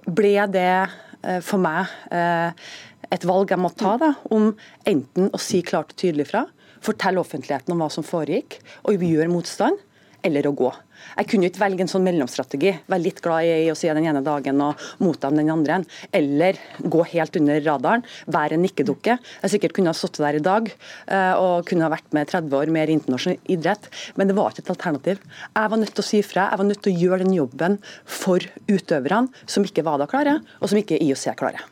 ble 0.08 0.34
det 0.50 0.72
eh, 0.74 1.38
for 1.44 1.62
meg 1.62 1.92
eh, 2.11 2.68
et 3.14 3.25
valg 3.29 3.53
jeg 3.53 3.61
måtte 3.61 3.83
ta, 3.83 3.97
da, 4.01 4.12
om 4.35 4.51
enten 4.88 5.31
å 5.33 5.40
si 5.40 5.62
klart 5.66 5.94
og 5.94 6.01
tydelig 6.01 6.29
fra, 6.31 6.44
fortelle 6.85 7.21
offentligheten 7.23 7.75
om 7.75 7.83
hva 7.83 7.90
som 7.92 8.07
foregikk, 8.07 8.61
og 8.85 8.94
gjøre 9.18 9.33
motstand, 9.33 9.81
eller 10.27 10.49
å 10.49 10.55
gå. 10.57 10.73
Jeg 11.16 11.29
kunne 11.31 11.49
ikke 11.49 11.62
velge 11.62 11.85
en 11.85 11.90
sånn 11.90 12.05
mellomstrategi, 12.07 12.73
være 12.90 13.05
litt 13.05 13.23
glad 13.25 13.47
i 13.49 13.71
å 13.73 13.77
si 13.79 13.88
den 13.88 14.07
ene 14.07 14.23
dagen 14.25 14.61
og 14.64 14.83
motta 15.03 15.31
den 15.33 15.51
andre, 15.51 15.81
eller 16.14 16.59
gå 16.83 17.05
helt 17.14 17.38
under 17.40 17.61
radaren, 17.64 18.05
være 18.27 18.59
en 18.59 18.64
nikkedukke. 18.66 19.16
Jeg 19.42 19.55
sikkert 19.55 19.77
kunne 19.77 19.94
ha 19.94 19.97
sittet 19.99 20.23
der 20.25 20.38
i 20.38 20.44
dag 20.44 20.68
eh, 20.71 21.35
og 21.38 21.66
kunne 21.68 21.87
ha 21.87 21.92
vært 21.92 22.12
med 22.16 22.29
30 22.31 22.59
år 22.61 22.73
mer 22.75 22.92
internasjonal 22.92 23.40
idrett, 23.51 23.88
men 24.18 24.31
det 24.31 24.37
var 24.38 24.53
ikke 24.53 24.66
et 24.66 24.75
alternativ. 24.77 25.25
Jeg 25.55 25.73
var 25.75 25.83
nødt 25.83 25.94
til 25.97 26.05
å 26.05 26.09
si 26.11 26.23
fra, 26.27 26.51
jeg 26.53 26.62
var 26.62 26.71
nødt 26.71 26.85
til 26.85 26.94
å 26.94 27.03
gjøre 27.07 27.25
den 27.25 27.35
jobben 27.38 27.81
for 28.05 28.44
utøverne 28.68 29.49
som 29.49 29.66
ikke 29.66 29.87
var 29.87 30.01
da 30.03 30.09
klare, 30.11 30.38
og 30.61 30.71
som 30.71 30.81
ikke 30.81 31.01
IOC 31.03 31.27
klarer. 31.38 31.64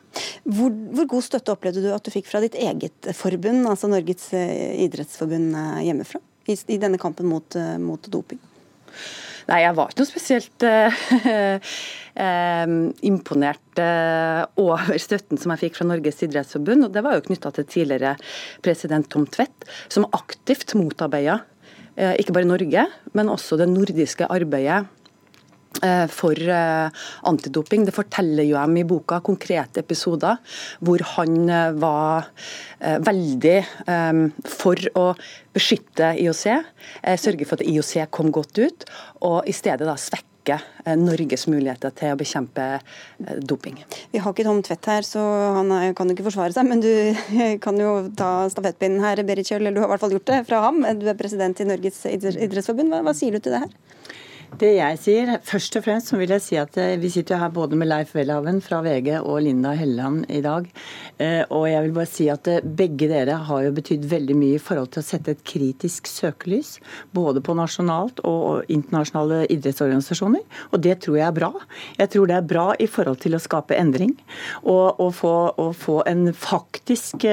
Hvor, 0.46 0.72
hvor, 0.72 1.08
god 1.10 1.24
støtte 1.26 1.52
opplevde 1.52 1.82
du 1.84 1.90
at 1.92 2.06
du 2.06 2.12
fikk 2.14 2.30
fra 2.30 2.40
ditt 2.40 2.56
eget 2.56 3.10
forbund, 3.18 3.66
altså 3.68 3.90
Norges 3.92 4.30
eh, 4.36 4.76
idrettsforbund 4.86 5.52
eh, 5.52 5.80
hjemmefra, 5.90 6.22
i, 6.48 6.56
i 6.72 6.80
denne 6.80 7.00
kampen 7.02 7.28
mot, 7.28 7.58
mot 7.82 8.12
doping? 8.12 8.40
Nei, 9.46 9.60
jeg 9.62 9.76
var 9.78 9.92
ikke 9.92 10.02
noe 10.02 10.10
spesielt 10.10 10.64
eh, 10.66 11.76
imponert 13.06 13.82
eh, 13.82 14.42
over 14.58 14.98
støtten 15.02 15.38
som 15.38 15.54
jeg 15.54 15.66
fikk 15.66 15.78
fra 15.78 15.86
Norges 15.86 16.22
idrettsforbund. 16.26 16.88
og 16.88 16.96
Det 16.96 17.04
var 17.06 17.14
jo 17.14 17.26
knytta 17.28 17.54
til 17.54 17.68
tidligere 17.70 18.16
president 18.66 19.10
Tom 19.12 19.28
Tvedt, 19.30 19.68
som 19.92 20.08
aktivt 20.18 20.74
motarbeida 20.78 21.38
eh, 21.94 22.16
ikke 22.18 22.34
bare 22.40 22.50
Norge, 22.50 22.88
men 23.14 23.32
også 23.32 23.60
det 23.60 23.70
nordiske 23.70 24.26
arbeidet 24.26 24.82
Eh, 24.82 24.95
for 26.08 26.40
eh, 26.40 26.90
antidoping. 27.22 27.84
Det 27.86 27.94
forteller 27.94 28.46
jo 28.46 28.56
dem 28.56 28.78
i 28.80 28.86
boka 28.88 29.20
konkrete 29.24 29.82
episoder 29.84 30.38
hvor 30.84 31.02
han 31.16 31.48
eh, 31.48 31.72
var 31.76 32.30
veldig 32.76 33.58
for 34.44 34.80
å 35.00 35.04
beskytte 35.56 36.10
IOC, 36.20 36.42
sørge 37.16 37.46
for 37.48 37.56
at 37.56 37.64
IOC 37.64 38.10
kom 38.12 38.28
godt 38.34 38.60
ut, 38.60 38.84
og 39.24 39.48
i 39.48 39.54
stedet 39.56 39.88
da 39.88 39.94
svekke 39.96 40.58
Norges 41.00 41.46
muligheter 41.48 41.94
til 41.96 42.12
å 42.12 42.18
bekjempe 42.20 42.66
doping. 43.48 43.80
Vi 44.12 44.20
har 44.20 44.36
ikke 44.36 44.44
Tom 44.44 44.60
Tvedt 44.66 44.90
her, 44.92 45.08
så 45.08 45.24
han 45.56 45.72
kan 45.96 46.12
ikke 46.12 46.28
forsvare 46.28 46.52
seg, 46.52 46.68
men 46.68 46.84
du 46.84 46.92
kan 47.64 47.80
jo 47.80 47.96
ta 48.20 48.30
stafettpinnen 48.52 49.00
her, 49.02 49.24
Berit 49.24 49.48
Kjøll, 49.48 49.64
eller 49.64 49.80
du 49.80 49.82
har 49.82 49.88
i 49.88 49.94
hvert 49.94 50.04
fall 50.04 50.18
gjort 50.18 50.28
det 50.34 50.44
fra 50.52 50.62
ham. 50.68 50.84
Du 51.00 51.08
er 51.08 51.18
president 51.18 51.64
i 51.64 51.70
Norges 51.72 52.04
idrettsforbund. 52.12 52.92
Hva, 52.92 53.02
hva 53.08 53.16
sier 53.16 53.32
du 53.32 53.40
til 53.40 53.56
det 53.56 53.64
her? 53.64 53.74
Det 54.54 54.68
jeg 54.76 54.98
sier, 55.02 55.30
først 55.44 55.74
og 55.76 55.82
fremst 55.84 56.12
vil 56.14 56.30
jeg 56.30 56.42
si 56.44 56.56
at 56.60 56.76
eh, 56.78 56.94
vi 57.02 57.10
sitter 57.10 57.40
her 57.40 57.50
både 57.52 57.76
med 57.76 57.88
Leif 57.90 58.12
Welhaven 58.14 58.60
fra 58.62 58.78
VG 58.84 59.16
og 59.18 59.40
Linda 59.42 59.72
Helleland 59.76 60.22
i 60.32 60.38
dag. 60.44 60.68
Eh, 61.18 61.42
og 61.50 61.66
jeg 61.66 61.82
vil 61.82 61.96
bare 61.96 62.08
si 62.08 62.28
at 62.30 62.46
eh, 62.52 62.62
begge 62.62 63.08
dere 63.10 63.40
har 63.48 63.64
jo 63.66 63.74
betydd 63.76 64.06
veldig 64.08 64.36
mye 64.38 64.60
i 64.60 64.62
forhold 64.62 64.92
til 64.94 65.02
å 65.02 65.08
sette 65.08 65.34
et 65.34 65.42
kritisk 65.50 66.06
søkelys. 66.08 66.76
Både 67.16 67.42
på 67.44 67.56
nasjonalt 67.58 68.22
og 68.28 68.70
internasjonale 68.72 69.42
idrettsorganisasjoner. 69.50 70.46
Og 70.70 70.86
det 70.86 71.00
tror 71.04 71.18
jeg 71.18 71.26
er 71.26 71.36
bra. 71.42 71.52
Jeg 71.98 72.14
tror 72.14 72.30
det 72.30 72.38
er 72.38 72.48
bra 72.54 72.66
i 72.78 72.88
forhold 72.88 73.20
til 73.26 73.36
å 73.36 73.42
skape 73.42 73.76
endring. 73.76 74.14
Og, 74.62 74.94
og, 74.94 75.12
få, 75.18 75.36
og 75.58 75.74
få, 75.76 76.00
en 76.06 76.30
faktisk 76.30 77.24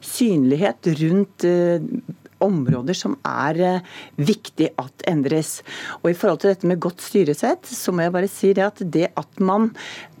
synlighet 0.00 0.86
rundt 1.02 1.44
områder 2.44 2.96
som 2.96 3.16
er 3.28 3.60
eh, 3.62 3.92
viktig 4.16 4.70
at 4.80 5.04
endres. 5.10 5.58
Og 6.02 6.10
I 6.10 6.16
forhold 6.18 6.42
til 6.42 6.52
dette 6.52 6.68
med 6.68 6.80
godt 6.82 7.02
styresett, 7.04 7.68
så 7.68 7.92
må 7.94 8.04
jeg 8.04 8.14
bare 8.14 8.30
si 8.30 8.52
det 8.56 8.64
at 8.66 8.82
det 8.94 9.10
at 9.18 9.40
man, 9.44 9.70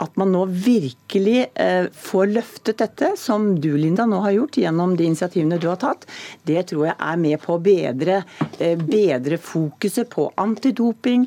at 0.02 0.14
man 0.20 0.32
nå 0.34 0.44
virkelig 0.48 1.48
eh, 1.60 1.88
får 1.90 2.32
løftet 2.34 2.80
dette, 2.82 3.14
som 3.20 3.52
du 3.60 3.72
Linda 3.78 4.06
nå 4.08 4.20
har 4.24 4.36
gjort 4.36 4.58
gjennom 4.60 4.94
de 4.98 5.08
initiativene 5.08 5.58
du 5.62 5.68
har 5.70 5.80
tatt, 5.82 6.06
det 6.46 6.66
tror 6.70 6.88
jeg 6.90 6.96
er 6.98 7.20
med 7.20 7.40
på 7.42 7.56
å 7.56 7.62
bedre, 7.62 8.20
eh, 8.58 8.76
bedre 8.78 9.38
fokuset 9.40 10.10
på 10.12 10.28
antidoping, 10.40 11.26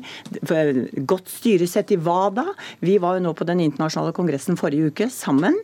godt 1.08 1.30
styresett 1.32 1.92
i 1.94 1.98
WADA. 2.02 2.44
Vi 2.84 2.96
var 3.02 3.16
jo 3.16 3.24
nå 3.26 3.32
på 3.36 3.46
den 3.48 3.60
internasjonale 3.64 4.14
kongressen 4.16 4.58
forrige 4.58 4.92
uke 4.92 5.08
sammen, 5.12 5.56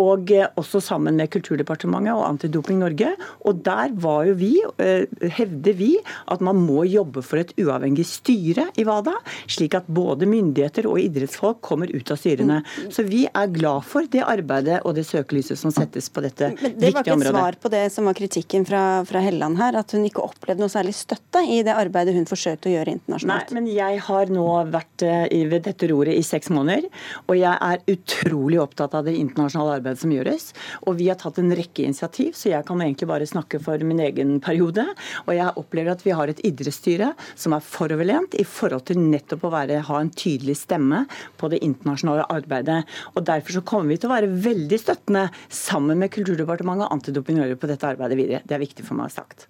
og 0.00 0.30
også 0.60 0.80
sammen 0.82 1.18
med 1.18 1.30
Kulturdepartementet 1.32 2.14
og 2.14 2.26
Antidoping 2.26 2.80
Norge. 2.82 3.14
Og 3.48 3.62
der 3.66 3.94
var 4.00 4.24
jo 4.28 4.33
vi 4.38 4.44
vi, 4.44 4.62
eh, 4.78 5.28
hevder 5.30 5.72
vi 5.72 5.90
at 6.26 6.42
man 6.44 6.58
må 6.60 6.84
jobbe 6.88 7.22
for 7.24 7.40
et 7.40 7.52
uavhengig 7.60 8.04
styre 8.08 8.68
i 8.80 8.84
WADA, 8.86 9.14
slik 9.50 9.76
at 9.78 9.88
både 9.88 10.28
myndigheter 10.28 10.88
og 10.90 11.00
idrettsfolk 11.00 11.62
kommer 11.64 11.90
ut 11.94 12.12
av 12.12 12.20
styrene. 12.20 12.60
Så 12.92 13.06
vi 13.06 13.24
er 13.26 13.52
glad 13.54 13.84
for 13.88 14.08
det 14.10 14.24
arbeidet 14.24 14.80
og 14.84 14.96
det 14.98 15.06
søkelyset 15.08 15.60
som 15.60 15.72
settes 15.74 16.10
på 16.12 16.24
dette 16.24 16.52
viktige 16.54 16.74
området. 16.74 16.80
Det 16.80 16.92
var 16.94 17.06
ikke 17.06 17.16
et 17.16 17.32
svar 17.32 17.58
på 17.62 17.72
det 17.74 17.84
som 17.94 18.10
var 18.10 18.18
kritikken 18.18 18.66
fra, 18.68 18.82
fra 19.08 19.22
Helland 19.24 19.60
her, 19.60 19.78
at 19.80 19.94
hun 19.96 20.06
ikke 20.08 20.24
opplevde 20.24 20.64
noe 20.64 20.72
særlig 20.72 20.94
støtte 20.98 21.44
i 21.44 21.62
det 21.66 21.74
arbeidet 21.74 22.16
hun 22.16 22.28
forsøkte 22.28 22.70
å 22.70 22.74
gjøre 22.74 22.96
internasjonalt? 22.98 23.52
Nei, 23.52 23.60
men 23.60 23.70
jeg 23.72 24.02
har 24.08 24.32
nå 24.32 24.48
vært 24.74 25.06
eh, 25.06 25.26
ved 25.50 25.66
dette 25.68 25.88
roret 25.90 26.16
i 26.16 26.24
seks 26.24 26.50
måneder, 26.54 26.88
og 27.26 27.36
jeg 27.38 27.54
er 27.54 27.82
utrolig 27.94 28.60
opptatt 28.62 28.94
av 28.96 29.08
det 29.08 29.16
internasjonale 29.18 29.78
arbeidet 29.80 30.02
som 30.02 30.12
gjøres. 30.14 30.50
Og 30.88 30.98
vi 31.00 31.10
har 31.10 31.18
tatt 31.20 31.40
en 31.40 31.52
rekke 31.54 31.84
initiativ, 31.86 32.34
så 32.38 32.50
jeg 32.52 32.66
kan 32.68 32.80
egentlig 32.82 33.08
bare 33.10 33.28
snakke 33.28 33.60
for 33.62 33.80
min 33.86 34.00
egen 34.04 34.23
egen 34.24 34.40
periode. 34.44 34.84
Og 35.26 35.32
jeg 35.36 35.54
opplever 35.60 35.94
at 35.94 36.04
vi 36.04 36.14
har 36.16 36.30
et 36.30 36.42
idrettsstyre 36.46 37.12
som 37.36 37.54
er 37.56 37.64
foroverlent 37.64 38.34
i 38.40 38.46
forhold 38.48 38.86
til 38.88 39.00
nettopp 39.00 39.46
å 39.46 39.52
være, 39.54 39.82
ha 39.88 40.00
en 40.00 40.12
tydelig 40.12 40.56
stemme 40.62 41.04
på 41.40 41.50
det 41.52 41.62
internasjonale 41.64 42.26
arbeidet. 42.32 42.82
Og 43.14 43.24
Derfor 43.24 43.58
så 43.58 43.64
kommer 43.66 43.92
vi 43.92 43.98
til 44.00 44.10
å 44.10 44.14
være 44.14 44.30
veldig 44.44 44.78
støttende 44.80 45.28
sammen 45.48 46.00
med 46.00 46.12
Kulturdepartementet 46.14 46.88
og 46.88 46.96
Antidoping 46.98 47.42
på 47.60 47.70
dette 47.70 47.88
arbeidet 47.88 48.18
videre. 48.18 48.42
Det 48.44 48.56
er 48.56 48.62
viktig 48.62 48.86
for 48.86 48.96
meg 48.96 49.08
å 49.08 49.12
ha 49.12 49.16
sagt. 49.22 49.48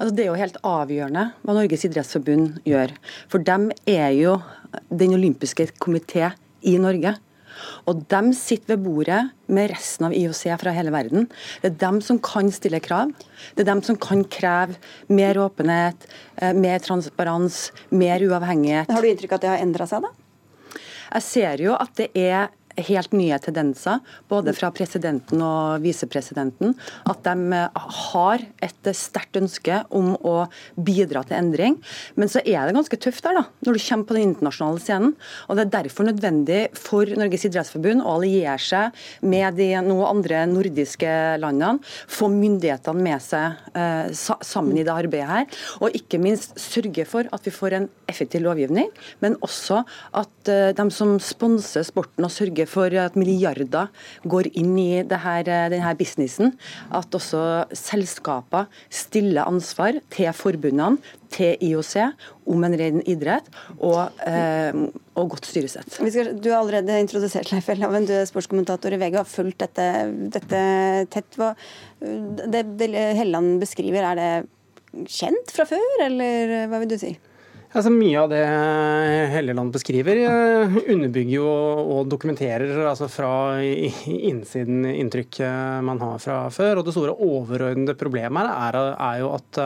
Altså, 0.00 0.14
det 0.16 0.24
er 0.24 0.30
jo 0.30 0.38
helt 0.40 0.60
avgjørende 0.64 1.24
hva 1.44 1.56
Norges 1.56 1.84
idrettsforbund 1.84 2.62
gjør. 2.68 2.94
For 3.30 3.44
dem 3.44 3.68
er 3.88 4.14
jo 4.16 4.38
den 4.88 5.16
olympiske 5.16 5.68
komité 5.82 6.30
i 6.64 6.76
Norge. 6.80 7.16
Og 7.90 8.04
de 8.12 8.34
sitter 8.36 8.74
ved 8.74 8.84
bordet 8.84 9.20
med 9.50 9.70
resten 9.72 10.08
av 10.08 10.14
IOC 10.16 10.42
fra 10.60 10.74
hele 10.76 10.92
verden. 10.94 11.28
Det 11.62 11.72
er 11.72 11.80
dem 11.82 12.00
som 12.04 12.20
kan 12.22 12.50
stille 12.54 12.80
krav. 12.84 13.12
Det 13.56 13.64
er 13.64 13.70
dem 13.72 13.82
som 13.86 13.98
kan 14.00 14.24
kreve 14.24 14.78
mer 15.08 15.40
åpenhet, 15.40 16.06
eh, 16.36 16.52
mer 16.52 16.78
transparens, 16.78 17.70
mer 17.90 18.20
uavhengighet. 18.20 18.90
Har 18.90 19.02
du 19.02 19.10
inntrykk 19.10 19.32
av 19.32 19.40
at 19.40 19.46
det 19.46 19.54
har 19.54 19.64
endra 19.64 19.86
seg, 19.90 20.06
da? 20.06 20.80
Jeg 21.10 21.26
ser 21.26 21.62
jo 21.64 21.74
at 21.74 21.94
det 21.98 22.10
er 22.14 22.50
helt 22.78 23.14
nye 23.16 23.38
tendenser, 23.42 24.00
både 24.30 24.54
fra 24.56 24.70
presidenten 24.74 25.42
og 25.44 25.82
visepresidenten, 25.84 26.74
at 27.10 27.22
de 27.26 27.56
eh, 27.56 27.80
har 28.10 28.44
et 28.64 28.90
sterkt 28.96 29.40
ønske 29.40 29.82
om 29.96 30.12
å 30.16 30.36
bidra 30.76 31.24
til 31.26 31.38
endring. 31.38 31.78
Men 32.14 32.30
så 32.32 32.42
er 32.44 32.66
det 32.66 32.76
ganske 32.76 33.00
tøft 33.00 33.24
der, 33.26 33.40
da, 33.40 33.44
når 33.66 33.76
du 33.76 33.82
kommer 33.84 34.08
på 34.08 34.16
den 34.16 34.28
internasjonale 34.30 34.82
scenen. 34.82 35.14
og 35.48 35.58
Det 35.58 35.66
er 35.66 35.74
derfor 35.76 36.08
nødvendig 36.08 36.60
for 36.78 37.08
Norges 37.20 37.46
idrettsforbund 37.48 38.04
å 38.04 38.16
alliere 38.18 38.58
seg 38.60 38.96
med 39.26 39.58
de 39.60 39.70
noen 39.86 40.08
andre 40.08 40.44
nordiske 40.50 41.14
landene, 41.40 41.80
få 42.10 42.30
myndighetene 42.32 43.04
med 43.04 43.24
seg 43.24 43.74
eh, 43.74 44.10
sammen 44.14 44.78
i 44.78 44.84
det 44.86 44.94
arbeidet 44.94 45.30
her, 45.30 45.60
og 45.80 45.96
ikke 45.96 46.20
minst 46.22 46.58
sørge 46.60 47.04
for 47.08 47.28
at 47.34 47.46
vi 47.46 47.54
får 47.54 47.76
en 47.76 47.88
effektiv 48.10 48.44
lovgivning, 48.44 48.90
men 49.22 49.36
også 49.44 49.82
at 50.18 50.50
eh, 50.50 50.70
de 50.76 50.86
som 50.94 51.16
sponser 51.22 51.84
sporten 51.86 52.26
og 52.26 52.32
sørger 52.34 52.59
for 52.68 52.94
at 53.00 53.16
milliarder 53.18 53.88
går 54.28 54.50
inn 54.58 54.74
i 54.80 55.02
denne 55.06 55.94
businessen. 55.98 56.54
At 56.92 57.14
også 57.16 57.66
selskaper 57.76 58.68
stiller 58.90 59.48
ansvar 59.48 60.00
til 60.12 60.32
forbundene, 60.36 61.00
til 61.30 61.60
IOC, 61.62 61.94
om 62.50 62.64
en 62.66 62.74
ren 62.74 63.02
idrett 63.06 63.46
og, 63.78 64.10
eh, 64.26 64.74
og 65.14 65.28
godt 65.36 65.46
styresett. 65.46 66.00
du 66.42 66.50
har 66.50 66.58
allerede 66.58 66.98
introdusert 66.98 67.52
Leif 67.52 67.68
Elhaven, 67.70 68.08
du 68.08 68.14
er 68.16 68.26
sportskommentator 68.26 68.92
i 68.92 68.98
VG 68.98 69.14
og 69.14 69.22
har 69.22 69.30
fulgt 69.30 69.62
dette, 69.62 69.86
dette 70.34 70.62
tett. 71.14 71.38
Hva, 71.38 71.54
det, 72.00 72.64
det 72.80 72.90
Helland 73.20 73.60
beskriver, 73.62 74.02
er 74.10 74.18
det 74.18 75.06
kjent 75.06 75.54
fra 75.54 75.68
før, 75.70 76.06
eller 76.08 76.66
hva 76.66 76.82
vil 76.82 76.90
du 76.90 76.98
si? 76.98 77.14
Altså, 77.70 77.92
mye 77.94 78.18
av 78.18 78.32
det 78.32 78.40
Helleland 79.30 79.70
beskriver, 79.70 80.18
eh, 80.26 80.72
underbygger 80.90 81.36
jo 81.36 81.50
og 81.94 82.08
dokumenterer 82.10 82.72
altså 82.82 83.06
fra 83.06 83.60
innsiden 83.62 84.88
inntrykk 84.90 85.38
man 85.86 86.00
har 86.02 86.18
fra 86.18 86.38
før. 86.50 86.80
Og 86.80 86.88
Det 86.88 86.94
store 86.96 87.14
overordnede 87.14 87.94
problemet 87.94 88.50
her 88.50 88.74
er, 88.74 88.96
er 88.98 89.20
jo 89.20 89.28
at 89.36 89.60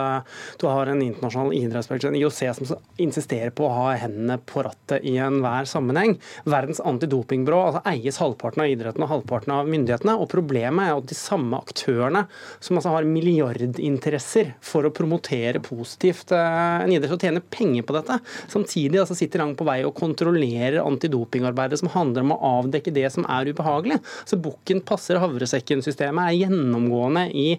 du 0.61 0.67
har 0.69 0.91
en 0.91 1.01
internasjonal 1.01 1.55
idrettsbevegelse, 1.57 2.19
IOC, 2.19 2.53
som 2.53 2.77
insisterer 3.01 3.49
på 3.49 3.65
å 3.65 3.73
ha 3.73 3.87
hendene 3.97 4.37
på 4.37 4.61
rattet 4.67 5.01
i 5.01 5.15
enhver 5.17 5.65
sammenheng. 5.65 6.19
Verdens 6.45 6.83
antidopingbyrå 6.85 7.63
altså, 7.71 7.83
eies 7.89 8.21
halvparten 8.21 8.67
av 8.67 8.69
idretten 8.69 9.07
og 9.07 9.13
halvparten 9.15 9.55
av 9.57 9.73
myndighetene. 9.73 10.13
og 10.19 10.29
Problemet 10.29 10.91
er 10.91 10.93
at 10.93 11.09
de 11.09 11.17
samme 11.17 11.57
aktørene 11.57 12.27
som 12.59 12.77
altså 12.77 12.93
har 12.93 13.09
milliardinteresser 13.09 14.53
for 14.61 14.85
å 14.85 14.93
promotere 14.93 15.63
positivt 15.63 16.35
en 16.37 16.93
idrett 16.93 17.17
og 17.17 17.25
tjene 17.25 17.41
penger 17.41 17.81
på 17.81 17.94
dette. 17.97 18.19
Samtidig 18.51 19.01
altså, 19.01 19.17
sitter 19.17 19.43
han 19.43 19.55
på 19.57 19.67
vei 19.67 19.79
og 19.87 19.95
kontrollerer 19.97 20.81
antidopingarbeidet 20.83 21.81
som 21.81 21.91
handler 21.95 22.25
om 22.25 22.35
å 22.35 22.41
avdekke 22.61 22.93
det 22.95 23.07
som 23.13 23.27
er 23.31 23.51
ubehagelig. 23.51 23.99
Så 24.27 24.39
Bukken 24.41 24.83
passer 24.85 25.21
havresekken-systemet 25.23 26.29
er 26.31 26.39
gjennomgående 26.45 27.27
i, 27.33 27.51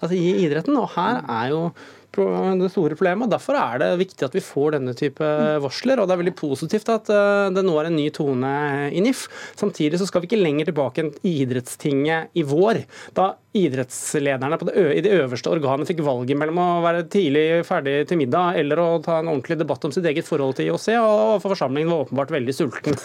altså, 0.00 0.14
i 0.16 0.36
idretten. 0.46 0.78
og 0.80 0.92
her 0.96 1.24
er 1.24 1.54
jo 1.54 1.64
det 2.10 2.70
store 2.72 2.96
problemet. 2.96 3.30
Derfor 3.30 3.54
er 3.54 3.78
det 3.78 3.90
viktig 4.00 4.24
at 4.26 4.34
vi 4.34 4.42
får 4.42 4.74
denne 4.76 4.94
type 4.94 5.24
varsler. 5.62 6.00
og 6.00 6.08
Det 6.08 6.14
er 6.14 6.22
veldig 6.24 6.36
positivt 6.38 6.88
at 6.88 7.08
eh, 7.08 7.50
det 7.54 7.64
nå 7.64 7.76
er 7.78 7.86
en 7.86 7.96
ny 7.96 8.10
tone 8.10 8.90
i 8.90 9.00
NIF. 9.00 9.28
Samtidig 9.56 10.00
så 10.00 10.06
skal 10.08 10.22
vi 10.22 10.30
ikke 10.30 10.42
lenger 10.42 10.70
tilbake 10.70 11.04
enn 11.04 11.12
idrettstinget 11.22 12.34
i 12.34 12.42
vår. 12.42 12.84
Da 13.14 13.34
idrettslederne 13.56 14.58
det, 14.62 14.74
i 14.94 15.02
det 15.04 15.14
øverste 15.16 15.50
organet 15.50 15.88
fikk 15.90 16.04
valget 16.06 16.38
mellom 16.38 16.60
å 16.62 16.68
være 16.84 17.06
tidlig 17.10 17.64
ferdig 17.66 17.96
til 18.10 18.20
middag 18.20 18.60
eller 18.60 18.82
å 18.82 18.88
ta 19.02 19.18
en 19.18 19.30
ordentlig 19.32 19.58
debatt 19.60 19.84
om 19.88 19.94
sitt 19.94 20.06
eget 20.06 20.28
forhold 20.28 20.56
til 20.58 20.70
IOC, 20.70 20.88
og 21.00 21.40
for 21.42 21.54
forsamlingen 21.54 21.90
var 21.90 22.06
åpenbart 22.06 22.34
veldig 22.36 22.56
sulten. 22.56 22.98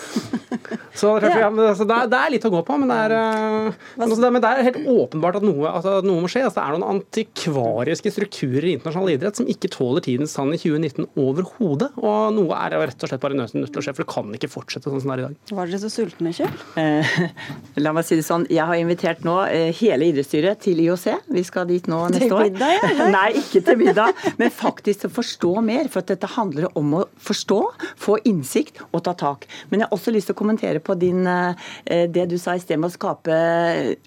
Så, 0.96 1.10
ja. 1.20 1.50
altså, 1.50 1.84
det, 1.84 1.96
er, 1.96 2.08
det, 2.08 2.20
er, 2.20 2.32
litt 2.32 2.46
å 2.48 2.52
gå 2.54 2.62
på, 2.66 2.78
men 2.80 2.90
det 2.90 2.98
er, 3.08 3.14
uh, 3.14 3.80
altså, 4.00 4.16
det, 4.22 4.30
men 4.32 4.44
det 4.44 4.52
er 4.52 4.68
helt 4.70 4.80
åpenbart 4.88 5.40
at 5.42 5.46
noe, 5.46 5.68
altså, 5.68 5.98
noe 6.06 6.24
må 6.24 6.30
skje. 6.32 6.46
Altså, 6.48 6.62
det 6.62 6.64
er 6.64 6.76
noen 6.78 6.96
antikvariske 6.96 8.14
strukturer 8.16 8.70
i 8.70 8.76
internasjonal 8.78 9.12
idrett 9.12 9.42
som 9.42 9.50
ikke 9.52 9.72
tåler 9.74 10.06
tidens 10.06 10.36
tann 10.38 10.54
i 10.56 10.60
2019 10.62 11.10
overhodet. 11.20 11.92
Og 12.00 12.32
noe 12.38 12.62
er 12.62 12.78
rett 12.80 13.04
og 13.04 13.12
slett 13.12 13.24
bare 13.24 13.38
nødt 13.38 13.52
til 13.52 13.68
å 13.68 13.84
skje, 13.84 13.96
for 13.98 14.06
det 14.06 14.14
kan 14.14 14.40
ikke 14.40 14.52
fortsette 14.54 14.88
sånn 14.92 15.04
som 15.04 15.12
det 15.12 15.18
er 15.18 15.24
i 15.24 15.28
dag. 15.28 15.38
Var 15.60 15.72
dere 15.74 15.82
så 15.84 15.92
sultne, 15.92 16.34
Kjell? 16.36 16.56
Eh, 16.80 17.14
la 17.84 17.96
meg 17.96 18.08
si 18.08 18.20
det 18.20 18.28
sånn, 18.28 18.48
jeg 18.48 18.64
har 18.72 18.80
invitert 18.80 19.28
nå 19.28 19.38
eh, 19.50 19.70
hele 19.76 20.10
idrettsstyret 20.14 20.35
bystyret 20.36 20.62
til 20.64 20.80
IOC. 20.84 21.06
Vi 21.32 21.44
skal 21.46 21.68
dit 21.70 21.88
nå 21.88 22.00
neste 22.12 22.34
år. 22.34 22.50
Til 22.50 22.56
middag, 22.56 22.74
ja? 22.76 23.08
Nei, 23.16 23.30
ikke 23.40 23.62
til 23.66 23.80
middag, 23.80 24.14
men 24.40 24.52
faktisk 24.52 25.08
forstå 25.14 25.54
mer. 25.66 25.90
For 25.92 26.04
at 26.04 26.12
dette 26.12 26.30
handler 26.36 26.68
om 26.76 26.94
å 27.00 27.04
forstå, 27.24 27.60
få 28.02 28.18
innsikt 28.28 28.82
og 28.92 29.04
ta 29.06 29.16
tak. 29.18 29.48
Men 29.70 29.82
jeg 29.82 29.90
har 29.90 29.96
også 29.96 30.14
lyst 30.14 30.30
til 30.30 30.36
å 30.36 30.40
kommentere 30.40 30.82
på 30.84 30.96
din, 31.00 31.26
eh, 31.28 32.08
det 32.12 32.28
du 32.32 32.38
sa 32.42 32.56
i 32.56 32.64
sted 32.64 32.80
med 32.80 32.92
å 32.92 32.96
skape 32.96 33.36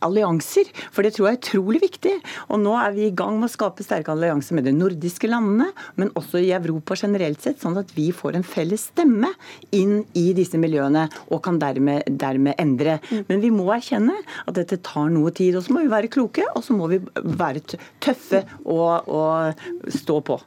allianser. 0.05 0.71
For 0.93 1.07
det 1.07 1.15
tror 1.17 1.31
jeg 1.31 1.39
er 1.39 1.43
utrolig 1.43 1.83
viktig. 1.87 2.15
Og 2.53 2.63
nå 2.63 2.75
er 2.79 2.95
vi 2.97 3.09
i 3.09 3.15
gang 3.15 3.39
med 3.39 3.49
å 3.49 3.55
skape 3.55 3.87
sterke 3.87 4.13
allianser 4.13 4.59
med 4.59 4.69
de 4.69 4.75
nordiske 4.77 5.31
landene, 5.31 5.71
men 5.97 6.13
også 6.19 6.43
i 6.43 6.53
Europa 6.57 6.97
generelt 6.99 7.43
sett, 7.43 7.61
sånn 7.63 7.79
at 7.81 7.93
vi 7.97 8.11
får 8.13 8.39
en 8.39 8.47
felles 8.47 8.89
stemme 8.93 9.31
inn 9.75 10.03
i 10.19 10.31
disse 10.37 10.59
miljøene 10.61 11.07
og 11.33 11.43
kan 11.45 11.59
dermed, 11.61 12.07
dermed 12.21 12.59
endre. 12.61 12.99
Mm. 13.09 13.25
Men 13.31 13.43
vi 13.43 13.53
må 13.55 13.69
erkjenne 13.75 14.17
at 14.45 14.57
dette 14.59 14.81
tar 14.85 15.11
noe 15.13 15.33
tid. 15.35 15.57
Og 15.59 15.65
så 15.65 15.75
må 15.75 15.85
vi 15.85 15.93
være 15.93 16.11
kloke, 16.19 16.47
og 16.55 16.65
så 16.67 16.77
må 16.77 16.91
vi 16.91 17.01
være 17.39 17.63
tøffe 18.03 18.43
og, 18.65 19.09
og 19.09 19.93
stå 19.95 20.21
på. 20.27 20.41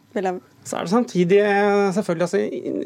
Så 0.62 0.78
er 0.78 0.86
det 0.86 0.92
samtidig 0.92 1.40
selvfølgelig 1.96 2.26
altså, 2.28 2.40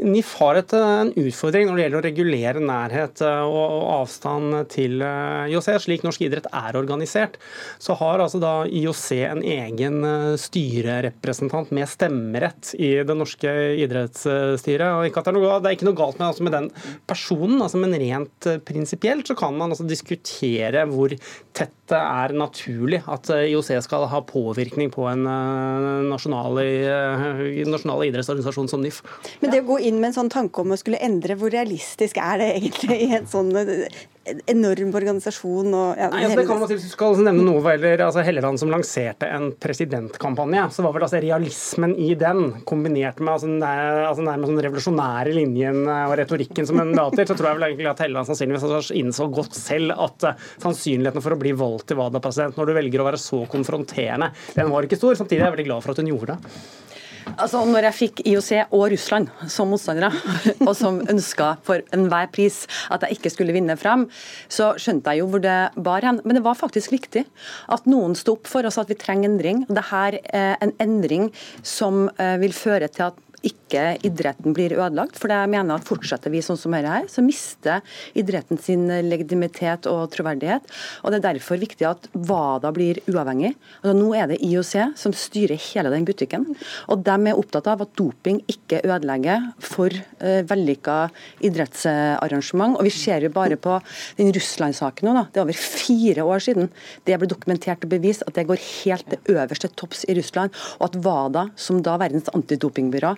NIF 0.07 0.29
har 0.39 0.59
et, 0.61 0.73
en 0.79 1.09
utfordring 1.19 1.67
når 1.67 1.75
det 1.75 1.83
gjelder 1.83 1.99
å 1.99 2.05
regulere 2.05 2.61
nærhet 2.63 3.23
eh, 3.27 3.41
og, 3.43 3.73
og 3.75 3.89
avstand 3.97 4.55
til 4.71 5.03
eh, 5.03 5.51
IOC. 5.51 5.67
Slik 5.83 6.05
norsk 6.07 6.23
idrett 6.23 6.47
er 6.55 6.79
organisert, 6.79 7.35
så 7.83 7.97
har 7.99 8.23
altså 8.23 8.39
da 8.39 8.53
IOC 8.69 9.03
en 9.27 9.43
egen 9.43 9.99
eh, 10.07 10.37
styrerepresentant 10.39 11.73
med 11.75 11.91
stemmerett 11.91 12.71
i 12.79 12.93
det 13.03 13.17
norske 13.19 13.51
idrettsstyret. 13.83 14.87
Og 14.95 15.09
ikke 15.09 15.25
at 15.25 15.27
det, 15.27 15.35
er 15.35 15.39
noe, 15.41 15.59
det 15.59 15.71
er 15.71 15.77
ikke 15.77 15.89
noe 15.89 15.99
galt 15.99 16.21
med, 16.21 16.29
altså 16.29 16.47
med 16.47 16.55
den 16.55 16.71
personen, 17.11 17.59
altså, 17.59 17.81
men 17.83 17.97
rent 17.99 18.49
prinsipielt 18.63 19.27
så 19.27 19.35
kan 19.35 19.59
man 19.59 19.75
altså 19.75 19.87
diskutere 19.89 20.87
hvor 20.87 21.11
tett 21.55 21.75
det 21.85 21.99
er 21.99 22.31
naturlig 22.33 23.03
at 23.13 23.29
IOC 23.29 23.67
skal 23.85 24.07
ha 24.09 24.23
påvirkning 24.25 24.89
på 24.89 25.03
en 25.05 25.27
nasjonal 26.09 26.57
nasjonale 27.73 28.09
idrettsorganisasjon 28.09 28.71
som 28.71 28.83
NIF. 28.83 29.01
Men 29.41 29.53
det 29.53 29.63
å 29.63 29.69
gå 29.73 29.79
inn 29.87 30.01
med 30.01 30.11
en 30.11 30.19
sånn 30.21 30.33
tanke 30.33 30.63
om 30.63 30.75
å 30.75 30.79
skulle 30.79 31.01
endre, 31.03 31.37
hvor 31.39 31.53
realistisk 31.53 32.19
er 32.21 32.41
det 32.41 32.51
egentlig 32.59 32.99
i 33.07 33.13
en 33.19 33.29
sånn 33.29 33.53
enorm 34.25 34.93
organisasjon. 34.95 35.69
Og, 35.69 35.99
ja, 35.99 36.09
Nei, 36.11 36.23
altså, 36.25 36.39
det 36.39 36.45
kan 36.49 36.61
man 36.61 36.69
si, 36.71 36.77
skal 36.89 37.19
nevne 37.21 37.45
noe 37.45 37.73
eller, 37.75 38.01
altså, 38.07 38.23
Helleland 38.25 38.59
som 38.61 38.71
lanserte 38.73 39.29
en 39.31 39.51
presidentkampanje, 39.61 40.65
så 40.75 40.85
var 40.85 40.95
vel 40.95 41.05
altså, 41.07 41.21
realismen 41.23 41.95
i 42.01 42.11
den, 42.19 42.61
kombinert 42.67 43.21
med 43.21 43.35
altså, 43.35 43.49
nær, 43.51 44.05
altså, 44.09 44.25
nærmest 44.25 44.51
sånn 44.51 44.63
revolusjonære 44.67 45.35
linjen 45.35 45.83
eh, 45.83 46.05
og 46.09 46.15
retorikken 46.21 46.69
som 46.69 46.81
en 46.81 46.93
til, 46.95 47.27
så 47.27 47.35
tror 47.35 47.51
jeg 47.51 47.59
vel 47.59 47.67
egentlig 47.69 47.91
at 47.91 48.01
Helleland 48.05 48.29
sannsynligvis 48.29 48.65
altså, 48.69 48.97
innså 48.97 49.27
godt 49.33 49.57
selv 49.57 49.93
at 50.05 50.25
uh, 50.25 50.47
sannsynligheten 50.63 51.23
for 51.23 51.35
å 51.35 51.39
bli 51.39 51.53
valgt 51.57 51.89
til 51.91 51.99
WADA-president 51.99 52.57
når 52.57 52.69
du 52.69 52.75
velger 52.79 53.03
å 53.03 53.09
være 53.09 53.21
så 53.21 53.43
konfronterende, 53.51 54.31
den 54.55 54.71
var 54.73 54.87
ikke 54.87 54.99
stor. 54.99 55.17
Samtidig 55.19 55.43
er 55.43 55.49
jeg 55.49 55.57
veldig 55.57 55.69
glad 55.69 55.85
for 55.85 55.93
at 55.93 56.01
hun 56.01 56.11
gjorde 56.11 56.35
det. 56.35 56.55
Altså, 57.33 57.63
når 57.65 57.87
jeg 57.89 57.97
fikk 57.97 58.21
IOC 58.29 58.49
og 58.69 58.85
Russland 58.93 59.29
som 59.51 59.71
motstandere, 59.73 60.11
og 60.67 60.73
som 60.77 61.01
ønska 61.11 61.55
for 61.65 61.81
enhver 61.95 62.29
pris 62.33 62.61
at 62.93 63.03
jeg 63.05 63.17
ikke 63.17 63.31
skulle 63.33 63.55
vinne 63.55 63.75
frem, 63.79 64.05
så 64.51 64.73
skjønte 64.81 65.11
jeg 65.11 65.23
jo 65.23 65.29
hvor 65.33 65.43
det 65.43 65.57
bar 65.75 66.05
hen. 66.05 66.21
Men 66.23 66.39
det 66.39 66.45
var 66.45 66.59
faktisk 66.59 66.93
viktig 66.93 67.25
at 67.73 67.89
noen 67.89 68.15
sto 68.17 68.37
opp 68.37 68.49
for 68.49 68.67
oss 68.67 68.79
at 68.81 68.91
vi 68.91 68.99
trenger 68.99 69.31
endring. 69.31 69.65
Dette 69.69 70.05
er 70.05 70.57
en 70.63 70.73
endring 70.83 71.31
som 71.65 72.05
eh, 72.21 72.35
vil 72.41 72.55
føre 72.55 72.89
til 72.93 73.09
at 73.09 73.24
ikke 73.45 73.83
idretten 74.05 74.55
blir 74.55 74.75
ødelagt. 74.75 75.19
For 75.19 75.31
jeg 75.31 75.51
mener 75.51 75.77
at 75.77 75.87
fortsetter 75.87 76.33
vi 76.33 76.41
sånn 76.45 76.59
som 76.59 76.73
dette 76.75 76.91
her, 76.91 77.07
så 77.11 77.23
mister 77.25 77.83
idretten 78.17 78.59
sin 78.61 78.87
legitimitet 79.05 79.87
og 79.91 80.09
troverdighet. 80.13 80.65
Og 81.03 81.11
Det 81.11 81.19
er 81.19 81.27
derfor 81.33 81.61
viktig 81.61 81.87
at 81.87 82.09
WADA 82.13 82.71
blir 82.75 82.99
uavhengig. 83.11 83.53
Altså, 83.81 83.95
nå 83.97 84.09
er 84.17 84.27
det 84.31 84.41
IOC 84.43 84.97
som 84.99 85.13
styrer 85.15 85.59
hele 85.71 85.93
den 85.93 86.07
butikken. 86.07 86.47
Og 86.89 87.03
de 87.05 87.15
er 87.15 87.39
opptatt 87.39 87.69
av 87.71 87.85
at 87.85 87.93
doping 87.97 88.41
ikke 88.51 88.81
ødelegger 88.83 89.51
for 89.63 89.93
uh, 89.93 90.41
vellykka 90.49 90.97
idrettsarrangement. 91.45 92.77
Og 92.79 92.83
Vi 92.89 92.93
ser 92.95 93.23
jo 93.25 93.33
bare 93.33 93.57
på 93.57 93.77
den 94.17 94.33
Russland-saken 94.35 95.07
nå. 95.07 95.15
da, 95.15 95.25
Det 95.31 95.41
er 95.41 95.47
over 95.47 95.59
fire 95.59 96.25
år 96.25 96.43
siden 96.43 96.69
det 97.05 97.19
ble 97.19 97.29
dokumentert 97.29 97.83
og 97.85 97.93
bevist 97.93 98.25
at 98.27 98.35
det 98.35 98.47
går 98.49 98.61
helt 98.85 99.07
til 99.09 99.35
øverste 99.35 99.69
topps 99.75 100.05
i 100.09 100.15
Russland. 100.17 100.51
og 100.79 100.89
at 100.89 100.97
WADA, 101.03 101.49
som 101.55 101.81
da 101.83 101.97
verdens 101.97 102.29
antidopingbyrå, 102.33 103.15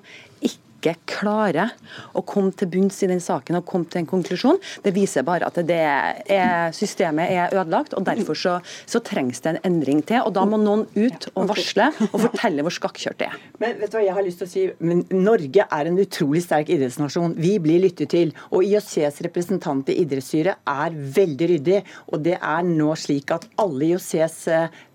ikke 0.87 0.93
klarer 1.09 1.71
å 2.13 2.21
komme 2.27 2.53
til 2.55 2.69
bunns 2.71 2.99
i 3.03 3.09
den 3.09 3.21
saken 3.23 3.57
og 3.59 3.65
komme 3.67 3.89
til 3.89 4.03
en 4.03 4.09
konklusjon, 4.09 4.59
det 4.83 4.93
viser 4.95 5.25
bare 5.25 5.47
at 5.49 5.57
det 5.65 5.79
er, 5.81 6.69
systemet 6.75 7.31
er 7.33 7.55
ødelagt. 7.55 7.95
og 7.97 8.05
Derfor 8.05 8.37
så, 8.37 8.57
så, 8.85 9.01
trengs 9.01 9.41
det 9.41 9.55
en 9.55 9.59
endring 9.71 10.03
til. 10.05 10.21
og 10.21 10.35
Da 10.37 10.45
må 10.45 10.59
noen 10.61 10.85
ut 10.95 11.29
og 11.33 11.49
varsle 11.49 11.89
og 12.11 12.19
fortelle 12.27 12.65
hvor 12.65 12.75
skakkjørt 12.75 13.19
det 13.21 13.29
er. 13.31 13.39
Men 13.63 13.77
vet 13.81 13.91
du 13.91 13.97
hva 13.97 14.05
jeg 14.05 14.17
har 14.17 14.27
lyst 14.27 14.43
til 14.43 14.47
å 14.47 14.53
si? 14.53 14.65
Men 14.79 15.03
Norge 15.11 15.65
er 15.65 15.89
en 15.89 16.01
utrolig 16.03 16.43
sterk 16.45 16.71
idrettsnasjon. 16.73 17.35
Vi 17.41 17.55
blir 17.63 17.81
lyttet 17.83 18.13
til. 18.13 18.33
Og 18.51 18.67
IOCs 18.67 19.21
representant 19.25 19.89
i 19.91 19.97
idrettsstyret 20.03 20.61
er 20.67 20.99
veldig 21.17 21.51
ryddig. 21.55 21.81
Og 22.13 22.21
det 22.27 22.37
er 22.37 22.67
nå 22.69 22.93
slik 22.99 23.33
at 23.33 23.49
alle 23.59 23.91
IOCs 23.91 24.43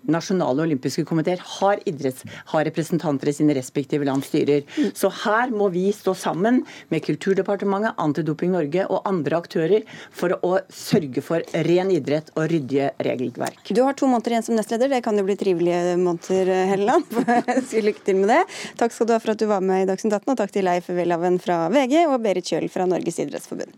nasjonale 0.09 0.65
olympiske 0.65 1.05
komiteer 1.07 1.41
har, 1.59 1.79
idretts, 1.89 2.25
har 2.51 2.65
representanter 2.67 3.29
i 3.29 3.35
sine 3.35 3.55
respektive 3.57 4.05
lands 4.07 4.29
styrer. 4.31 4.63
Så 4.97 5.11
her 5.23 5.53
må 5.53 5.69
vi 5.73 5.87
stå 5.95 6.15
sammen 6.17 6.61
med 6.93 7.03
Kulturdepartementet, 7.05 7.97
Antidoping 8.01 8.53
Norge 8.53 8.85
og 8.89 9.07
andre 9.09 9.39
aktører 9.39 9.85
for 10.11 10.35
å 10.39 10.57
sørge 10.73 11.23
for 11.25 11.43
ren 11.67 11.91
idrett 11.93 12.31
og 12.37 12.49
ryddige 12.51 12.91
regelverk. 13.05 13.61
Du 13.73 13.83
har 13.83 13.97
to 13.97 14.09
måneder 14.09 14.35
igjen 14.37 14.47
som 14.49 14.57
nestleder. 14.57 14.91
Det 14.91 15.03
kan 15.05 15.17
jo 15.17 15.25
bli 15.27 15.37
trivelige 15.39 15.97
måneder, 16.01 16.53
Helleland. 16.71 17.07
Lykke 17.83 18.05
til 18.05 18.21
med 18.21 18.31
det. 18.31 18.41
Takk 18.79 18.95
skal 18.95 19.09
du 19.09 19.15
ha 19.15 19.21
for 19.23 19.33
at 19.35 19.41
du 19.41 19.47
var 19.49 19.63
med 19.65 19.83
i 19.83 19.89
Dagsnytt 19.89 20.15
18, 20.15 20.33
og 20.35 20.39
takk 20.39 20.55
til 20.55 20.67
Leif 20.67 20.89
Welhaven 20.93 21.39
fra 21.43 21.65
VG 21.73 22.03
og 22.07 22.19
Berit 22.23 22.47
Kjøl 22.49 22.69
fra 22.71 22.87
Norges 22.89 23.19
idrettsforbund. 23.23 23.73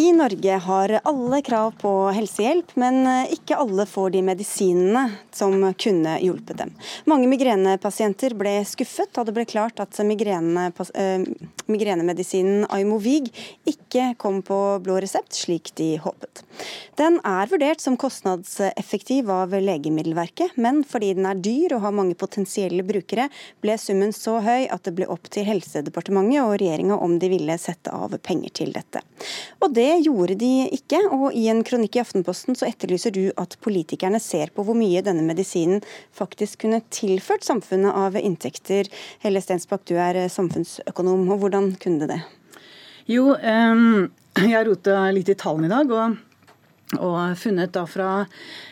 I 0.00 0.12
Norge 0.12 0.52
har 0.52 1.00
alle 1.04 1.42
krav 1.42 1.74
på 1.80 1.90
helsehjelp, 2.16 2.70
men 2.80 3.04
ikke 3.34 3.58
alle 3.60 3.84
får 3.84 4.14
de 4.14 4.22
medisinene 4.24 5.02
som 5.34 5.52
kunne 5.76 6.14
hjulpet 6.22 6.56
dem. 6.56 6.70
Mange 7.10 7.28
migrenepasienter 7.28 8.32
ble 8.38 8.54
skuffet 8.64 9.12
da 9.12 9.26
det 9.28 9.34
ble 9.36 9.44
klart 9.44 9.82
at 9.84 10.00
migrene, 10.08 10.70
migrenemedisinen 11.68 12.64
Aimovig 12.72 13.28
ikke 13.68 14.14
kom 14.16 14.40
på 14.46 14.60
blå 14.80 14.96
resept, 15.04 15.36
slik 15.36 15.74
de 15.76 15.90
håpet. 16.00 16.46
Den 16.96 17.20
er 17.20 17.52
vurdert 17.52 17.84
som 17.84 17.98
kostnadseffektiv 18.00 19.28
av 19.32 19.52
Legemiddelverket, 19.52 20.56
men 20.56 20.80
fordi 20.88 21.12
den 21.20 21.28
er 21.28 21.44
dyr 21.44 21.76
og 21.76 21.84
har 21.84 21.96
mange 21.96 22.16
potensielle 22.16 22.86
brukere, 22.88 23.28
ble 23.60 23.76
summen 23.76 24.16
så 24.16 24.38
høy 24.40 24.64
at 24.64 24.88
det 24.88 24.96
ble 24.96 25.08
opp 25.12 25.28
til 25.28 25.44
Helsedepartementet 25.48 26.40
og 26.40 26.56
regjeringa 26.56 26.96
om 26.96 27.20
de 27.20 27.32
ville 27.36 27.60
sette 27.60 27.92
av 27.92 28.16
penger 28.24 28.56
til 28.62 28.72
dette. 28.72 29.04
Og 29.60 29.72
det 29.76 29.89
det 29.90 29.98
gjorde 30.06 30.36
de 30.38 30.68
ikke, 30.70 31.00
og 31.10 31.34
i 31.34 31.48
en 31.50 31.64
kronikk 31.66 31.98
i 31.98 32.02
Aftenposten 32.04 32.54
så 32.58 32.68
etterlyser 32.68 33.14
du 33.14 33.22
at 33.40 33.56
politikerne 33.64 34.20
ser 34.22 34.52
på 34.54 34.62
hvor 34.66 34.78
mye 34.78 35.02
denne 35.02 35.24
medisinen 35.26 35.82
faktisk 36.14 36.62
kunne 36.64 36.82
tilført 36.94 37.46
samfunnet 37.46 37.96
av 37.96 38.18
inntekter. 38.20 38.90
Helle 39.24 39.42
Stensbakk, 39.42 39.88
du 39.90 39.96
er 39.98 40.22
samfunnsøkonom, 40.30 41.26
og 41.34 41.42
hvordan 41.42 41.72
kunne 41.82 42.04
det 42.04 42.12
det? 42.12 42.20
Jo, 43.10 43.32
jeg 43.34 44.52
har 44.52 44.68
rota 44.68 45.02
litt 45.14 45.32
i 45.32 45.38
tallene 45.38 45.70
i 45.70 45.74
dag. 45.74 45.96
og 45.98 46.26
og 46.98 47.36
funnet 47.38 47.70
da 47.70 47.84
fra 47.86 48.24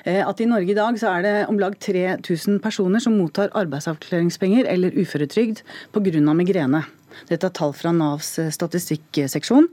eh, 0.02 0.24
at 0.26 0.40
i 0.42 0.46
Norge 0.50 0.72
i 0.72 0.74
dag 0.74 0.96
så 0.98 1.12
er 1.12 1.22
det 1.22 1.34
om 1.46 1.60
lag 1.62 1.76
3000 1.78 2.56
personer 2.58 2.98
som 2.98 3.14
mottar 3.14 3.52
arbeidsavklaringspenger 3.54 4.66
eller 4.66 4.96
uføretrygd 4.98 5.62
pga. 5.94 6.34
migrene. 6.34 6.82
Dette 7.28 7.48
er 7.48 7.54
tall 7.56 7.74
fra 7.76 7.92
Navs 7.94 8.30
eh, 8.40 8.50
statistikkseksjon. 8.54 9.66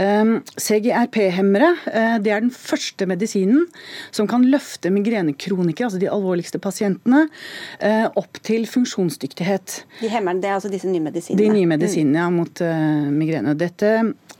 Ehm, 0.00 0.38
CGRP-hemmere 0.56 1.68
eh, 1.90 2.14
det 2.24 2.32
er 2.32 2.44
den 2.44 2.52
første 2.54 3.06
medisinen 3.10 3.66
som 4.14 4.28
kan 4.30 4.46
løfte 4.48 4.92
migrenekronikere, 4.94 5.90
altså 5.90 6.00
de 6.00 6.08
alvorligste 6.10 6.60
pasientene, 6.62 7.26
eh, 7.84 8.06
opp 8.08 8.40
til 8.46 8.64
funksjonsdyktighet. 8.70 9.82
De 10.00 10.10
hemmerne, 10.12 10.40
det 10.42 10.50
er 10.50 10.56
altså 10.56 10.72
disse 10.72 10.88
nye 10.88 11.04
medisinene? 11.04 11.42
De 11.42 11.50
nye 11.52 11.68
medisinene, 11.68 12.22
ja, 12.22 12.30
mot 12.32 12.64
migrene. 13.12 13.54
Dette, 13.58 13.92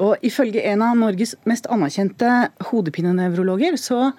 og 0.03 0.25
ifølge 0.25 0.65
en 0.73 0.85
av 0.85 0.97
Norges 0.99 1.35
mest 1.49 1.69
anerkjente 1.73 2.31
hodepinenevrologer, 2.71 3.77
så, 3.81 4.13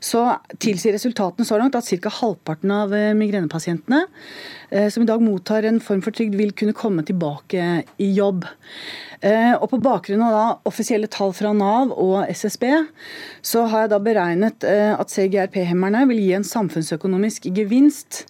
så 0.00 0.24
tilsier 0.62 0.96
resultatene 0.96 1.46
så 1.48 1.60
langt 1.60 1.76
at 1.78 1.88
ca. 1.90 2.14
halvparten 2.20 2.72
av 2.74 2.94
migrenepasientene 3.18 4.06
som 4.70 5.02
i 5.02 5.08
dag 5.08 5.22
mottar 5.22 5.66
en 5.66 5.80
form 5.82 6.02
for 6.04 6.14
trygd, 6.14 6.36
vil 6.38 6.52
kunne 6.54 6.76
komme 6.76 7.02
tilbake 7.06 7.82
i 7.98 8.10
jobb. 8.14 8.46
Eh, 9.20 9.52
og 9.52 9.68
På 9.68 9.78
bakgrunn 9.84 10.22
av 10.24 10.32
da 10.32 10.44
offisielle 10.68 11.08
tall 11.12 11.34
fra 11.36 11.52
Nav 11.52 11.92
og 11.92 12.24
SSB, 12.32 12.64
så 13.44 13.66
har 13.68 13.84
jeg 13.84 13.92
da 13.92 13.98
beregnet 14.00 14.64
eh, 14.64 14.94
at 14.96 15.12
CGRP-hemmerne 15.12 16.06
vil 16.08 16.22
gi 16.22 16.30
en 16.38 16.46
samfunnsøkonomisk 16.46 17.50
gevinst 17.52 18.24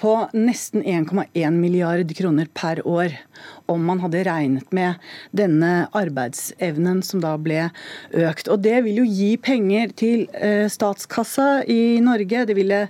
på 0.00 0.14
nesten 0.32 0.80
1,1 0.80 1.58
milliard 1.60 2.08
kroner 2.16 2.48
per 2.56 2.80
år 2.88 3.18
om 3.70 3.84
man 3.84 4.00
hadde 4.02 4.24
regnet 4.26 4.72
med 4.74 4.96
denne 5.36 5.90
arbeidsevnen 5.96 7.02
som 7.06 7.20
da 7.22 7.34
ble 7.38 7.68
økt. 8.16 8.48
Og 8.50 8.64
Det 8.64 8.80
vil 8.86 9.02
jo 9.02 9.06
gi 9.06 9.34
penger 9.40 9.92
til 9.92 10.24
eh, 10.32 10.66
statskassa 10.72 11.66
i 11.68 12.00
Norge. 12.02 12.46
Det 12.48 12.56
ville 12.56 12.80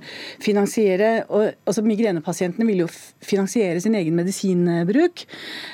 finansiere, 0.41 1.27
altså 1.29 1.85
Migrenepasientene 1.85 2.67
ville 2.69 2.87
jo 2.87 2.95
finansiere 3.27 3.83
sin 3.83 3.99
egen 3.99 4.17
medisinbruk. 4.17 5.27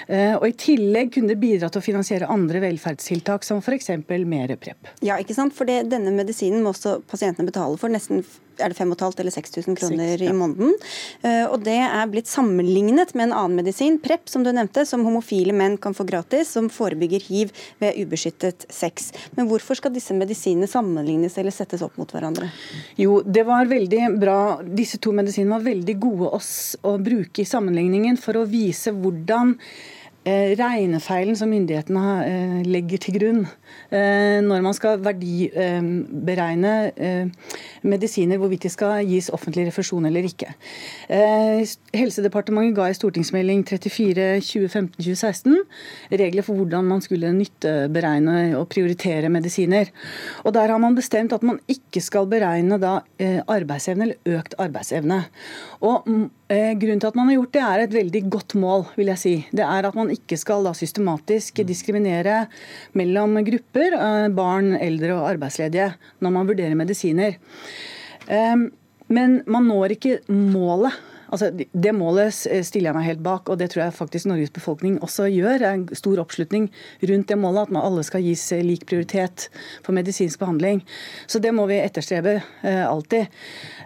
Og 0.08 0.44
I 0.48 0.56
tillegg 0.58 1.12
kunne 1.14 1.32
det 1.32 1.40
bidra 1.42 1.65
til 1.72 1.82
å 1.82 1.86
finansiere 1.86 2.30
andre 2.32 2.62
velferdstiltak, 2.64 3.46
som 3.46 3.62
f.eks. 3.62 3.92
mer 4.26 4.56
PREP. 4.56 4.90
Ja, 5.06 5.20
ikke 5.20 5.36
sant? 5.36 5.54
For 5.56 5.68
det, 5.68 5.84
denne 5.92 6.14
medisinen 6.16 6.64
må 6.64 6.74
også 6.74 6.98
pasientene 7.10 7.48
betale 7.48 7.78
for 7.80 7.92
nesten 7.92 8.24
er 8.56 8.72
det 8.72 8.78
5500 8.78 9.20
eller 9.20 9.34
6000 9.34 9.76
kroner 9.76 10.12
6, 10.16 10.22
ja. 10.24 10.30
i 10.30 10.36
måneden. 10.36 10.74
Uh, 11.24 11.44
og 11.52 11.60
det 11.66 11.78
er 11.84 12.10
blitt 12.10 12.30
sammenlignet 12.30 13.14
med 13.16 13.28
en 13.28 13.34
annen 13.36 13.60
medisin, 13.60 13.98
PREP, 14.02 14.28
som 14.32 14.44
du 14.46 14.52
nevnte, 14.54 14.86
som 14.88 15.04
homofile 15.06 15.54
menn 15.56 15.76
kan 15.80 15.96
få 15.96 16.06
gratis, 16.08 16.54
som 16.56 16.70
forebygger 16.72 17.24
hiv 17.28 17.52
ved 17.82 17.98
ubeskyttet 18.00 18.68
sex. 18.72 19.12
Men 19.36 19.50
hvorfor 19.50 19.78
skal 19.80 19.94
disse 19.94 20.16
medisinene 20.16 20.68
sammenlignes 20.70 21.36
eller 21.40 21.54
settes 21.54 21.84
opp 21.84 21.98
mot 22.00 22.12
hverandre? 22.12 22.50
Jo, 23.00 23.20
det 23.24 23.46
var 23.48 23.68
veldig 23.70 24.02
bra. 24.20 24.38
Disse 24.64 25.00
to 25.02 25.12
medisinene 25.16 25.58
var 25.58 25.66
veldig 25.66 25.98
gode 26.00 26.32
oss 26.38 26.54
å 26.86 26.96
bruke 27.02 27.42
i 27.42 27.48
sammenligningen 27.48 28.18
for 28.20 28.40
å 28.40 28.48
vise 28.48 28.94
hvordan 28.94 29.56
regnefeilen 30.26 31.36
som 31.38 31.48
myndighetene 31.48 32.04
eh, 32.26 32.62
legger 32.66 32.98
til 32.98 33.18
grunn. 33.18 33.44
eh, 33.46 33.65
når 33.90 34.62
man 34.64 34.74
skal 34.76 35.00
verdiberegne 35.04 36.72
medisiner, 37.86 38.38
hvorvidt 38.40 38.66
de 38.66 38.70
skal 38.72 39.06
gis 39.06 39.30
offentlig 39.34 39.66
refusjon 39.68 40.06
eller 40.08 40.26
ikke. 40.26 40.48
Helsedepartementet 41.96 42.76
ga 42.76 42.88
i 42.90 42.96
stortingsmelding 42.98 43.64
34 43.68 44.26
2015-2016 44.46 45.56
regler 46.12 46.46
for 46.46 46.58
hvordan 46.58 46.88
man 46.88 47.02
skulle 47.04 47.32
nytteberegne 47.34 48.56
og 48.58 48.68
prioritere 48.72 49.30
medisiner. 49.32 49.92
Og 50.44 50.54
Der 50.54 50.72
har 50.72 50.78
man 50.78 50.94
bestemt 50.94 51.32
at 51.32 51.42
man 51.42 51.60
ikke 51.68 52.00
skal 52.00 52.26
beregne 52.26 52.78
arbeidsevne 53.46 54.08
eller 54.08 54.38
økt 54.38 54.54
arbeidsevne. 54.58 55.24
Og 55.80 56.02
mm, 56.06 56.30
Grunnen 56.46 57.00
til 57.02 57.10
at 57.10 57.16
man 57.18 57.26
har 57.26 57.34
gjort 57.40 57.54
det, 57.56 57.60
er 57.66 57.80
et 57.82 57.94
veldig 57.94 58.20
godt 58.30 58.54
mål. 58.54 58.84
vil 58.94 59.08
jeg 59.10 59.18
si. 59.18 59.34
Det 59.50 59.64
er 59.66 59.88
at 59.88 59.96
man 59.98 60.12
ikke 60.14 60.36
skal 60.38 60.68
systematisk 60.78 61.58
diskriminere 61.66 62.46
mellom 62.94 63.34
grupper, 63.42 63.55
eh, 63.59 64.28
barn, 64.36 64.74
eldre 64.78 65.16
og 65.16 65.28
arbeidsledige, 65.34 65.92
når 66.20 66.34
man 66.34 66.48
vurderer 66.48 66.78
medisiner. 66.78 67.36
Ehm, 68.28 68.70
men 69.09 69.42
man 69.46 69.68
når 69.68 69.96
ikke 69.96 70.18
målet. 70.32 70.94
Altså, 71.26 71.50
det 71.50 71.92
målet 71.94 72.34
stiller 72.34 72.92
jeg 72.92 72.96
meg 72.96 73.07
helt 73.09 73.22
bak, 73.24 73.48
og 73.50 73.59
det 73.59 73.72
tror 73.72 73.82
jeg 73.84 73.96
faktisk 73.96 74.28
Norges 74.30 74.52
befolkning 74.54 75.00
også 75.02 75.26
gjør. 75.30 75.59
Det 75.59 75.66
er 75.66 75.78
en 75.80 75.98
stor 75.98 76.20
oppslutning 76.22 76.68
rundt 77.11 77.28
det 77.30 77.38
målet, 77.38 77.66
at 77.66 77.74
man 77.74 77.86
alle 77.86 78.04
skal 78.07 78.22
gis 78.22 78.44
lik 78.62 78.86
prioritet 78.86 79.48
for 79.82 79.96
medisinsk 79.96 80.38
behandling. 80.42 80.84
Så 81.26 81.42
det 81.42 81.50
må 81.54 81.66
vi 81.70 81.80
etterstrebe 81.82 82.38
eh, 82.38 82.84
alltid. 82.86 83.26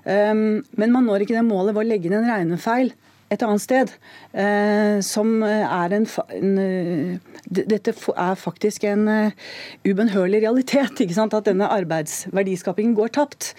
Um, 0.05 0.61
men 0.81 0.93
man 0.93 1.09
når 1.09 1.25
ikke 1.25 1.37
det 1.37 1.47
målet 1.49 1.75
ved 1.77 1.85
å 1.85 1.89
legge 1.89 2.11
inn 2.11 2.19
en 2.21 2.29
regnefeil 2.29 2.93
et 3.31 3.43
annet 3.47 3.63
sted, 3.63 3.93
som 5.07 5.43
er 5.47 5.95
en, 5.97 6.07
en 6.35 6.55
Dette 7.51 7.95
er 7.95 8.39
faktisk 8.39 8.85
en 8.91 9.07
ubønnhørlig 9.87 10.43
realitet, 10.45 11.03
at 11.21 11.47
denne 11.47 11.69
arbeidsverdiskapingen 11.71 12.97
går 12.99 13.13
tapt. 13.15 13.53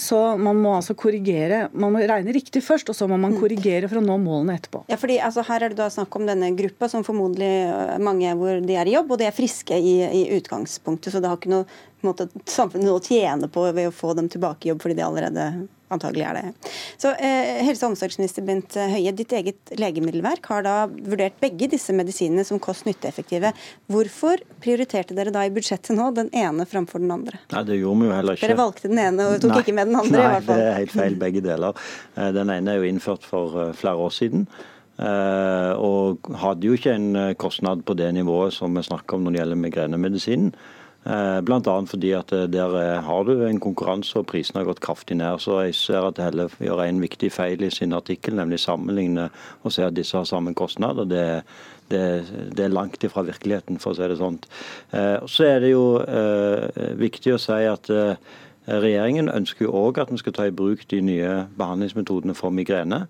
Så 0.00 0.20
man 0.36 0.60
må 0.60 0.74
altså 0.76 0.94
korrigere. 0.98 1.62
Man 1.72 1.94
må 1.94 2.04
regne 2.04 2.34
riktig 2.36 2.62
først, 2.64 2.92
og 2.92 2.98
så 2.98 3.08
må 3.08 3.16
man 3.16 3.34
mm. 3.34 3.40
korrigere 3.40 3.88
for 3.88 4.00
å 4.00 4.04
nå 4.04 4.18
målene 4.20 4.58
etterpå. 4.60 4.84
Ja, 4.92 4.98
fordi 5.00 5.18
altså, 5.24 5.44
Her 5.48 5.64
er 5.64 5.72
det 5.72 5.80
da 5.80 5.88
snakk 5.92 6.20
om 6.20 6.28
denne 6.28 6.52
gruppa 6.58 6.90
som 6.92 7.06
formodentlig 7.06 8.00
mange 8.04 8.36
hvor 8.36 8.60
de 8.64 8.76
er 8.76 8.90
i 8.90 8.96
jobb, 8.96 9.14
og 9.14 9.20
de 9.20 9.28
er 9.28 9.36
friske 9.36 9.76
i, 9.76 9.96
i 10.20 10.22
utgangspunktet. 10.36 11.12
Så 11.14 11.22
det 11.22 11.30
har 11.32 11.40
ikke 11.40 11.52
noe, 11.52 11.68
måte, 12.06 12.28
samfunnet 12.48 12.92
å 12.92 13.02
tjene 13.04 13.50
på 13.52 13.66
ved 13.72 13.90
å 13.90 13.94
få 13.94 14.14
dem 14.18 14.30
tilbake 14.32 14.66
i 14.66 14.72
jobb 14.72 14.84
fordi 14.84 14.98
de 14.98 15.06
allerede 15.06 15.50
antagelig 15.94 16.26
er 16.28 16.38
det. 16.38 16.72
Så 17.00 17.12
eh, 17.16 17.60
Helse- 17.66 17.86
og 17.86 17.94
omsorgsminister 17.94 18.46
Bent 18.46 18.76
Høie, 18.78 19.12
ditt 19.16 19.32
eget 19.36 19.74
legemiddelverk 19.80 20.46
har 20.52 20.66
da 20.66 20.76
vurdert 20.88 21.38
begge 21.42 21.70
disse 21.72 21.94
medisinene 21.96 22.44
som 22.46 22.60
kost-nytte-effektive. 22.62 23.52
Hvorfor 23.90 24.42
prioriterte 24.62 25.16
dere 25.16 25.34
da 25.34 25.44
i 25.46 25.52
budsjettet 25.54 25.96
nå 25.96 26.10
den 26.16 26.30
ene 26.36 26.66
framfor 26.68 27.02
den 27.02 27.12
andre? 27.14 27.40
Nei, 27.52 27.62
det 27.68 27.80
gjorde 27.80 28.02
vi 28.02 28.10
jo 28.10 28.16
heller 28.16 28.38
ikke. 28.38 28.48
Dere 28.48 28.58
valgte 28.60 28.90
den 28.90 29.00
ene 29.02 29.28
og 29.28 29.38
tok 29.42 29.54
nei, 29.54 29.62
ikke 29.64 29.76
med 29.76 29.90
den 29.90 30.00
andre? 30.00 30.16
Nei, 30.16 30.26
i 30.26 30.34
hvert 30.34 30.48
fall. 30.48 30.60
det 30.60 30.66
er 30.66 30.76
helt 30.78 30.96
feil 30.96 31.16
begge 31.20 31.44
deler. 31.44 31.86
Eh, 32.16 32.28
den 32.36 32.52
ene 32.56 32.74
er 32.74 32.82
jo 32.82 32.90
innført 32.90 33.26
for 33.26 33.56
eh, 33.62 33.72
flere 33.76 34.08
år 34.08 34.14
siden. 34.16 34.46
Eh, 35.00 35.72
og 35.80 36.30
hadde 36.42 36.68
jo 36.68 36.76
ikke 36.76 36.96
en 36.96 37.10
kostnad 37.40 37.86
på 37.88 37.96
det 37.98 38.10
nivået 38.16 38.54
som 38.56 38.76
vi 38.76 38.84
snakker 38.84 39.16
om 39.16 39.26
når 39.26 39.36
det 39.36 39.42
gjelder 39.42 39.64
migrenemedisinen. 39.64 40.52
Eh, 41.06 41.40
Bl.a. 41.40 41.80
fordi 41.88 42.10
at 42.12 42.32
eh, 42.32 42.44
der 42.52 42.74
eh, 42.76 43.02
har 43.02 43.22
du 43.24 43.46
en 43.46 43.60
konkurranse 43.60 44.18
og 44.20 44.26
prisene 44.28 44.60
har 44.60 44.68
gått 44.68 44.82
kraftig 44.84 45.16
ned. 45.16 45.40
Så 45.40 45.62
jeg 45.64 45.74
ser 45.78 46.04
at 46.04 46.20
Helle 46.20 46.50
gjør 46.60 46.82
en 46.84 47.00
viktig 47.00 47.30
feil 47.32 47.64
i 47.64 47.70
sin 47.72 47.96
artikkel, 47.96 48.36
nemlig 48.36 48.60
sammenligne 48.60 49.30
og 49.62 49.72
se 49.72 49.86
at 49.86 49.96
disse 49.96 50.16
har 50.16 50.28
samme 50.28 50.52
kostnad. 50.54 50.98
og 51.00 51.08
det, 51.08 51.42
det, 51.88 52.02
det 52.56 52.64
er 52.64 52.76
langt 52.76 53.04
ifra 53.04 53.24
virkeligheten, 53.24 53.80
for 53.80 53.94
å 53.94 53.96
si 53.96 54.10
det 54.12 54.20
sånn. 54.20 54.38
Så 55.26 55.46
er 55.48 55.58
det 55.64 55.72
jo 55.72 55.98
viktig 57.00 57.32
å 57.34 57.40
si 57.40 57.64
at 57.66 57.90
regjeringen 58.70 59.32
ønsker 59.32 59.66
jo 59.66 59.72
òg 59.88 59.98
at 59.98 60.12
vi 60.12 60.20
skal 60.20 60.36
ta 60.36 60.46
i 60.46 60.54
bruk 60.54 60.84
de 60.92 61.00
nye 61.02 61.32
behandlingsmetodene 61.58 62.36
for 62.38 62.54
migrene. 62.54 63.08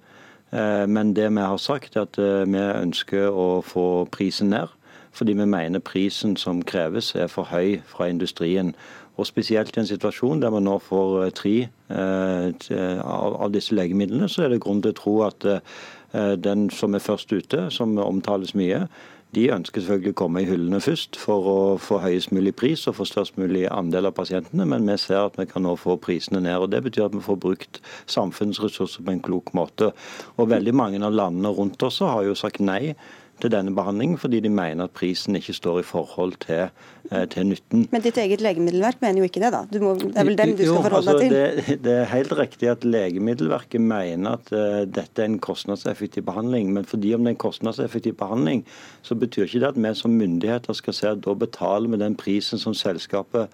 Men 0.51 1.13
det 1.13 1.29
vi 1.29 1.45
har 1.45 1.61
sagt, 1.61 1.99
er 1.99 2.09
at 2.09 2.17
vi 2.17 2.63
ønsker 2.63 3.29
å 3.29 3.61
få 3.67 4.07
prisen 4.15 4.55
ned 4.55 4.73
fordi 5.13 5.33
vi 5.33 5.45
mener 5.45 5.79
prisen 5.79 6.37
som 6.37 6.63
kreves 6.63 7.15
er 7.15 7.27
for 7.27 7.49
høy 7.51 7.81
fra 7.87 8.09
industrien. 8.09 8.75
Og 9.17 9.27
Spesielt 9.27 9.77
i 9.77 9.81
en 9.81 9.87
situasjon 9.87 10.43
der 10.43 10.51
man 10.51 10.65
nå 10.65 10.79
får 10.79 11.25
eh, 11.25 11.33
tre 11.37 11.55
eh, 11.93 13.01
av 13.05 13.51
disse 13.53 13.75
legemidlene, 13.75 14.29
så 14.29 14.47
er 14.47 14.55
det 14.55 14.63
grunn 14.65 14.83
til 14.83 14.95
å 14.95 15.01
tro 15.01 15.15
at 15.27 15.47
eh, 15.47 16.37
den 16.41 16.71
som 16.75 16.95
er 16.95 17.05
først 17.05 17.33
ute, 17.33 17.67
som 17.71 17.99
omtales 17.99 18.55
mye, 18.55 18.87
de 19.35 19.45
ønsker 19.55 19.85
selvfølgelig 19.85 20.15
å 20.15 20.19
komme 20.19 20.41
i 20.43 20.47
hyllene 20.49 20.81
først 20.83 21.19
for 21.21 21.47
å 21.47 21.59
få 21.79 22.01
høyest 22.03 22.33
mulig 22.35 22.51
pris 22.59 22.83
og 22.91 22.97
få 22.99 23.07
størst 23.07 23.37
mulig 23.39 23.69
andel 23.71 24.09
av 24.09 24.17
pasientene, 24.17 24.67
men 24.67 24.89
vi 24.91 24.97
ser 24.99 25.21
at 25.29 25.39
vi 25.39 25.47
kan 25.47 25.63
nå 25.63 25.77
få 25.79 25.95
prisene 26.03 26.41
ned. 26.43 26.57
og 26.59 26.73
Det 26.73 26.83
betyr 26.89 27.07
at 27.07 27.15
vi 27.15 27.23
får 27.23 27.39
brukt 27.45 27.79
samfunnsressurser 28.11 29.07
på 29.07 29.15
en 29.15 29.23
klok 29.23 29.53
måte. 29.55 29.93
Og 30.37 30.51
Veldig 30.51 30.75
mange 30.75 31.03
av 31.07 31.15
landene 31.15 31.55
rundt 31.55 31.83
oss 31.87 32.01
har 32.03 32.25
jo 32.27 32.35
sagt 32.35 32.59
nei 32.59 32.97
til 33.43 33.53
denne 33.53 33.73
behandlingen, 33.75 34.19
fordi 34.21 34.41
de 34.45 34.51
mener 34.53 34.87
at 34.87 34.95
prisen 34.97 35.37
ikke 35.39 35.55
står 35.57 35.81
i 35.81 35.87
forhold 35.87 36.37
til, 36.45 36.69
eh, 37.11 37.25
til 37.33 37.47
nytten. 37.47 37.87
Men 37.93 38.05
ditt 38.05 38.19
eget 38.21 38.45
legemiddelverk 38.45 39.01
mener 39.03 39.23
jo 39.23 39.31
ikke 39.31 39.43
det, 39.43 39.53
da? 39.55 39.63
Må, 39.83 39.95
det 40.01 40.13
er 40.15 40.29
vel 40.29 40.39
den 40.39 40.55
du 40.59 40.63
skal 40.65 40.87
forholde 40.87 41.15
deg 41.15 41.15
altså, 41.15 41.25
til? 41.25 41.67
Det, 41.67 41.79
det, 41.85 41.97
er 41.97 42.13
helt 42.13 42.37
riktig 42.39 42.71
at 42.71 42.85
Legemiddelverket 42.85 43.81
mener 43.81 44.39
at 44.39 44.53
uh, 44.53 44.85
dette 44.85 45.23
er 45.23 45.33
en 45.33 45.41
kostnadseffektiv 45.43 46.27
behandling. 46.29 46.73
Men 46.77 46.85
fordi 46.85 47.15
om 47.15 47.25
det 47.25 47.33
er 47.33 47.39
en 47.39 47.45
kostnadseffektiv 47.47 48.17
behandling, 48.21 48.65
så 49.03 49.15
betyr 49.15 49.49
ikke 49.49 49.65
det 49.65 49.75
at 49.75 49.83
vi 49.83 49.95
som 49.95 50.17
myndigheter 50.17 50.77
skal 50.77 50.97
se 50.97 51.13
at 51.15 51.27
da 51.27 51.35
betaler 51.35 51.91
vi 51.91 52.01
den 52.01 52.17
prisen 52.19 52.59
som 52.59 52.75
selskapet 52.77 53.49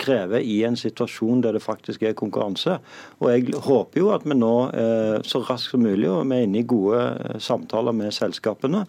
krever 0.00 0.42
i 0.42 0.60
en 0.66 0.76
situasjon 0.78 1.42
der 1.44 1.56
det 1.56 1.62
faktisk 1.62 2.02
er 2.02 2.16
konkurranse. 2.18 2.78
Og 3.20 3.30
Jeg 3.30 3.54
håper 3.54 4.00
jo 4.00 4.10
at 4.14 4.24
vi 4.26 4.36
nå 4.36 4.54
eh, 4.74 5.18
så 5.26 5.42
raskt 5.44 5.74
som 5.74 5.84
mulig, 5.84 6.08
og 6.10 6.26
vi 6.30 6.38
er 6.38 6.48
inne 6.48 6.62
i 6.62 6.66
gode 6.66 7.38
samtaler 7.42 7.94
med 7.96 8.14
selskapene, 8.14 8.84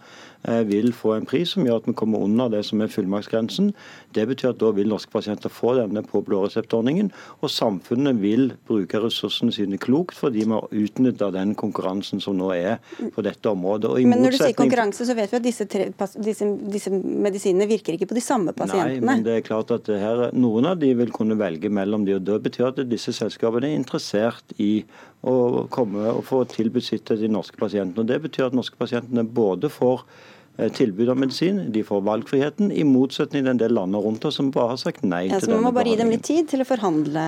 vil 0.46 0.92
få 0.94 1.16
en 1.16 1.26
pris 1.26 1.54
som 1.54 1.66
gjør 1.66 1.80
at 1.80 1.88
vi 1.88 1.94
kommer 1.98 2.22
under 2.22 2.50
det 2.52 2.62
som 2.68 2.82
er 2.82 2.90
fullmaktsgrensen. 2.92 3.72
Det 4.14 4.26
betyr 4.30 4.52
at 4.52 4.60
da 4.60 4.70
vil 4.76 4.88
norske 4.90 5.10
pasienter 5.12 5.52
få 5.52 5.74
denne 5.78 6.02
på 6.06 6.22
blåreseptordningen, 6.26 7.10
og 7.42 7.52
samfunnet 7.52 8.20
vil 8.22 8.52
bruke 8.68 9.00
ressursene 9.02 9.54
sine 9.54 9.80
klokt 9.82 10.16
fordi 10.16 10.44
vi 10.44 10.52
har 10.52 10.68
utnytta 10.70 11.30
den 11.34 11.54
konkurransen 11.58 12.22
som 12.22 12.38
nå 12.38 12.52
er 12.54 12.78
på 13.14 13.24
dette 13.26 13.50
området. 13.50 13.92
men 14.06 14.22
når 14.22 14.36
du 14.36 14.40
sier 14.40 14.56
konkurranse, 14.56 15.06
så 15.06 15.16
vet 15.18 15.32
vi 15.32 15.40
at 15.40 15.46
disse, 15.46 15.66
tre, 15.70 15.88
disse, 16.22 16.48
disse, 16.76 16.92
medisinene 16.92 17.68
virker 17.70 17.96
ikke 17.96 18.10
på 18.12 18.18
de 18.18 18.24
samme 18.24 18.54
pasientene? 18.56 19.00
Nei, 19.00 19.06
men 19.06 19.26
det 19.26 19.40
er 19.40 19.46
klart 19.46 19.72
at 19.74 19.90
her, 19.90 20.28
noen 20.36 20.70
av 20.72 20.78
de 20.80 20.92
vil 20.98 21.12
kunne 21.14 21.38
velge 21.38 21.70
mellom 21.72 22.06
de, 22.06 22.16
og 22.16 22.24
Det 22.26 22.38
betyr 22.48 22.70
at 22.70 22.80
disse 22.90 23.12
selskapene 23.14 23.70
er 23.70 23.78
interessert 23.78 24.56
i 24.62 24.84
å 25.26 25.66
komme 25.72 26.10
og 26.12 26.24
få 26.28 26.44
tilbudt 26.50 26.86
sitt 26.86 27.06
til 27.08 27.20
de 27.20 27.30
norske 27.30 27.58
pasientene. 27.58 28.02
Og 28.02 28.08
Det 28.08 28.20
betyr 28.28 28.48
at 28.48 28.56
norske 28.56 28.78
pasientene 28.78 29.26
både 29.26 29.70
får 29.72 30.04
Eh, 30.06 30.35
tilbud 30.56 31.10
av 31.12 31.18
medisin. 31.20 31.58
De 31.72 31.82
får 31.84 32.00
valgfriheten, 32.06 32.70
i 32.72 32.84
motsetning 32.86 33.44
til 33.44 33.52
en 33.52 33.60
del 33.60 33.74
landene 33.76 34.00
rundt 34.02 34.24
oss 34.28 34.38
som 34.40 34.48
bare 34.54 34.72
har 34.74 34.80
sagt 34.80 35.04
nei 35.04 35.26
ja, 35.26 35.36
til 35.36 35.50
denne 35.50 35.60
Man 35.60 35.68
må 35.68 35.72
bare 35.76 35.92
gi 35.92 35.98
dem 36.00 36.12
litt 36.12 36.24
tid 36.26 36.48
til 36.50 36.64
å 36.64 36.68
forhandle? 36.68 37.24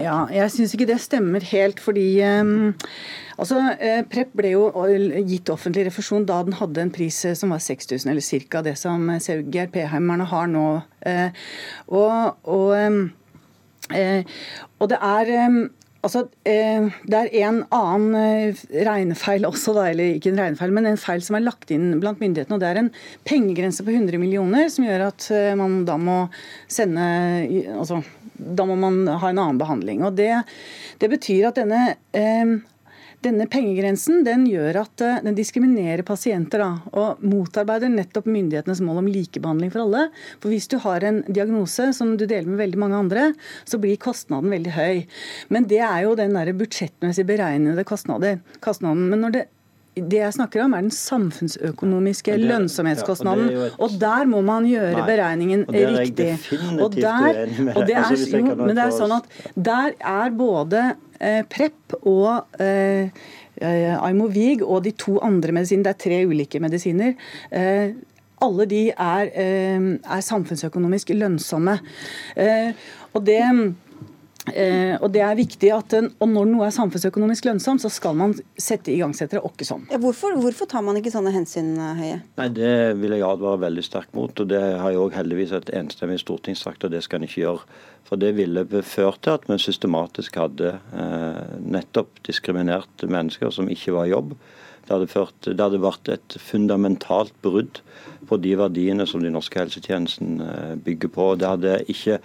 Ja, 0.00 0.16
jeg 0.34 0.52
syns 0.54 0.74
ikke 0.74 0.88
det 0.90 0.98
stemmer 1.02 1.46
helt, 1.52 1.82
fordi 1.82 2.06
um, 2.26 2.72
altså, 3.36 3.60
eh, 3.78 4.02
PREP 4.10 4.34
ble 4.40 4.54
jo 4.56 4.66
gitt 5.30 5.52
offentlig 5.54 5.86
refusjon 5.90 6.26
da 6.28 6.40
den 6.46 6.58
hadde 6.58 6.84
en 6.84 6.94
pris 6.94 7.22
som 7.38 7.54
var 7.54 7.62
6000, 7.62 8.10
eller 8.10 8.46
ca. 8.50 8.64
det 8.66 8.76
som 8.80 9.06
CGRP-heimerne 9.20 10.26
har 10.32 10.50
nå. 10.50 10.68
Uh, 11.06 11.28
og, 11.86 12.48
og, 12.50 12.74
um, 12.74 13.02
uh, 13.94 14.40
og 14.80 14.90
det 14.90 15.02
er 15.14 15.36
um, 15.46 15.62
Altså, 16.00 16.22
eh, 16.48 16.86
Det 17.04 17.18
er 17.18 17.34
en 17.44 17.60
annen 17.76 18.14
eh, 18.16 18.60
regnefeil 18.86 19.44
også, 19.44 19.74
da, 19.76 19.90
eller 19.90 20.16
ikke 20.16 20.32
en 20.32 20.40
regnefeil, 20.40 20.72
men 20.72 20.88
en 20.88 21.00
feil 21.00 21.20
som 21.24 21.36
er 21.36 21.44
lagt 21.44 21.72
inn 21.74 21.98
blant 22.00 22.22
myndighetene. 22.22 22.56
og 22.56 22.62
Det 22.62 22.70
er 22.70 22.80
en 22.80 22.92
pengegrense 23.28 23.84
på 23.84 23.92
100 23.92 24.20
millioner 24.22 24.70
som 24.72 24.86
gjør 24.88 25.10
at 25.10 25.28
eh, 25.34 25.52
man 25.60 25.84
da 25.88 25.98
må 26.00 26.22
sende 26.68 27.04
altså, 27.76 28.00
Da 28.40 28.64
må 28.64 28.78
man 28.80 29.04
ha 29.06 29.28
en 29.28 29.38
annen 29.42 29.60
behandling. 29.60 30.02
og 30.04 30.16
Det, 30.16 30.32
det 30.98 31.10
betyr 31.12 31.50
at 31.50 31.60
denne 31.60 31.96
denne 33.24 33.46
pengegrensen 33.50 34.24
den 34.24 34.46
gjør 34.48 34.80
at 34.82 35.04
eh, 35.04 35.20
den 35.24 35.36
diskriminerer 35.36 36.02
pasienter 36.06 36.62
da, 36.62 36.70
og 36.96 37.20
motarbeider 37.24 37.92
nettopp 37.92 38.28
myndighetenes 38.30 38.80
mål 38.84 39.02
om 39.02 39.10
likebehandling 39.12 39.72
for 39.74 39.84
alle. 39.84 40.06
For 40.40 40.52
Hvis 40.52 40.70
du 40.72 40.78
har 40.84 41.04
en 41.06 41.22
diagnose 41.28 41.90
som 41.96 42.16
du 42.16 42.24
deler 42.26 42.48
med 42.48 42.62
veldig 42.62 42.80
mange 42.80 43.00
andre, 43.04 43.28
så 43.68 43.80
blir 43.82 44.00
kostnaden 44.00 44.52
veldig 44.52 44.74
høy. 44.76 45.04
Men 45.52 45.68
det 45.70 45.82
er 45.84 46.04
jo 46.06 46.16
den 46.18 46.36
der 46.36 46.52
budsjettmessig 46.56 47.26
beregnede 47.28 47.84
kostnaden. 47.88 48.40
Men 49.10 49.24
når 49.24 49.36
det 49.36 49.46
det 50.10 50.20
jeg 50.20 50.36
snakker 50.36 50.64
om, 50.64 50.74
er 50.76 50.86
den 50.86 50.94
samfunnsøkonomiske 50.94 52.36
det, 52.36 52.48
lønnsomhetskostnaden. 52.50 53.50
Ja, 53.52 53.68
og, 53.70 53.84
og, 53.86 53.98
der 54.00 54.30
må 54.30 54.40
man 54.46 54.68
gjøre 54.68 54.94
nei, 54.96 55.06
beregningen 55.08 55.66
og 55.68 55.76
riktig. 55.76 56.30
Og 56.80 56.96
der, 56.96 57.44
og 57.74 57.84
det 57.88 57.96
er, 57.96 58.06
altså, 58.06 58.40
jo, 58.40 58.56
men 58.62 58.74
det 58.76 58.86
er 58.86 58.96
sånn 58.96 59.16
at 59.18 59.28
der 59.54 59.94
er 59.98 60.34
både 60.36 60.84
eh, 61.18 61.42
PREP 61.50 61.98
og 62.00 62.60
eh, 62.62 63.10
Aimovig 63.60 64.62
og 64.64 64.86
de 64.86 64.94
to 64.96 65.18
andre 65.24 65.52
medisinene, 65.52 65.84
det 65.84 65.92
er 65.92 66.00
tre 66.06 66.22
ulike 66.30 66.62
medisiner. 66.62 67.12
Eh, 67.52 67.92
alle 68.40 68.66
de 68.70 68.86
er, 68.90 69.30
eh, 69.36 69.90
er 70.00 70.24
samfunnsøkonomisk 70.24 71.12
lønnsomme. 71.12 71.78
Eh, 72.36 72.72
og 73.12 73.24
det 73.26 73.42
Eh, 74.54 74.94
og 75.00 75.10
det 75.14 75.22
er 75.24 75.38
viktig 75.38 75.70
at 75.74 75.96
og 76.00 76.28
Når 76.30 76.48
noe 76.50 76.66
er 76.66 76.74
samfunnsøkonomisk 76.74 77.48
lønnsomt, 77.48 77.82
så 77.82 77.90
skal 77.92 78.16
man 78.18 78.34
sette 78.58 78.92
igangsettere 78.92 79.42
åkke 79.46 79.66
sånn. 79.66 79.86
Ja, 79.90 79.98
hvorfor, 80.02 80.36
hvorfor, 80.38 80.68
tar 80.70 80.84
man 80.86 80.98
ikke 81.00 81.12
sånne 81.12 81.32
hensyn, 81.34 81.72
Høie? 81.98 82.20
Nei, 82.38 82.48
Det 82.48 82.74
vil 83.00 83.16
jeg 83.16 83.26
advare 83.26 83.64
veldig 83.66 83.84
sterkt 83.86 84.14
mot. 84.14 84.32
og 84.32 84.48
Det 84.48 84.60
har 84.60 84.92
jo 84.94 85.08
heldigvis 85.14 85.52
et 85.56 85.72
enstemmig 85.74 86.20
storting 86.22 86.58
sagt, 86.58 86.84
og 86.84 86.94
det 86.94 87.02
skal 87.04 87.20
en 87.20 87.28
ikke 87.28 87.42
gjøre. 87.42 87.66
For 88.08 88.16
Det 88.20 88.32
ville 88.36 88.66
ført 88.82 89.22
til 89.22 89.36
at 89.36 89.46
vi 89.46 89.58
systematisk 89.58 90.38
hadde 90.40 90.76
eh, 90.76 91.44
nettopp 91.60 92.22
diskriminert 92.26 93.06
mennesker 93.06 93.50
som 93.54 93.68
ikke 93.70 93.94
var 93.94 94.08
i 94.08 94.14
jobb. 94.14 94.34
Det 94.90 94.96
hadde, 94.96 95.06
ført, 95.06 95.46
det 95.46 95.60
hadde 95.62 95.78
vært 95.78 96.08
et 96.10 96.34
fundamentalt 96.42 97.34
brudd 97.44 97.78
på 98.26 98.38
de 98.42 98.56
verdiene 98.58 99.04
som 99.06 99.22
de 99.22 99.30
norske 99.30 99.60
helsetjenesten 99.60 100.40
eh, 100.42 100.72
bygger 100.82 101.12
på. 101.14 101.26
Det 101.38 101.46
hadde 101.46 101.76
ikke 101.92 102.18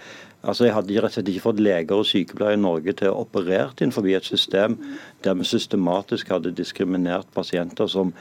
Altså, 0.46 0.64
Jeg 0.64 0.74
hadde 0.76 0.94
rett 0.94 1.10
og 1.10 1.14
slett 1.16 1.28
ikke 1.32 1.44
fått 1.48 1.60
leger 1.60 1.98
og 1.98 2.06
sykepleiere 2.06 2.54
i 2.54 2.62
Norge 2.62 2.92
til 2.94 3.10
å 3.10 3.22
operere 3.24 3.72
innenfor 3.80 4.06
et 4.06 4.28
system 4.28 4.78
der 5.24 5.34
vi 5.34 5.44
systematisk 5.44 6.30
hadde 6.30 6.54
diskriminert 6.54 7.26
pasienter 7.34 7.90
som 7.90 8.12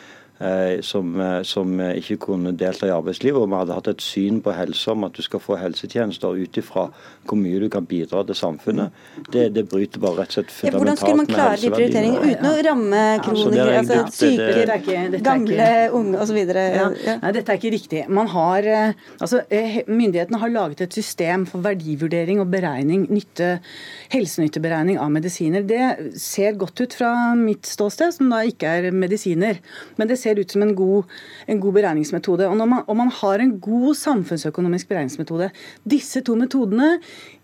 som, 0.83 1.13
eh, 1.21 1.41
som, 1.47 1.79
ikke 1.79 2.17
kunne 2.19 2.51
delta 2.59 2.89
i 2.89 2.91
arbeidslivet. 2.91 3.39
Og 3.39 3.47
vi 3.49 3.59
hadde 3.59 3.77
hatt 3.77 3.87
et 3.87 4.03
syn 4.03 4.41
på 4.43 4.51
helse 4.55 4.91
om 4.91 5.05
at 5.07 5.15
du 5.15 5.23
skal 5.23 5.39
få 5.39 5.55
helsetjenester 5.61 6.35
ut 6.35 6.59
ifra 6.59 6.89
hvor 7.25 7.39
mye 7.39 7.61
du 7.63 7.69
kan 7.71 7.85
bidra 7.87 8.23
til 8.27 8.35
samfunnet. 8.35 8.91
Det, 9.31 9.47
det 9.55 9.65
bryter 9.71 10.03
bare 10.03 10.21
rett 10.21 10.35
og 10.35 10.39
slett 10.39 10.51
fundamentalt 10.51 10.75
med 10.75 10.75
helseverdiene. 10.75 10.81
Hvordan 10.81 10.97
skulle 10.99 11.21
man 11.21 11.31
klare 11.31 11.61
de 11.61 11.71
prioriteringene 11.71 12.33
uten 12.33 12.49
å 12.49 12.65
ramme 12.67 13.03
kronikere, 13.25 13.77
altså, 13.79 14.01
altså 14.03 14.31
syke, 14.75 15.21
gamle, 15.25 15.69
unge 15.95 16.25
osv.? 16.25 16.41
Ja. 16.45 16.89
Ja. 17.05 17.17
Nei, 17.23 17.33
dette 17.39 17.55
er 17.55 17.61
ikke 17.61 17.73
riktig. 17.73 18.03
Man 18.19 18.29
har, 18.35 18.69
altså, 19.19 19.41
myndighetene 19.87 20.41
har 20.41 20.53
laget 20.53 20.83
et 20.85 20.99
system 20.99 21.47
for 21.49 21.63
verdivurdering 21.65 22.43
og 22.43 22.51
beregning, 22.51 23.07
nytte, 23.13 23.55
helsenytteberegning 24.13 24.99
av 25.01 25.09
medisiner. 25.15 25.63
Det 25.65 26.19
ser 26.21 26.59
godt 26.59 26.83
ut 26.83 26.99
fra 26.99 27.11
mitt 27.39 27.65
ståsted, 27.69 28.13
som 28.19 28.29
da 28.33 28.43
ikke 28.45 28.75
er 28.81 28.91
medisiner. 28.95 29.63
Men 29.95 30.11
det 30.11 30.19
ser 30.24 30.24
ut 30.33 30.55
som 30.55 30.65
en 30.65 30.73
god, 30.75 31.05
en 31.47 31.61
god 31.61 31.77
beregningsmetode. 31.77 32.47
Og, 32.49 32.57
man, 32.57 32.83
og 32.87 32.97
man 32.97 33.13
har 33.21 33.43
en 33.43 33.55
god 33.61 33.93
samfunnsøkonomisk 33.99 34.89
beregningsmetode. 34.89 35.51
Disse 35.85 36.23
to 36.25 36.37
metodene 36.39 36.95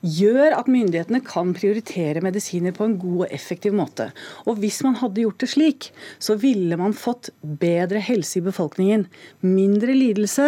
gjør 0.02 0.56
at 0.58 0.70
myndighetene 0.72 1.22
kan 1.22 1.54
prioritere 1.54 2.24
medisiner 2.26 2.74
på 2.74 2.88
en 2.88 2.98
god 3.02 3.26
og 3.28 3.34
effektiv 3.36 3.76
måte. 3.78 4.10
Og 4.50 4.58
Hvis 4.62 4.82
man 4.86 4.98
hadde 4.98 5.22
gjort 5.22 5.42
det 5.44 5.52
slik, 5.52 5.90
så 6.20 6.36
ville 6.42 6.78
man 6.80 6.96
fått 6.98 7.30
bedre 7.42 8.02
helse 8.02 8.40
i 8.40 8.46
befolkningen. 8.46 9.06
Mindre 9.46 9.94
lidelse, 9.94 10.48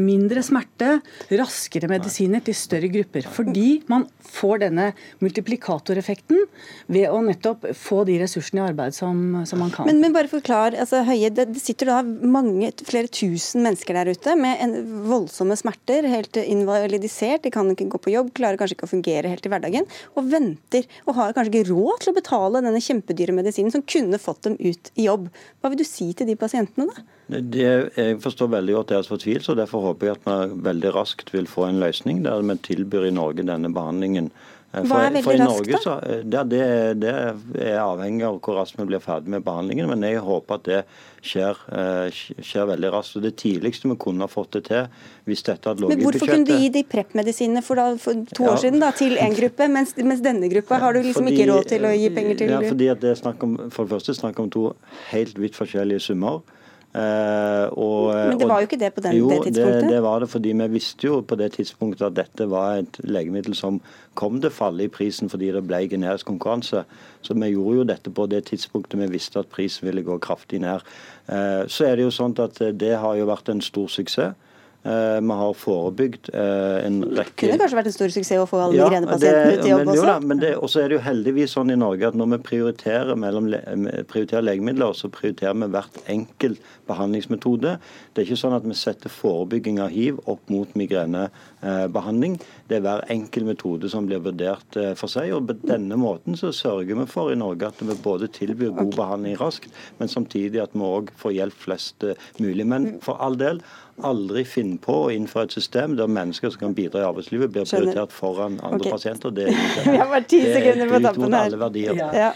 mindre 0.00 0.44
smerte, 0.46 1.00
raskere 1.36 1.90
medisiner 1.92 2.44
til 2.44 2.56
større 2.56 2.90
grupper. 2.92 3.28
Fordi 3.28 3.82
man 3.92 4.06
får 4.26 4.64
denne 4.64 4.90
multiplikatoreffekten 5.20 6.46
ved 6.92 7.10
å 7.10 7.20
nettopp 7.24 7.68
få 7.76 8.02
de 8.08 8.18
ressursene 8.22 8.62
i 8.62 8.66
arbeid 8.70 8.96
som, 8.96 9.42
som 9.48 9.60
man 9.62 9.72
kan. 9.74 9.88
Men, 9.88 10.00
men 10.02 10.14
bare 10.16 10.30
forklar, 10.30 10.76
altså, 10.78 11.02
Høie, 11.06 11.30
det, 11.30 11.50
det, 11.52 11.62
sitter 11.66 11.90
da 11.90 12.00
mange, 12.04 12.70
flere 12.86 13.10
tusen 13.12 13.64
mennesker 13.64 13.96
der 13.98 14.12
ute 14.14 14.36
med 14.38 14.76
voldsomme 15.08 15.56
smerter, 15.58 16.06
helt 16.10 16.38
invalidisert, 16.42 17.44
de 17.44 17.52
kan 17.54 17.70
ikke 17.72 17.88
gå 17.92 18.00
på 18.06 18.14
jobb, 18.14 18.32
klarer 18.36 18.60
kanskje 18.60 18.78
ikke 18.78 18.88
å 18.88 18.92
fungere 18.94 19.32
helt 19.32 19.46
i 19.46 19.52
hverdagen, 19.52 19.90
og 20.14 20.30
venter 20.32 20.86
og 21.06 21.18
har 21.18 21.36
kanskje 21.36 21.52
ikke 21.52 21.72
råd 21.72 22.04
til 22.04 22.12
å 22.12 22.16
betale 22.16 22.64
denne 22.64 22.82
kjempedyre 22.82 23.36
medisinen 23.36 23.74
som 23.74 23.84
kunne 23.86 24.20
fått 24.22 24.46
dem 24.46 24.56
ut 24.60 24.92
i 24.94 25.08
jobb. 25.08 25.28
Hva 25.60 25.72
vil 25.72 25.82
du 25.82 25.86
si 25.88 26.12
til 26.16 26.30
de 26.30 26.38
pasientene, 26.38 26.88
da? 26.90 27.06
Det, 27.26 27.70
jeg 27.96 28.18
forstår 28.22 28.52
veldig 28.52 28.74
godt 28.76 28.92
deres 28.92 29.08
fortvilelse, 29.10 29.50
og 29.50 29.58
derfor 29.58 29.88
håper 29.88 30.12
jeg 30.12 30.18
at 30.20 30.28
vi 30.28 30.60
veldig 30.68 30.92
raskt 30.94 31.32
vil 31.34 31.48
få 31.50 31.66
en 31.66 31.80
løsning 31.82 32.22
der 32.22 32.44
vi 32.46 32.54
tilbyr 32.68 33.08
i 33.08 33.16
Norge 33.16 33.46
denne 33.46 33.72
behandlingen. 33.74 34.30
Eh, 34.76 34.84
Hva 34.84 35.06
er 35.06 35.14
veldig 35.14 35.36
raskt, 35.40 35.70
da? 35.72 35.80
Så, 35.80 35.94
eh, 36.04 36.22
det, 36.24 36.42
det, 36.52 36.62
det, 37.00 37.12
er 37.64 37.78
avhengig 37.80 38.26
av 38.28 38.38
hvor 38.44 38.58
raskt 38.58 38.78
vi 38.80 38.88
blir 38.90 39.00
ferdig 39.02 39.32
med 39.32 39.44
behandlingen, 39.46 39.88
men 39.88 40.04
jeg 40.04 40.20
håper 40.24 40.58
at 40.58 40.66
det 40.68 40.80
skjer, 41.24 41.62
eh, 41.72 42.18
skjer 42.44 42.68
veldig 42.72 42.90
raskt. 42.92 43.16
Og 43.18 43.24
Det 43.24 43.34
tidligste 43.40 43.88
vi 43.88 43.96
kunne 44.02 44.26
ha 44.26 44.30
fått 44.30 44.58
det 44.58 44.66
til 44.68 44.90
hvis 45.26 45.42
dette 45.46 45.70
hadde 45.70 45.82
ligget 45.82 45.96
i 45.96 46.02
budsjettet. 46.02 46.02
Men 46.02 46.04
Hvorfor 46.04 46.32
kunne 46.34 46.50
du 46.50 46.66
gi 46.66 46.72
de 46.74 46.82
PREP-medisinene 46.92 47.62
for, 47.64 47.80
for, 48.02 48.26
to 48.36 48.50
år 48.50 48.60
siden 48.62 48.84
da, 48.84 48.92
til 48.96 49.16
én 49.22 49.36
gruppe, 49.38 49.70
mens, 49.72 49.96
mens, 49.96 50.20
denne 50.24 50.50
gruppa 50.52 50.82
har 50.82 50.96
du 50.96 51.00
liksom 51.06 51.24
fordi, 51.24 51.40
ikke 51.40 51.48
råd 51.52 51.70
til 51.72 51.88
å 51.88 51.94
gi 51.96 52.12
penger 52.20 52.42
til? 52.42 52.52
Ja, 52.52 52.60
fordi 52.66 52.90
det 53.06 53.14
er 53.14 53.18
snakk 53.22 53.46
om, 53.46 53.56
For 53.72 53.88
det 53.88 53.96
første 53.96 54.14
snakk 54.18 54.38
om 54.42 54.52
to 54.52 54.68
helt 55.10 55.40
vidt 55.40 55.56
forskjellige 55.58 56.04
summer. 56.10 56.44
Uh, 56.96 57.66
og, 57.76 58.14
Men 58.14 58.38
det 58.40 58.46
var 58.48 58.62
jo 58.62 58.68
ikke 58.70 58.78
det 58.80 58.88
på 58.94 59.02
den, 59.04 59.16
jo, 59.18 59.26
det 59.28 59.42
tidspunktet? 59.44 59.82
Det, 59.82 59.90
det 59.90 59.98
var 60.02 60.22
det, 60.22 60.28
fordi 60.32 60.52
vi 60.56 60.68
visste 60.72 61.08
jo 61.10 61.18
på 61.20 61.36
det 61.36 61.50
tidspunktet 61.58 62.06
at 62.06 62.16
dette 62.16 62.46
var 62.48 62.78
et 62.80 62.96
legemiddel 63.04 63.56
som 63.58 63.82
kom 64.16 64.38
til 64.40 64.48
å 64.48 64.54
falle 64.54 64.86
i 64.86 64.92
prisen 64.92 65.28
fordi 65.28 65.50
det 65.52 65.60
ble 65.66 65.82
generisk 65.92 66.30
konkurranse. 66.30 66.86
Så 67.20 67.36
vi 67.36 67.50
gjorde 67.52 67.82
jo 67.82 67.86
dette 67.90 68.14
på 68.16 68.24
det 68.32 68.46
tidspunktet 68.48 69.02
vi 69.02 69.10
visste 69.12 69.42
at 69.42 69.52
prisen 69.52 69.90
ville 69.90 70.06
gå 70.06 70.16
kraftig 70.24 70.62
ned. 70.64 70.86
Uh, 71.28 71.68
så 71.68 71.90
er 71.90 71.98
det 71.98 72.06
jo 72.06 72.16
sånn 72.16 72.38
at 72.40 72.62
det 72.80 72.94
har 73.02 73.20
jo 73.20 73.28
vært 73.28 73.52
en 73.52 73.60
stor 73.64 73.92
suksess. 73.92 74.32
Eh, 74.86 75.20
vi 75.20 75.36
har 75.38 75.54
forebygd 75.58 76.28
eh, 76.30 76.86
en 76.86 77.00
rekke 77.02 77.32
Det 77.32 77.48
kunne 77.48 77.58
kanskje 77.58 77.78
vært 77.80 77.88
en 77.90 77.94
stor 77.96 78.12
suksess 78.14 78.38
å 78.38 78.44
få 78.46 78.60
alle 78.68 78.76
ja, 78.78 78.86
migrenepasientene 78.86 79.54
ut 79.56 79.64
i 79.64 79.70
jobb 79.72 79.88
også? 79.90 80.12
Da, 80.44 80.50
så 80.70 80.82
er 80.82 80.92
det 80.92 80.94
jo 80.94 81.00
heldigvis 81.02 81.54
sånn 81.56 81.72
i 81.74 81.78
Norge 81.80 82.06
at 82.06 82.18
når 82.18 82.28
vi 82.36 82.38
prioriterer, 82.46 83.18
mellom, 83.18 83.48
prioriterer 84.06 84.46
legemidler, 84.46 84.94
så 84.94 85.10
prioriterer 85.10 85.56
vi 85.58 85.68
hvert 85.74 85.98
enkelt 86.12 86.68
behandlingsmetode. 86.86 87.72
Det 88.14 88.22
er 88.22 88.28
ikke 88.28 88.38
sånn 88.44 88.54
at 88.54 88.68
vi 88.68 88.76
setter 88.78 89.10
forebygging 89.10 89.80
av 89.82 89.90
hiv 89.90 90.20
opp 90.30 90.52
mot 90.54 90.76
migrenebehandling. 90.78 92.38
Det 92.70 92.78
er 92.78 92.86
hver 92.86 93.02
enkelt 93.10 93.50
metode 93.50 93.90
som 93.90 94.06
blir 94.06 94.22
vurdert 94.22 94.78
eh, 94.78 94.92
for 95.00 95.10
seg. 95.10 95.32
og 95.34 95.50
På 95.50 95.58
denne 95.66 95.98
måten 95.98 96.38
så 96.38 96.52
sørger 96.54 97.00
vi 97.00 97.08
for 97.10 97.32
i 97.34 97.40
Norge 97.40 97.72
at 97.72 97.82
vi 97.82 97.98
både 98.06 98.30
tilbyr 98.38 98.76
god 98.78 98.94
behandling 98.94 99.34
raskt, 99.42 99.66
men 99.98 100.14
samtidig 100.14 100.62
at 100.62 100.78
vi 100.78 100.86
òg 100.86 101.10
får 101.18 101.34
hjelp 101.40 101.58
flest 101.66 102.06
mulig. 102.38 102.70
Men 102.70 102.92
for 103.02 103.18
all 103.18 103.34
del, 103.40 103.58
aldri 104.04 104.42
finne 104.48 104.76
på 104.82 104.94
å 105.06 105.10
innføre 105.14 105.48
et 105.48 105.54
system 105.56 105.96
der 105.98 106.10
mennesker 106.10 106.52
som 106.52 106.66
kan 106.66 106.74
bidra 106.76 107.02
i 107.02 107.06
arbeidslivet, 107.06 107.52
blir 107.54 107.66
prioritert 107.68 108.12
foran 108.14 108.58
andre 108.60 108.80
okay. 108.82 108.92
pasienter. 108.92 109.32
Det 109.36 109.46
er 109.48 109.56
Vi 109.90 109.96
har 109.96 110.10
bare 110.10 110.26
ti 110.28 110.40
sekunder 110.44 110.90
på 110.90 111.00
tappen 111.06 111.36
her. 111.36 111.56
Ja. 111.96 112.08
Ja. 112.20 112.30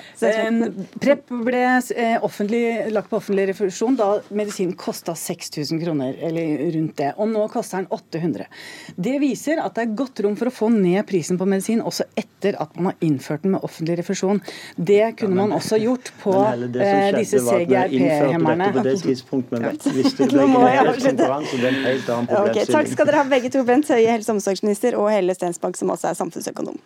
Prep 1.01 1.35
ble 1.47 1.63
eh, 1.97 2.17
offentlig, 2.25 2.63
lagt 2.95 3.11
på 3.11 3.19
offentlig 3.21 3.49
refusjon 3.53 3.99
da 3.99 4.11
medisinen 4.29 4.77
kosta 4.79 5.15
6000 5.19 5.83
kroner, 5.85 6.17
eller 6.29 6.65
rundt 6.77 6.97
det. 7.01 7.13
Og 7.21 7.31
nå 7.33 7.47
koster 7.53 7.83
den 7.83 7.91
800. 7.93 8.49
Det 8.97 9.17
viser 9.23 9.63
at 9.65 9.77
det 9.77 9.87
er 9.87 9.95
godt 9.99 10.25
rom 10.25 10.39
for 10.41 10.51
å 10.51 10.55
få 10.55 10.71
ned 10.73 11.03
prisen 11.09 11.41
på 11.41 11.49
medisin 11.49 11.85
også 11.85 12.09
etter 12.19 12.57
at 12.61 12.77
man 12.79 12.93
har 12.93 13.07
innført 13.07 13.45
den 13.45 13.57
med 13.57 13.67
offentlig 13.67 13.99
refusjon. 14.01 14.41
Det 14.77 15.03
kunne 15.21 15.35
ja, 15.35 15.37
men, 15.37 15.51
man 15.51 15.59
også 15.59 15.81
gjort 15.81 16.13
på 16.25 16.37
eh, 16.41 17.11
disse 17.19 17.43
CGRP-hemmerne. 17.45 18.73
På 18.77 18.87
det 18.87 18.97
tidspunkt, 19.05 19.53
men 19.53 19.69
visste 19.97 20.25
det 20.31 20.33
ble 20.33 21.50
så 21.51 21.57
det 21.59 21.67
er 21.67 21.75
en 21.75 21.85
helt 21.85 22.09
annen 22.09 22.31
problemstilling. 22.31 22.69
Okay, 22.69 22.73
takk 22.77 22.93
skal 22.95 23.11
dere 23.11 23.23
ha 23.23 23.29
begge 23.31 23.51
to, 23.51 23.65
Bent 23.67 23.91
Høie, 23.91 24.07
helse- 24.11 24.31
og 24.31 24.39
omsorgsminister, 24.39 24.97
og 25.01 25.11
Helle 25.11 25.35
Stensbank, 25.35 25.77
som 25.77 25.91
også 25.91 26.13
er 26.13 26.19
samfunnsøkonom. 26.19 26.79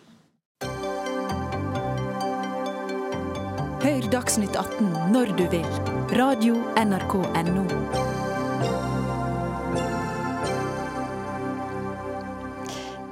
Hør 3.85 4.09
Dagsnytt 4.11 4.57
18 4.57 4.89
når 5.13 5.35
du 5.37 5.45
vil. 5.53 5.69
Radio 6.17 6.57
NRK 6.81 7.21
Radio.nrk.no. 7.21 8.04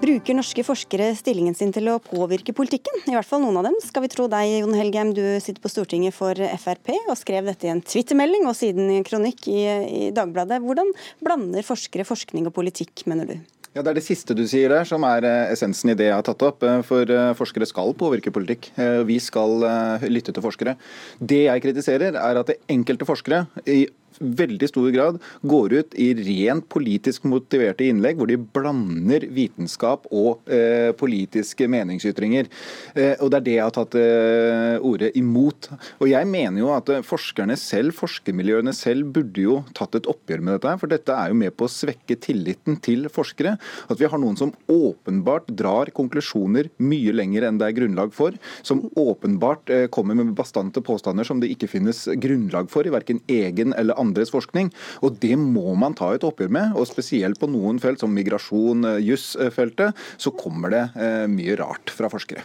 Bruker 0.03 0.35
norske 0.35 0.65
forskere 0.67 1.13
stillingen 1.15 1.55
sin 1.55 1.69
til 1.71 1.87
å 1.87 1.93
påvirke 2.03 2.51
politikken? 2.55 3.05
I 3.07 3.13
hvert 3.15 3.29
fall 3.29 3.39
noen 3.39 3.61
av 3.61 3.69
dem, 3.69 3.77
skal 3.79 4.03
vi 4.03 4.09
tro 4.11 4.25
deg, 4.27 4.57
Jon 4.59 4.75
Helgheim. 4.75 5.13
Du 5.15 5.21
sitter 5.39 5.63
på 5.63 5.71
Stortinget 5.71 6.17
for 6.17 6.35
Frp 6.59 6.91
og 6.97 7.15
skrev 7.15 7.47
dette 7.47 7.69
i 7.69 7.71
en 7.71 7.79
twittermelding 7.79 8.43
og 8.49 8.57
siden 8.59 8.91
i 8.91 8.97
en 8.99 9.07
kronikk 9.07 9.47
i, 9.47 9.61
i 9.63 10.11
Dagbladet. 10.11 10.59
Hvordan 10.65 10.91
blander 11.23 11.63
forskere 11.63 12.03
forskning 12.09 12.51
og 12.51 12.55
politikk, 12.57 13.05
mener 13.07 13.31
du? 13.31 13.37
Ja, 13.73 13.81
Det 13.81 13.89
er 13.89 13.97
det 13.97 14.05
siste 14.05 14.35
du 14.37 14.43
sier 14.45 14.69
der 14.69 14.85
som 14.85 15.01
er 15.07 15.25
eh, 15.25 15.53
essensen 15.55 15.89
i 15.89 15.97
det 15.97 16.11
jeg 16.11 16.17
har 16.19 16.25
tatt 16.27 16.43
opp. 16.45 16.61
Eh, 16.67 16.83
for 16.85 17.09
eh, 17.09 17.31
forskere 17.39 17.65
skal 17.65 17.95
påvirke 17.97 18.33
politikk. 18.33 18.69
Vi 19.07 19.17
skal 19.23 19.63
lytte 20.03 20.35
til 20.35 20.43
forskere. 20.45 20.75
Det 21.17 21.45
jeg 21.47 21.63
kritiserer, 21.63 22.19
er 22.19 22.43
at 22.43 22.51
enkelte 22.69 23.07
forskere 23.07 23.45
i 23.65 23.85
veldig 24.19 24.69
stor 24.69 24.89
grad 24.93 25.19
går 25.41 25.77
ut 25.79 25.97
i 25.99 26.09
rent 26.17 26.67
politisk 26.71 27.25
motiverte 27.29 27.87
innlegg, 27.87 28.19
hvor 28.19 28.29
de 28.29 28.37
blander 28.37 29.27
vitenskap 29.33 30.07
og 30.11 30.49
eh, 30.51 30.91
politiske 30.97 31.67
meningsytringer. 31.71 32.49
Eh, 32.95 33.15
og 33.19 33.31
Det 33.33 33.39
er 33.39 33.47
det 33.47 33.57
jeg 33.57 33.65
har 33.65 33.75
tatt 33.75 33.97
eh, 33.99 34.77
ordet 34.83 35.13
imot. 35.19 35.69
Og 35.99 36.09
Jeg 36.11 36.29
mener 36.29 36.61
jo 36.61 36.71
at 36.75 36.89
eh, 36.93 37.03
forskerne 37.05 37.57
selv, 37.59 37.95
forskermiljøene 37.97 38.73
selv, 38.75 39.11
burde 39.13 39.43
jo 39.45 39.59
tatt 39.77 39.97
et 39.99 40.09
oppgjør 40.09 40.43
med 40.43 40.57
dette. 40.57 40.75
For 40.81 40.91
dette 40.91 41.17
er 41.17 41.31
jo 41.31 41.39
med 41.39 41.55
på 41.57 41.67
å 41.67 41.71
svekke 41.71 42.17
tilliten 42.21 42.79
til 42.83 43.07
forskere. 43.13 43.55
At 43.89 44.01
vi 44.01 44.09
har 44.09 44.21
noen 44.21 44.39
som 44.39 44.53
åpenbart 44.71 45.51
drar 45.53 45.91
konklusjoner 45.95 46.69
mye 46.83 47.13
lenger 47.15 47.47
enn 47.47 47.59
det 47.61 47.69
er 47.69 47.77
grunnlag 47.77 48.13
for. 48.15 48.37
Som 48.65 48.85
åpenbart 48.99 49.73
eh, 49.73 49.87
kommer 49.93 50.17
med 50.19 50.33
bastante 50.37 50.83
påstander 50.83 51.27
som 51.27 51.41
det 51.41 51.51
ikke 51.53 51.71
finnes 51.71 52.05
grunnlag 52.21 52.69
for 52.73 52.87
i 52.87 52.93
verken 52.93 53.21
egen 53.31 53.73
eller 53.77 53.99
andres 54.03 54.33
forskning. 54.33 54.71
Og 55.01 55.17
Det 55.23 55.33
må 55.39 55.73
man 55.79 55.95
ta 55.97 56.11
et 56.13 56.25
oppgjør 56.27 56.51
med. 56.53 56.77
og 56.77 56.87
Spesielt 56.89 57.39
på 57.39 57.49
noen 57.49 57.79
felt, 57.81 58.03
som 58.03 58.13
migrasjon-jussfeltet, 58.13 59.63
jusfeltet, 59.63 59.95
så 60.17 60.31
kommer 60.31 60.73
det 60.73 60.83
eh, 60.95 61.25
mye 61.31 61.55
rart 61.59 61.91
fra 61.93 62.09
forskere. 62.11 62.43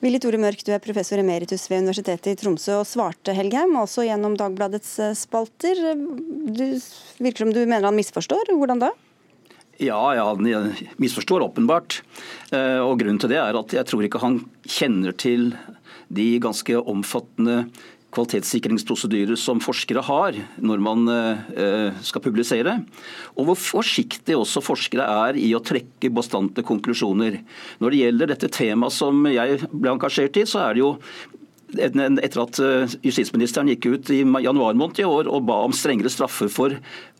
Willy 0.00 0.20
Tore 0.22 0.40
Mørk, 0.40 0.64
du 0.64 0.72
er 0.74 0.82
professor 0.82 1.20
emeritus 1.20 1.68
ved 1.70 1.84
Universitetet 1.84 2.32
i 2.32 2.38
Tromsø 2.40 2.80
og 2.80 2.88
svarte 2.88 3.34
Helgheim, 3.36 3.76
også 3.80 4.06
gjennom 4.06 4.36
Dagbladets 4.38 4.98
eh, 5.00 5.14
spalter. 5.18 5.78
Du 5.96 6.66
virker 7.20 7.44
som 7.44 7.54
du 7.54 7.62
mener 7.64 7.88
han 7.88 7.98
misforstår. 7.98 8.52
Hvordan 8.54 8.82
da? 8.82 8.92
Ja, 9.80 10.00
ja, 10.12 10.26
han 10.28 10.74
misforstår 11.00 11.40
åpenbart. 11.46 12.02
Og 12.52 12.98
Grunnen 13.00 13.16
til 13.22 13.30
det 13.32 13.38
er 13.40 13.56
at 13.56 13.72
jeg 13.72 13.88
tror 13.88 14.04
ikke 14.04 14.20
han 14.20 14.34
kjenner 14.68 15.14
til 15.16 15.54
de 16.12 16.34
ganske 16.42 16.76
omfattende 16.90 17.62
kvalitetssikringsprosedyrer 18.14 19.38
som 19.38 19.62
forskere 19.62 20.02
har 20.06 20.38
når 20.58 20.82
man 20.82 21.10
eh, 21.10 21.98
skal 22.04 22.24
publisere, 22.24 22.78
og 23.36 23.50
hvor 23.50 23.60
forsiktige 23.60 24.38
også 24.38 24.62
forskere 24.64 25.06
er 25.28 25.40
i 25.40 25.50
å 25.54 25.62
trekke 25.62 26.12
bastante 26.14 26.64
konklusjoner. 26.66 27.40
Når 27.80 27.94
det 27.94 28.00
gjelder 28.04 28.32
dette 28.34 28.52
temaet 28.54 28.96
som 28.96 29.26
jeg 29.30 29.60
ble 29.70 29.94
engasjert 29.94 30.40
i, 30.40 30.46
så 30.48 30.64
er 30.66 30.76
det 30.76 30.84
jo 30.84 30.94
etter 31.78 32.42
at 32.42 32.58
eh, 32.64 32.98
justisministeren 33.06 33.70
gikk 33.70 33.90
ut 33.92 34.10
i 34.10 34.22
januar 34.24 34.74
måned 34.78 35.00
i 35.02 35.06
år 35.06 35.30
og 35.30 35.46
ba 35.48 35.60
om 35.66 35.74
strengere 35.76 36.10
straffer 36.12 36.50
for 36.50 36.76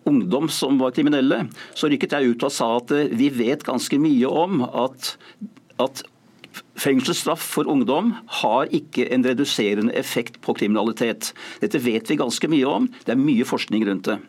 ungdom 0.09 0.49
som 0.51 0.79
var 0.81 0.95
kriminelle, 0.97 1.45
så 1.77 1.91
rykket 1.91 2.17
jeg 2.17 2.35
ut 2.35 2.47
og 2.47 2.55
sa 2.55 2.73
at 2.79 2.95
eh, 2.97 3.13
vi 3.15 3.31
vet 3.35 3.67
ganske 3.67 4.01
mye 4.01 4.31
om 4.31 4.65
at, 4.67 5.15
at 5.83 6.03
Fengselsstraff 6.81 7.43
for 7.57 7.69
ungdom 7.69 8.15
har 8.41 8.71
ikke 8.75 9.09
en 9.13 9.25
reduserende 9.27 9.95
effekt 9.99 10.41
på 10.45 10.55
kriminalitet. 10.57 11.33
Dette 11.61 11.81
vet 11.83 12.09
vi 12.09 12.19
ganske 12.21 12.51
mye 12.51 12.69
om. 12.69 12.89
Det 13.05 13.15
er 13.15 13.21
mye 13.21 13.47
forskning 13.49 13.85
rundt 13.89 14.09
det. 14.09 14.21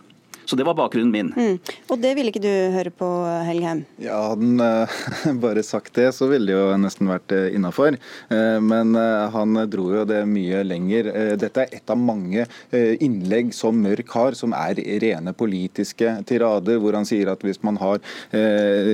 Så 0.46 0.56
det 0.56 0.66
var 0.68 0.78
bakgrunnen 0.78 1.12
min. 1.12 1.32
Mm. 1.36 1.58
Og 1.92 2.00
det 2.02 2.14
ville 2.18 2.32
ikke 2.34 2.44
du 2.44 2.52
høre 2.74 2.94
på, 2.94 3.08
Helgheim? 3.48 3.84
Ja, 4.02 4.20
Hadde 4.32 4.48
han 4.48 4.62
uh, 4.62 5.42
bare 5.46 5.64
sagt 5.66 5.96
det, 5.98 6.10
så 6.16 6.28
ville 6.32 6.50
det 6.50 6.58
jo 6.58 6.78
nesten 6.82 7.10
vært 7.12 7.34
uh, 7.36 7.48
innafor. 7.54 7.98
Uh, 8.32 8.58
men 8.64 8.96
han 9.34 9.60
dro 9.72 9.88
jo 9.94 10.06
det 10.08 10.22
mye 10.30 10.62
lenger. 10.66 11.10
dette 11.40 11.64
er 11.64 11.76
et 11.78 11.92
av 11.92 12.00
mange 12.00 12.46
innlegg 12.72 13.52
som 13.56 13.78
Mørk 13.82 14.12
har, 14.16 14.36
som 14.38 14.54
er 14.58 14.80
rene 15.02 15.34
politiske 15.38 16.14
tirader, 16.28 16.80
hvor 16.82 16.96
han 16.98 17.08
sier 17.08 17.32
at 17.32 17.44
hvis 17.46 17.62
man 17.66 17.78
har 17.82 18.02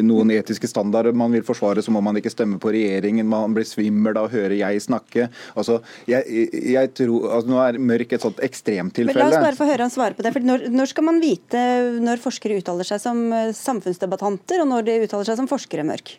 noen 0.06 0.32
etiske 0.36 0.70
standarder 0.70 1.16
man 1.18 1.34
vil 1.34 1.46
forsvare, 1.48 1.84
så 1.84 1.94
må 1.94 2.02
man 2.06 2.18
ikke 2.20 2.32
stemme 2.34 2.60
på 2.62 2.72
regjeringen. 2.76 3.28
Man 3.30 3.56
blir 3.56 3.68
svimmel 3.68 4.18
av 4.18 4.30
å 4.30 4.34
høre 4.34 4.60
jeg 4.60 4.84
snakke. 4.84 5.28
Altså, 5.58 5.80
jeg, 6.10 6.50
jeg 6.74 6.94
tror, 6.98 7.30
altså, 7.32 7.52
Nå 7.52 7.62
er 7.64 7.80
Mørk 7.82 8.16
et 8.18 8.26
sånt 8.26 8.42
ekstremtilfelle. 8.44 9.18
Men 9.18 9.34
la 9.34 9.42
oss 9.42 9.48
bare 9.50 9.60
få 9.60 9.70
høre 9.70 9.88
han 9.88 9.94
svare 9.94 10.18
på 10.18 10.26
det. 10.26 10.34
for 10.36 10.48
når, 10.48 10.68
når 10.74 10.92
skal 10.94 11.08
man 11.08 11.22
vite 11.24 11.37
vite 11.38 11.66
når 12.04 12.24
forskere 12.24 12.60
uttaler 12.62 12.88
seg 12.88 13.02
som 13.04 13.28
eh, 13.34 13.52
samfunnsdebattanter, 13.56 14.64
og 14.64 14.72
når 14.72 14.88
de 14.88 15.02
uttaler 15.06 15.28
seg 15.28 15.40
som 15.40 15.50
forskere, 15.50 15.86
Mørk? 15.88 16.18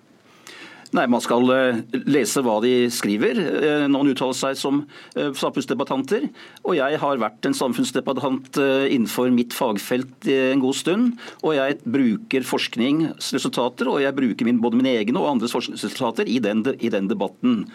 Nei, 0.97 1.05
Man 1.05 1.21
skal 1.21 1.45
eh, 1.53 1.81
lese 2.09 2.41
hva 2.41 2.55
de 2.65 2.89
skriver 2.89 3.37
Noen 3.37 3.93
når 3.93 3.99
man 3.99 4.13
uttaler 4.15 4.39
seg 4.39 4.57
som 4.57 4.79
samfunnsdebattanter. 5.13 6.25
Og 6.65 6.79
jeg 6.79 7.01
har 7.03 7.21
vært 7.21 7.45
en 7.45 7.57
samfunnsdebattant 7.57 8.57
innenfor 8.89 9.29
mitt 9.35 9.53
fagfelt 9.53 10.31
en 10.33 10.63
god 10.65 10.79
stund. 10.79 11.21
Og 11.43 11.59
jeg 11.59 11.77
bruker 11.85 12.49
forskningsresultater, 12.49 13.93
og 13.93 14.01
jeg 14.01 14.17
bruker 14.17 14.49
min, 14.49 14.63
både 14.65 14.81
mine 14.81 14.97
egne 15.03 15.21
og 15.21 15.35
andres 15.35 15.53
forskningsresultater 15.53 16.31
i 16.33 16.41
den, 16.41 16.65
i 16.81 16.89
den, 16.95 17.13
debatten. 17.13 17.67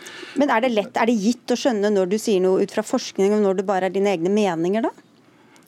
Men 0.41 0.49
er 0.49 0.65
det 0.65 0.73
lett, 0.73 0.97
er 0.97 1.13
det 1.13 1.19
gitt 1.21 1.53
å 1.53 1.59
skjønne 1.59 1.93
når 1.93 2.15
du 2.15 2.17
sier 2.17 2.41
noe 2.41 2.65
ut 2.65 2.73
fra 2.73 2.85
forskning, 2.85 3.37
og 3.37 3.45
når 3.45 3.61
det 3.61 3.69
bare 3.69 3.91
er 3.91 3.93
dine 3.93 4.17
egne 4.17 4.33
meninger, 4.33 4.89
da? 4.89 5.12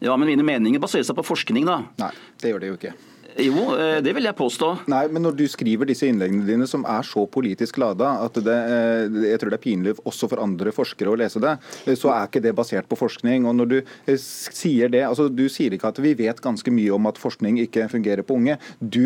Ja, 0.06 0.14
men 0.22 0.30
mine 0.30 0.46
meninger 0.46 0.82
baserer 0.84 1.06
seg 1.08 1.18
på 1.18 1.26
forskning, 1.26 1.66
da. 1.66 1.80
Nei, 1.98 2.12
det 2.42 2.52
gjør 2.52 2.62
det 2.62 2.68
jo 2.70 2.78
ikke. 2.78 2.92
Jo, 3.36 3.76
eh, 3.76 3.98
det 4.04 4.14
vil 4.16 4.24
jeg 4.24 4.36
påstå. 4.38 4.70
Nei, 4.92 5.04
men 5.12 5.26
når 5.26 5.36
du 5.36 5.44
skriver 5.52 5.90
disse 5.90 6.08
innleggene 6.08 6.46
dine 6.48 6.68
som 6.70 6.86
er 6.88 7.04
så 7.04 7.26
politisk 7.28 7.82
lada 7.82 8.14
at 8.24 8.38
det, 8.40 8.56
eh, 8.56 9.18
jeg 9.32 9.42
tror 9.42 9.52
det 9.52 9.58
er 9.60 9.66
pinlig 9.66 9.96
også 10.08 10.30
for 10.32 10.40
andre 10.40 10.72
forskere 10.76 11.12
å 11.12 11.18
lese 11.20 11.42
det, 11.44 11.58
eh, 11.84 11.98
så 12.00 12.14
er 12.14 12.30
ikke 12.30 12.44
det 12.46 12.56
basert 12.56 12.88
på 12.88 12.96
forskning. 12.96 13.46
Og 13.46 13.56
når 13.60 13.72
du 13.74 13.78
sier 14.16 14.90
det, 14.90 15.04
altså 15.04 15.26
Du 15.36 15.50
sier 15.50 15.74
ikke 15.74 15.90
at 15.90 16.00
vi 16.00 16.14
vet 16.14 16.40
ganske 16.40 16.72
mye 16.72 16.94
om 16.94 17.08
at 17.08 17.18
forskning 17.18 17.58
ikke 17.60 17.90
fungerer 17.90 18.24
på 18.24 18.36
unge. 18.38 18.58
Du 18.80 19.04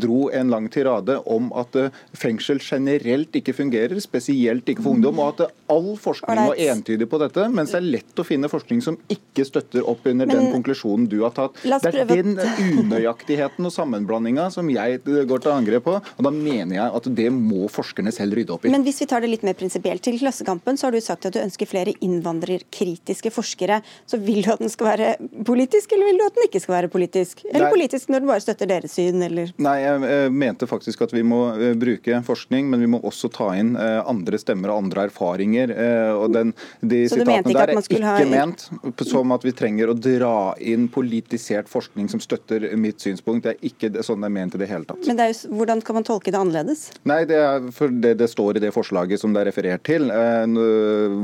dro 0.00 0.30
en 0.30 0.50
lang 0.50 0.68
tirade 0.68 1.20
om 1.26 1.52
at 1.52 1.76
fengsel 2.16 2.58
generelt 2.58 3.30
ikke 3.36 3.54
fungerer, 3.54 4.00
spesielt 4.00 4.66
ikke 4.66 4.82
for 4.82 4.96
ungdom, 4.96 5.20
og 5.20 5.38
at 5.38 5.52
all 5.68 5.96
forskning 6.00 6.48
var 6.48 6.56
entydig 6.56 7.06
på 7.08 7.20
dette, 7.20 7.46
mens 7.52 7.70
det 7.70 7.78
er 7.82 7.86
lett 7.98 8.18
å 8.18 8.26
finne 8.26 8.48
forskning 8.50 8.82
som 8.82 8.98
ikke 9.08 9.44
støtter 9.46 9.86
opp 9.86 10.06
under 10.06 10.26
men, 10.26 10.34
den 10.34 10.52
konklusjonen 10.56 11.06
du 11.08 11.20
har 11.22 11.36
tatt. 11.36 11.60
Det 11.62 11.92
er 11.92 12.08
den 12.08 12.38
unøyaktige 12.38 13.27
unøyaktigheten 13.28 13.66
og 13.66 13.72
sammenblandinga 13.72 14.48
som 14.52 14.68
jeg 14.70 15.00
går 15.04 15.42
til 15.42 15.52
angrep 15.52 15.84
på. 15.84 15.96
og 15.98 16.24
Da 16.24 16.30
mener 16.30 16.76
jeg 16.76 16.92
at 16.94 17.08
det 17.14 17.30
må 17.32 17.68
forskerne 17.68 18.12
selv 18.12 18.36
rydde 18.36 18.52
opp 18.52 18.64
i. 18.64 18.70
Men 18.70 18.84
hvis 18.84 19.00
vi 19.02 19.06
tar 19.06 19.20
det 19.20 19.30
litt 19.30 19.44
mer 19.44 19.54
prinsipielt, 19.54 20.02
til 20.02 20.18
Klassekampen 20.18 20.78
så 20.78 20.88
har 20.88 20.92
du 20.92 21.00
sagt 21.00 21.26
at 21.26 21.34
du 21.34 21.40
ønsker 21.40 21.66
flere 21.66 21.92
innvandrerkritiske 22.00 23.30
forskere. 23.30 23.82
Så 24.06 24.18
vil 24.18 24.42
du 24.42 24.52
at 24.52 24.62
den 24.62 24.70
skal 24.70 24.92
være 24.92 25.16
politisk, 25.44 25.92
eller 25.92 26.06
vil 26.08 26.18
du 26.18 26.26
at 26.26 26.34
den 26.36 26.48
ikke 26.48 26.62
skal 26.62 26.74
være 26.78 26.92
politisk? 26.92 27.44
Eller 27.48 27.68
Nei. 27.68 27.72
politisk 27.74 28.08
når 28.08 28.24
den 28.24 28.32
bare 28.32 28.44
støtter 28.44 28.70
deres 28.70 28.96
syn, 28.96 29.22
eller? 29.22 29.52
Nei, 29.58 29.76
jeg 29.82 30.32
mente 30.32 30.68
faktisk 30.70 31.02
at 31.06 31.14
vi 31.14 31.24
må 31.26 31.42
eh, 31.56 31.74
bruke 31.78 32.22
forskning, 32.26 32.70
men 32.70 32.82
vi 32.84 32.90
må 32.90 33.02
også 33.02 33.30
ta 33.32 33.50
inn 33.58 33.74
eh, 33.76 34.00
andre 34.08 34.40
stemmer 34.40 34.72
og 34.72 34.84
andre 34.84 35.08
erfaringer. 35.08 35.74
Eh, 35.74 36.12
og 36.16 36.32
den, 36.36 36.54
de 36.80 37.04
så 37.08 37.20
sitatene 37.20 37.56
der 37.58 37.74
er 37.74 37.82
ikke 37.82 38.02
ha... 38.04 38.16
ment 38.28 38.68
som 39.08 39.32
at 39.34 39.44
vi 39.46 39.52
trenger 39.56 39.90
å 39.90 39.96
dra 39.96 40.54
inn 40.60 40.86
politisert 40.92 41.68
forskning 41.70 42.08
som 42.12 42.20
støtter 42.22 42.64
mitt 42.78 43.02
syn 43.02 43.17
synspunkt. 43.18 43.44
Det 43.44 43.56
er 43.56 43.68
ikke 43.68 44.04
sånn 44.06 44.22
det 44.22 44.30
er 44.30 44.34
ment 44.34 44.54
i 44.56 44.60
det 44.62 44.68
hele 44.70 44.86
tatt. 44.88 45.06
Men 45.06 45.18
det 45.18 45.28
jo, 45.32 45.50
hvordan 45.58 45.82
kan 45.84 45.98
man 45.98 46.06
tolke 46.06 46.32
det 46.32 46.38
annerledes? 46.38 46.88
Nei, 47.08 47.22
det 47.28 47.38
er 47.38 47.68
for 47.74 47.92
det, 47.92 48.14
det 48.20 48.28
står 48.30 48.58
i 48.58 48.64
det 48.64 48.72
forslaget 48.74 49.20
som 49.20 49.34
det 49.34 49.42
er 49.42 49.50
referert 49.50 49.84
til, 49.86 50.08
eh, 50.10 50.46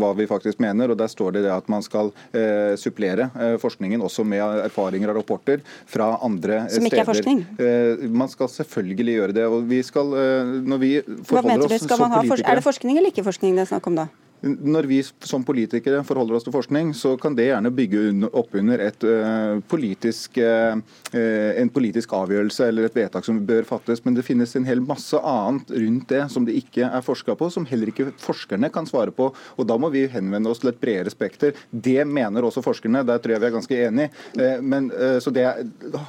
hva 0.00 0.12
vi 0.18 0.28
faktisk 0.30 0.60
mener. 0.62 0.90
og 0.90 0.98
Der 1.00 1.10
står 1.10 1.38
det 1.38 1.44
det 1.46 1.52
at 1.54 1.68
man 1.72 1.84
skal 1.84 2.12
eh, 2.32 2.74
supplere 2.80 3.30
eh, 3.34 3.56
forskningen 3.62 4.02
også 4.04 4.26
med 4.26 4.42
erfaringer 4.64 5.12
og 5.12 5.20
rapporter 5.22 5.62
fra 5.86 6.14
andre 6.24 6.64
steder. 6.66 6.80
Som 6.80 6.90
ikke 6.90 7.04
er 7.04 7.10
forskning? 7.12 7.44
Eh, 7.58 8.04
man 8.10 8.32
skal 8.32 8.50
selvfølgelig 8.52 9.18
gjøre 9.18 9.38
det. 9.38 9.46
og 9.46 9.64
vi 9.68 9.82
skal, 9.82 10.12
eh, 10.18 10.54
når 10.64 10.78
vi 10.82 10.92
forholder 11.24 11.66
oss 11.68 11.88
som 11.88 12.10
politikere... 12.10 12.50
Er 12.50 12.60
det 12.60 12.66
forskning 12.66 12.98
eller 12.98 13.14
ikke 13.14 13.24
forskning 13.26 13.56
det 13.56 13.66
er 13.66 13.74
snakk 13.74 13.86
om 13.90 14.02
da? 14.02 14.10
Når 14.44 14.88
vi 14.88 14.98
som 15.24 15.44
politikere 15.46 16.02
forholder 16.04 16.36
oss 16.36 16.44
til 16.44 16.52
forskning, 16.52 16.90
så 16.96 17.14
kan 17.20 17.36
det 17.36 17.46
gjerne 17.48 17.72
bygge 17.72 18.02
opp 18.36 18.52
under 18.60 18.82
et, 18.84 19.06
uh, 19.08 19.60
politisk, 19.70 20.36
uh, 20.36 20.76
en 21.14 21.70
politisk 21.72 22.12
avgjørelse 22.12 22.66
eller 22.68 22.88
et 22.88 22.98
vedtak 22.98 23.24
som 23.24 23.40
bør 23.48 23.64
fattes. 23.68 24.02
Men 24.04 24.18
det 24.18 24.26
finnes 24.26 24.52
en 24.56 24.66
hel 24.68 24.82
masse 24.84 25.16
annet 25.16 25.72
rundt 25.72 26.12
det 26.12 26.26
som 26.32 26.44
det 26.44 26.58
ikke 26.60 26.90
er 26.90 27.04
forska 27.04 27.36
på, 27.40 27.48
som 27.54 27.64
heller 27.70 27.88
ikke 27.88 28.10
forskerne 28.20 28.68
kan 28.74 28.88
svare 28.88 29.14
på. 29.14 29.30
Og 29.56 29.68
Da 29.74 29.78
må 29.80 29.88
vi 29.94 30.04
henvende 30.12 30.50
oss 30.52 30.60
til 30.60 30.74
et 30.74 30.80
bredere 30.80 31.12
spekter. 31.12 31.56
Det 31.70 32.04
mener 32.04 32.44
også 32.44 32.62
forskerne, 32.64 33.04
der 33.06 33.22
tror 33.22 33.36
jeg 33.36 33.44
vi 33.44 33.48
er 33.48 33.56
ganske 33.56 33.80
enige. 33.88 34.12
Uh, 34.36 34.60
men, 34.60 34.90
så 35.20 35.32
det, 35.32 35.46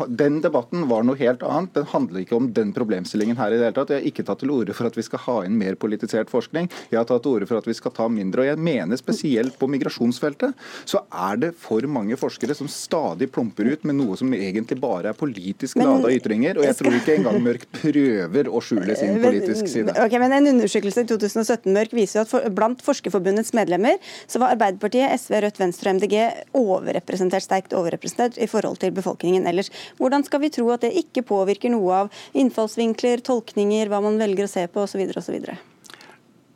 Den 0.09 0.41
debatten 0.43 0.89
var 0.89 1.07
noe 1.07 1.17
helt 1.19 1.43
annet. 1.45 1.73
Den 1.77 1.87
handler 1.93 2.25
ikke 2.25 2.35
om 2.35 2.51
den 2.53 2.73
problemstillingen 2.75 3.39
her 3.39 3.53
i 3.53 3.59
det 3.59 3.69
hele 3.69 3.79
tatt. 3.79 3.95
Jeg 3.95 4.03
har 4.03 4.11
ikke 4.11 4.27
tatt 4.27 4.43
til 4.43 4.51
orde 4.51 4.75
for 4.75 4.89
at 4.89 4.97
vi 4.97 5.05
skal 5.07 5.23
ha 5.23 5.39
inn 5.47 5.57
mer 5.57 5.79
politisert 5.79 6.29
forskning. 6.29 6.67
Jeg 6.91 6.99
har 6.99 7.07
tatt 7.07 7.23
til 7.23 7.37
orde 7.37 7.47
for 7.49 7.61
at 7.61 7.69
vi 7.69 7.77
skal 7.77 7.95
ta 7.95 8.09
mindre 8.11 8.24
mindre. 8.25 8.43
Og 8.43 8.49
jeg 8.49 8.61
mener 8.61 8.99
spesielt 8.99 9.57
på 9.59 9.69
migrasjonsfeltet 9.71 10.55
så 10.85 11.01
er 11.11 11.39
det 11.41 11.51
for 11.59 11.85
mange 11.87 12.17
forskere 12.19 12.55
som 12.57 12.69
stadig 12.71 13.29
plumper 13.33 13.69
ut 13.71 13.85
med 13.87 13.99
noe 13.99 14.17
som 14.19 14.33
egentlig 14.33 14.79
bare 14.81 15.11
er 15.11 15.17
politisk 15.17 15.79
lada 15.81 16.11
ytringer. 16.11 16.59
Og 16.59 16.67
jeg 16.67 16.77
tror 16.79 16.97
ikke 16.97 17.17
engang 17.19 17.41
Mørk 17.45 17.67
prøver 17.75 18.49
å 18.49 18.61
skjule 18.63 18.97
sin 18.97 19.19
politiske 19.23 19.71
side. 19.71 19.95
Ok, 20.01 20.17
men 20.21 20.35
En 20.35 20.51
undersøkelse 20.51 21.05
i 21.05 21.09
2017 21.09 21.71
Mørk 21.73 21.93
viser 21.95 22.19
jo 22.19 22.25
at 22.25 22.31
for, 22.31 22.49
blant 22.55 22.81
Forskerforbundets 22.85 23.53
medlemmer 23.55 23.99
så 24.27 24.41
var 24.41 24.55
Arbeiderpartiet, 24.55 25.13
SV, 25.21 25.39
Rødt, 25.45 25.61
Venstre 25.61 25.91
og 25.91 25.99
MDG 25.99 26.17
overrepresentert, 26.57 27.45
sterkt 27.45 27.75
overrepresentert 27.77 28.39
i 28.41 28.49
forhold 28.51 28.81
til 28.81 28.93
befolkningen 28.95 29.47
ellers. 29.49 29.71
Hvordan 29.99 30.25
skal 30.27 30.43
vi 30.43 30.51
tro 30.53 30.67
at 30.73 30.83
det 30.85 30.95
ikke 31.05 31.25
påvirker 31.27 31.71
noe 31.73 32.03
av 32.05 32.25
innfallsvinkler, 32.35 33.23
tolkninger, 33.25 33.91
hva 33.91 34.03
man 34.03 34.19
velger 34.21 34.47
å 34.47 34.51
se 34.51 34.67
på 34.71 34.83
osv. 34.85 35.07
osv.? 35.15 35.74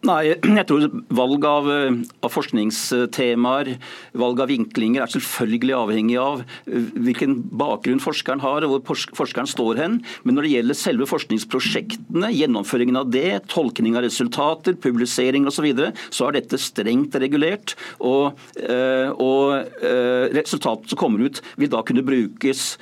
Nei, 0.07 0.29
jeg 0.31 0.63
tror 0.69 0.85
Valg 1.11 1.43
av, 1.43 1.65
eh, 1.67 1.95
av, 2.23 2.31
forskningstemaer, 2.31 3.73
valg 4.15 4.39
av 4.39 4.47
vinklinger, 4.47 5.03
er 5.03 5.11
selvfølgelig 5.11 5.75
avhengig 5.75 6.15
av 6.21 6.43
eh, 6.71 6.85
hvilken 7.03 7.35
bakgrunn 7.59 7.99
forskeren 7.99 8.39
har 8.39 8.63
og 8.63 8.77
hvor 8.77 9.01
forskeren 9.17 9.49
står 9.49 9.81
hen. 9.81 9.97
Men 10.23 10.37
når 10.37 10.47
det 10.47 10.53
gjelder 10.53 10.79
selve 10.79 11.07
forskningsprosjektene, 11.09 12.31
gjennomføringen 12.31 13.01
av 13.01 13.11
det, 13.11 13.41
tolkning 13.51 13.97
av 13.99 14.05
resultater, 14.07 14.77
publisering 14.79 15.49
osv., 15.49 15.59
så, 15.59 15.65
videre, 15.67 15.91
så 16.15 16.29
er 16.29 16.37
dette 16.37 16.55
strengt 16.63 17.17
regulert. 17.19 17.73
Og, 17.99 18.39
eh, 18.55 19.11
og 19.19 19.83
resultatet 20.31 20.93
som 20.93 21.01
kommer 21.01 21.27
ut, 21.27 21.41
vil 21.59 21.71
da 21.73 21.81
kunne 21.83 22.05
brukes 22.07 22.77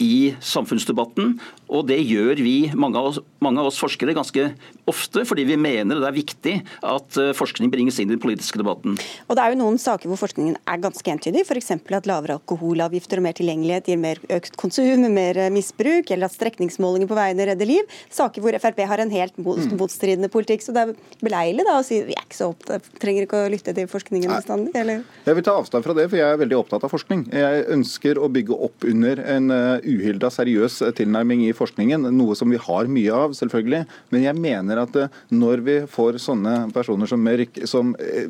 i 0.00 0.14
samfunnsdebatten. 0.40 1.34
Og 1.72 1.86
det 1.88 1.98
gjør 2.04 2.40
vi, 2.44 2.56
mange 2.76 3.00
av, 3.00 3.10
oss, 3.10 3.20
mange 3.42 3.62
av 3.62 3.70
oss 3.70 3.78
forskere, 3.80 4.14
ganske 4.16 4.46
ofte, 4.90 5.24
fordi 5.24 5.46
vi 5.48 5.56
mener 5.60 6.00
det 6.00 6.08
er 6.08 6.16
viktig 6.16 6.54
at 6.84 7.18
eh, 7.20 7.32
forskning 7.36 7.70
bringes 7.72 7.98
inn 8.00 8.10
i 8.10 8.14
den 8.14 8.22
politiske 8.22 8.60
debatten. 8.60 8.98
Og 9.28 9.38
Det 9.38 9.44
er 9.44 9.54
jo 9.54 9.60
noen 9.62 9.78
saker 9.80 10.10
hvor 10.10 10.20
forskningen 10.20 10.58
er 10.60 10.82
ganske 10.82 11.14
entydig, 11.14 11.44
f.eks. 11.46 11.72
at 11.74 12.08
lavere 12.10 12.36
alkoholavgifter 12.38 13.20
og 13.20 13.26
mer 13.26 13.36
tilgjengelighet 13.38 13.88
gir 13.90 14.00
mer 14.00 14.20
økt 14.36 14.58
konsum, 14.60 15.06
mer 15.14 15.40
eh, 15.40 15.52
misbruk, 15.54 16.12
eller 16.12 16.28
at 16.28 16.36
strekningsmålinger 16.36 17.10
på 17.10 17.18
veiene 17.18 17.48
redder 17.50 17.70
liv. 17.70 17.96
Saker 18.12 18.44
hvor 18.44 18.58
Frp 18.60 18.84
har 18.90 19.02
en 19.02 19.14
helt 19.14 19.40
mm. 19.40 19.74
motstridende 19.80 20.30
politikk. 20.32 20.66
Så 20.66 20.76
det 20.76 20.84
er 20.84 20.94
beleilig 21.24 21.66
da 21.66 21.78
å 21.80 21.86
si 21.86 22.02
vi 22.04 22.16
er 22.16 22.26
ikke 22.26 22.40
så 22.42 22.50
opptatt, 22.52 22.86
trenger 23.00 23.26
ikke 23.26 23.44
å 23.46 23.50
lytte 23.52 23.74
til 23.76 23.88
forskningen 23.90 24.32
bestandig, 24.34 24.74
eller? 24.76 25.02
Jeg 25.24 25.38
vil 25.38 25.46
ta 25.46 25.56
avstand 25.56 25.86
fra 25.86 25.96
det, 25.96 26.08
for 26.10 26.20
jeg 26.20 26.36
er 26.36 26.40
veldig 26.40 26.60
opptatt 26.60 26.84
av 26.84 26.92
forskning. 26.92 27.26
Jeg 27.32 27.64
ønsker 27.72 28.20
å 28.20 28.28
bygge 28.32 28.58
opp 28.68 28.84
under 28.88 29.20
en 29.34 29.50
uh, 29.52 29.80
uhilda, 29.80 30.30
seriøs 30.34 30.82
tilnærming 30.98 31.46
i 31.46 31.53
forskningen, 31.58 32.08
noe 32.14 32.36
som 32.38 32.50
vi 32.52 32.60
har 32.60 32.90
mye 32.90 33.18
av, 33.24 33.34
selvfølgelig. 33.36 33.82
Men 34.14 34.26
jeg 34.26 34.38
mener 34.38 34.82
at 34.84 34.96
uh, 34.96 35.20
når 35.34 35.64
vi 35.66 35.76
får 35.90 36.20
sånne 36.22 36.54
personer 36.74 37.10
som 37.10 37.22
Mørk, 37.24 37.60
som, 37.68 37.94
eh, 38.00 38.28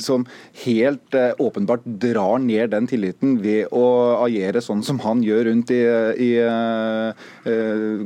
som 0.00 0.24
helt 0.64 1.16
eh, 1.16 1.32
åpenbart 1.40 1.84
drar 1.84 2.40
ned 2.42 2.72
den 2.72 2.88
tilliten 2.90 3.36
ved 3.42 3.72
å 3.76 3.84
agere 4.24 4.62
sånn 4.64 4.82
som 4.86 5.00
han 5.04 5.22
gjør 5.24 5.50
rundt 5.50 5.72
i, 5.74 5.80
i 6.20 6.30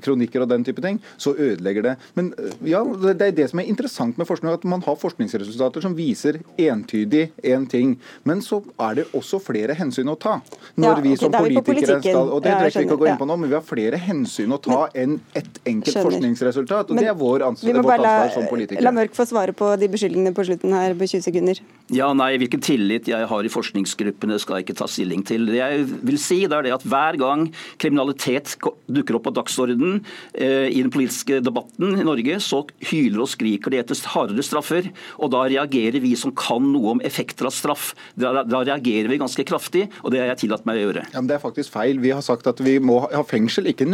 kronikker 0.04 0.44
og 0.44 0.50
den 0.50 0.64
type 0.66 0.82
ting, 0.84 0.98
så 1.20 1.34
ødelegger 1.34 1.86
det. 1.86 1.94
Men 2.18 2.32
ja, 2.66 2.82
det 3.04 3.28
er 3.28 3.36
det 3.36 3.48
som 3.50 3.62
er 3.62 3.70
interessant 3.70 4.18
med 4.20 4.28
forskning, 4.28 4.54
at 4.54 4.66
man 4.68 4.82
har 4.86 4.98
forskningsresultater 5.00 5.84
som 5.84 5.96
viser 5.98 6.40
entydig 6.60 7.28
én 7.42 7.64
en 7.64 7.66
ting. 7.66 7.94
Men 8.22 8.42
så 8.42 8.60
er 8.80 9.00
det 9.00 9.06
også 9.16 9.40
flere 9.42 9.76
hensyn 9.78 10.10
å 10.10 10.16
ta 10.20 10.38
når 10.74 10.84
ja, 10.84 10.92
okay, 10.92 11.04
vi 11.04 11.16
som 11.20 11.34
politikere 11.34 11.98
skal 12.02 12.30
og 12.34 12.42
Det 12.44 12.52
trenger 12.52 12.78
vi 12.78 12.86
ikke 12.86 12.96
å 12.96 13.02
gå 13.02 13.08
inn 13.10 13.20
på 13.20 13.28
nå, 13.28 13.36
men 13.40 13.52
vi 13.52 13.58
har 13.58 13.64
flere 13.66 14.00
hensyn 14.00 14.53
å 14.56 14.60
ta 14.62 14.80
enn 14.94 15.18
ett 15.36 15.60
enkelt 15.66 15.92
skjønner. 15.92 16.10
forskningsresultat. 16.10 16.90
og 16.90 16.94
men, 16.96 17.04
Det 17.04 17.10
er 17.10 17.18
vår 17.18 17.46
ansvar, 17.48 17.80
vårt 17.80 17.94
ansvar 17.98 18.32
som 18.34 18.46
politikere. 18.50 18.84
La 18.84 18.92
Mørk 18.94 19.16
få 19.16 19.26
svare 19.28 19.54
på 19.56 19.70
de 19.80 19.88
beskyldningene 19.92 20.34
på 20.36 20.46
slutten 20.48 20.72
her 20.76 20.94
på 20.94 21.08
20 21.10 21.26
sekunder. 21.28 21.60
Ja, 21.92 22.12
nei, 22.16 22.32
Hvilken 22.40 22.62
tillit 22.64 23.08
jeg 23.08 23.28
har 23.28 23.44
i 23.44 23.52
forskningsgruppene 23.52 24.38
skal 24.40 24.58
jeg 24.58 24.66
ikke 24.66 24.78
ta 24.80 24.88
stilling 24.90 25.24
til. 25.26 25.46
Det 25.50 25.60
jeg 25.60 25.84
vil 25.84 26.18
si 26.20 26.40
det 26.46 26.56
er 26.56 26.68
det 26.68 26.74
at 26.78 26.84
Hver 26.84 27.18
gang 27.20 27.46
kriminalitet 27.80 28.56
dukker 28.88 29.18
opp 29.18 29.26
på 29.28 29.34
dagsordenen 29.36 30.02
eh, 30.32 30.68
i 30.70 30.80
den 30.82 30.92
politiske 30.92 31.40
debatten 31.44 31.98
i 31.98 32.06
Norge, 32.06 32.38
så 32.40 32.62
hyler 32.90 33.24
og 33.24 33.30
skriker 33.32 33.72
de 33.72 33.80
etter 33.82 34.00
hardere 34.14 34.44
straffer. 34.44 34.90
og 35.18 35.32
Da 35.34 35.44
reagerer 35.50 36.00
vi 36.02 36.14
som 36.18 36.32
kan 36.36 36.72
noe 36.72 36.96
om 36.96 37.02
effekter 37.04 37.48
av 37.48 37.54
straff. 37.56 37.92
Da, 38.16 38.44
da 38.46 38.62
reagerer 38.64 39.10
vi 39.12 39.20
ganske 39.20 39.46
kraftig, 39.46 39.86
og 40.02 40.12
det 40.14 40.22
har 40.22 40.32
jeg 40.32 40.44
tillatt 40.44 40.66
meg 40.68 40.80
å 40.80 40.86
gjøre. 40.86 41.06
Ja, 41.12 41.20
men 41.20 41.30
Det 41.30 41.38
er 41.38 41.44
faktisk 41.44 41.74
feil. 41.74 42.00
Vi 42.02 42.12
har 42.14 42.24
sagt 42.24 42.48
at 42.50 42.60
vi 42.64 42.78
må 42.82 43.00
ha 43.04 43.24
fengsel, 43.26 43.68
ikke 43.70 43.88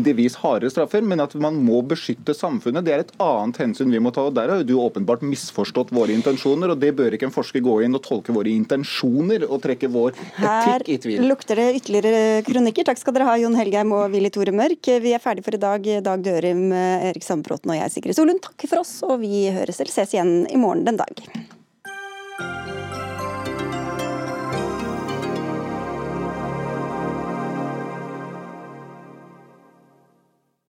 nødvendigvis 0.00 0.38
hardere 0.40 0.70
straffer, 0.70 1.02
men 1.02 1.20
at 1.20 1.34
man 1.34 1.58
må 1.60 1.80
beskytte 1.86 2.34
samfunnet. 2.34 2.84
Det 2.84 2.94
er 2.94 3.04
et 3.04 3.12
annet 3.20 3.60
hensyn 3.60 3.90
vi 3.92 4.00
må 4.00 4.12
ta. 4.12 4.26
og 4.28 4.34
Der 4.34 4.48
har 4.48 4.64
du 4.64 4.74
åpenbart 4.80 5.22
misforstått 5.22 5.92
våre 5.92 6.12
intensjoner. 6.12 6.70
og 6.70 6.80
Det 6.80 6.94
bør 6.96 7.14
ikke 7.14 7.28
en 7.28 7.34
forsker 7.34 7.60
gå 7.60 7.82
inn 7.84 7.94
og 7.94 8.02
tolke 8.02 8.32
våre 8.32 8.48
intensjoner 8.48 9.46
og 9.48 9.60
trekke 9.62 9.90
vår 9.90 10.14
etikk 10.14 10.88
i 10.88 10.98
tvil. 10.98 11.20
Her 11.20 11.28
lukter 11.28 11.56
det 11.56 11.68
ytterligere 11.80 12.42
kronikker. 12.46 12.84
Takk 12.84 12.98
skal 12.98 13.14
dere 13.14 13.28
ha, 13.28 13.36
Jon 13.40 13.58
Helgheim 13.58 13.92
og 13.92 14.10
Willy 14.14 14.30
Tore 14.30 14.52
Mørk. 14.52 14.92
Vi 15.02 15.14
er 15.14 15.22
ferdig 15.22 15.44
for 15.44 15.54
i 15.54 15.60
dag. 15.60 15.88
Dag 16.02 16.24
Dørum, 16.24 16.72
Erik 16.72 17.24
Sandbråten 17.24 17.72
og 17.72 17.80
jeg, 17.80 17.94
Sigrid 17.94 18.16
Solund, 18.16 18.42
takker 18.44 18.70
for 18.70 18.84
oss, 18.84 19.00
og 19.06 19.20
vi 19.22 19.48
høres 19.52 19.80
eller 19.80 19.92
ses 19.92 20.14
igjen 20.16 20.44
i 20.50 20.60
morgen 20.60 20.86
den 20.88 21.00
dag. 21.00 21.59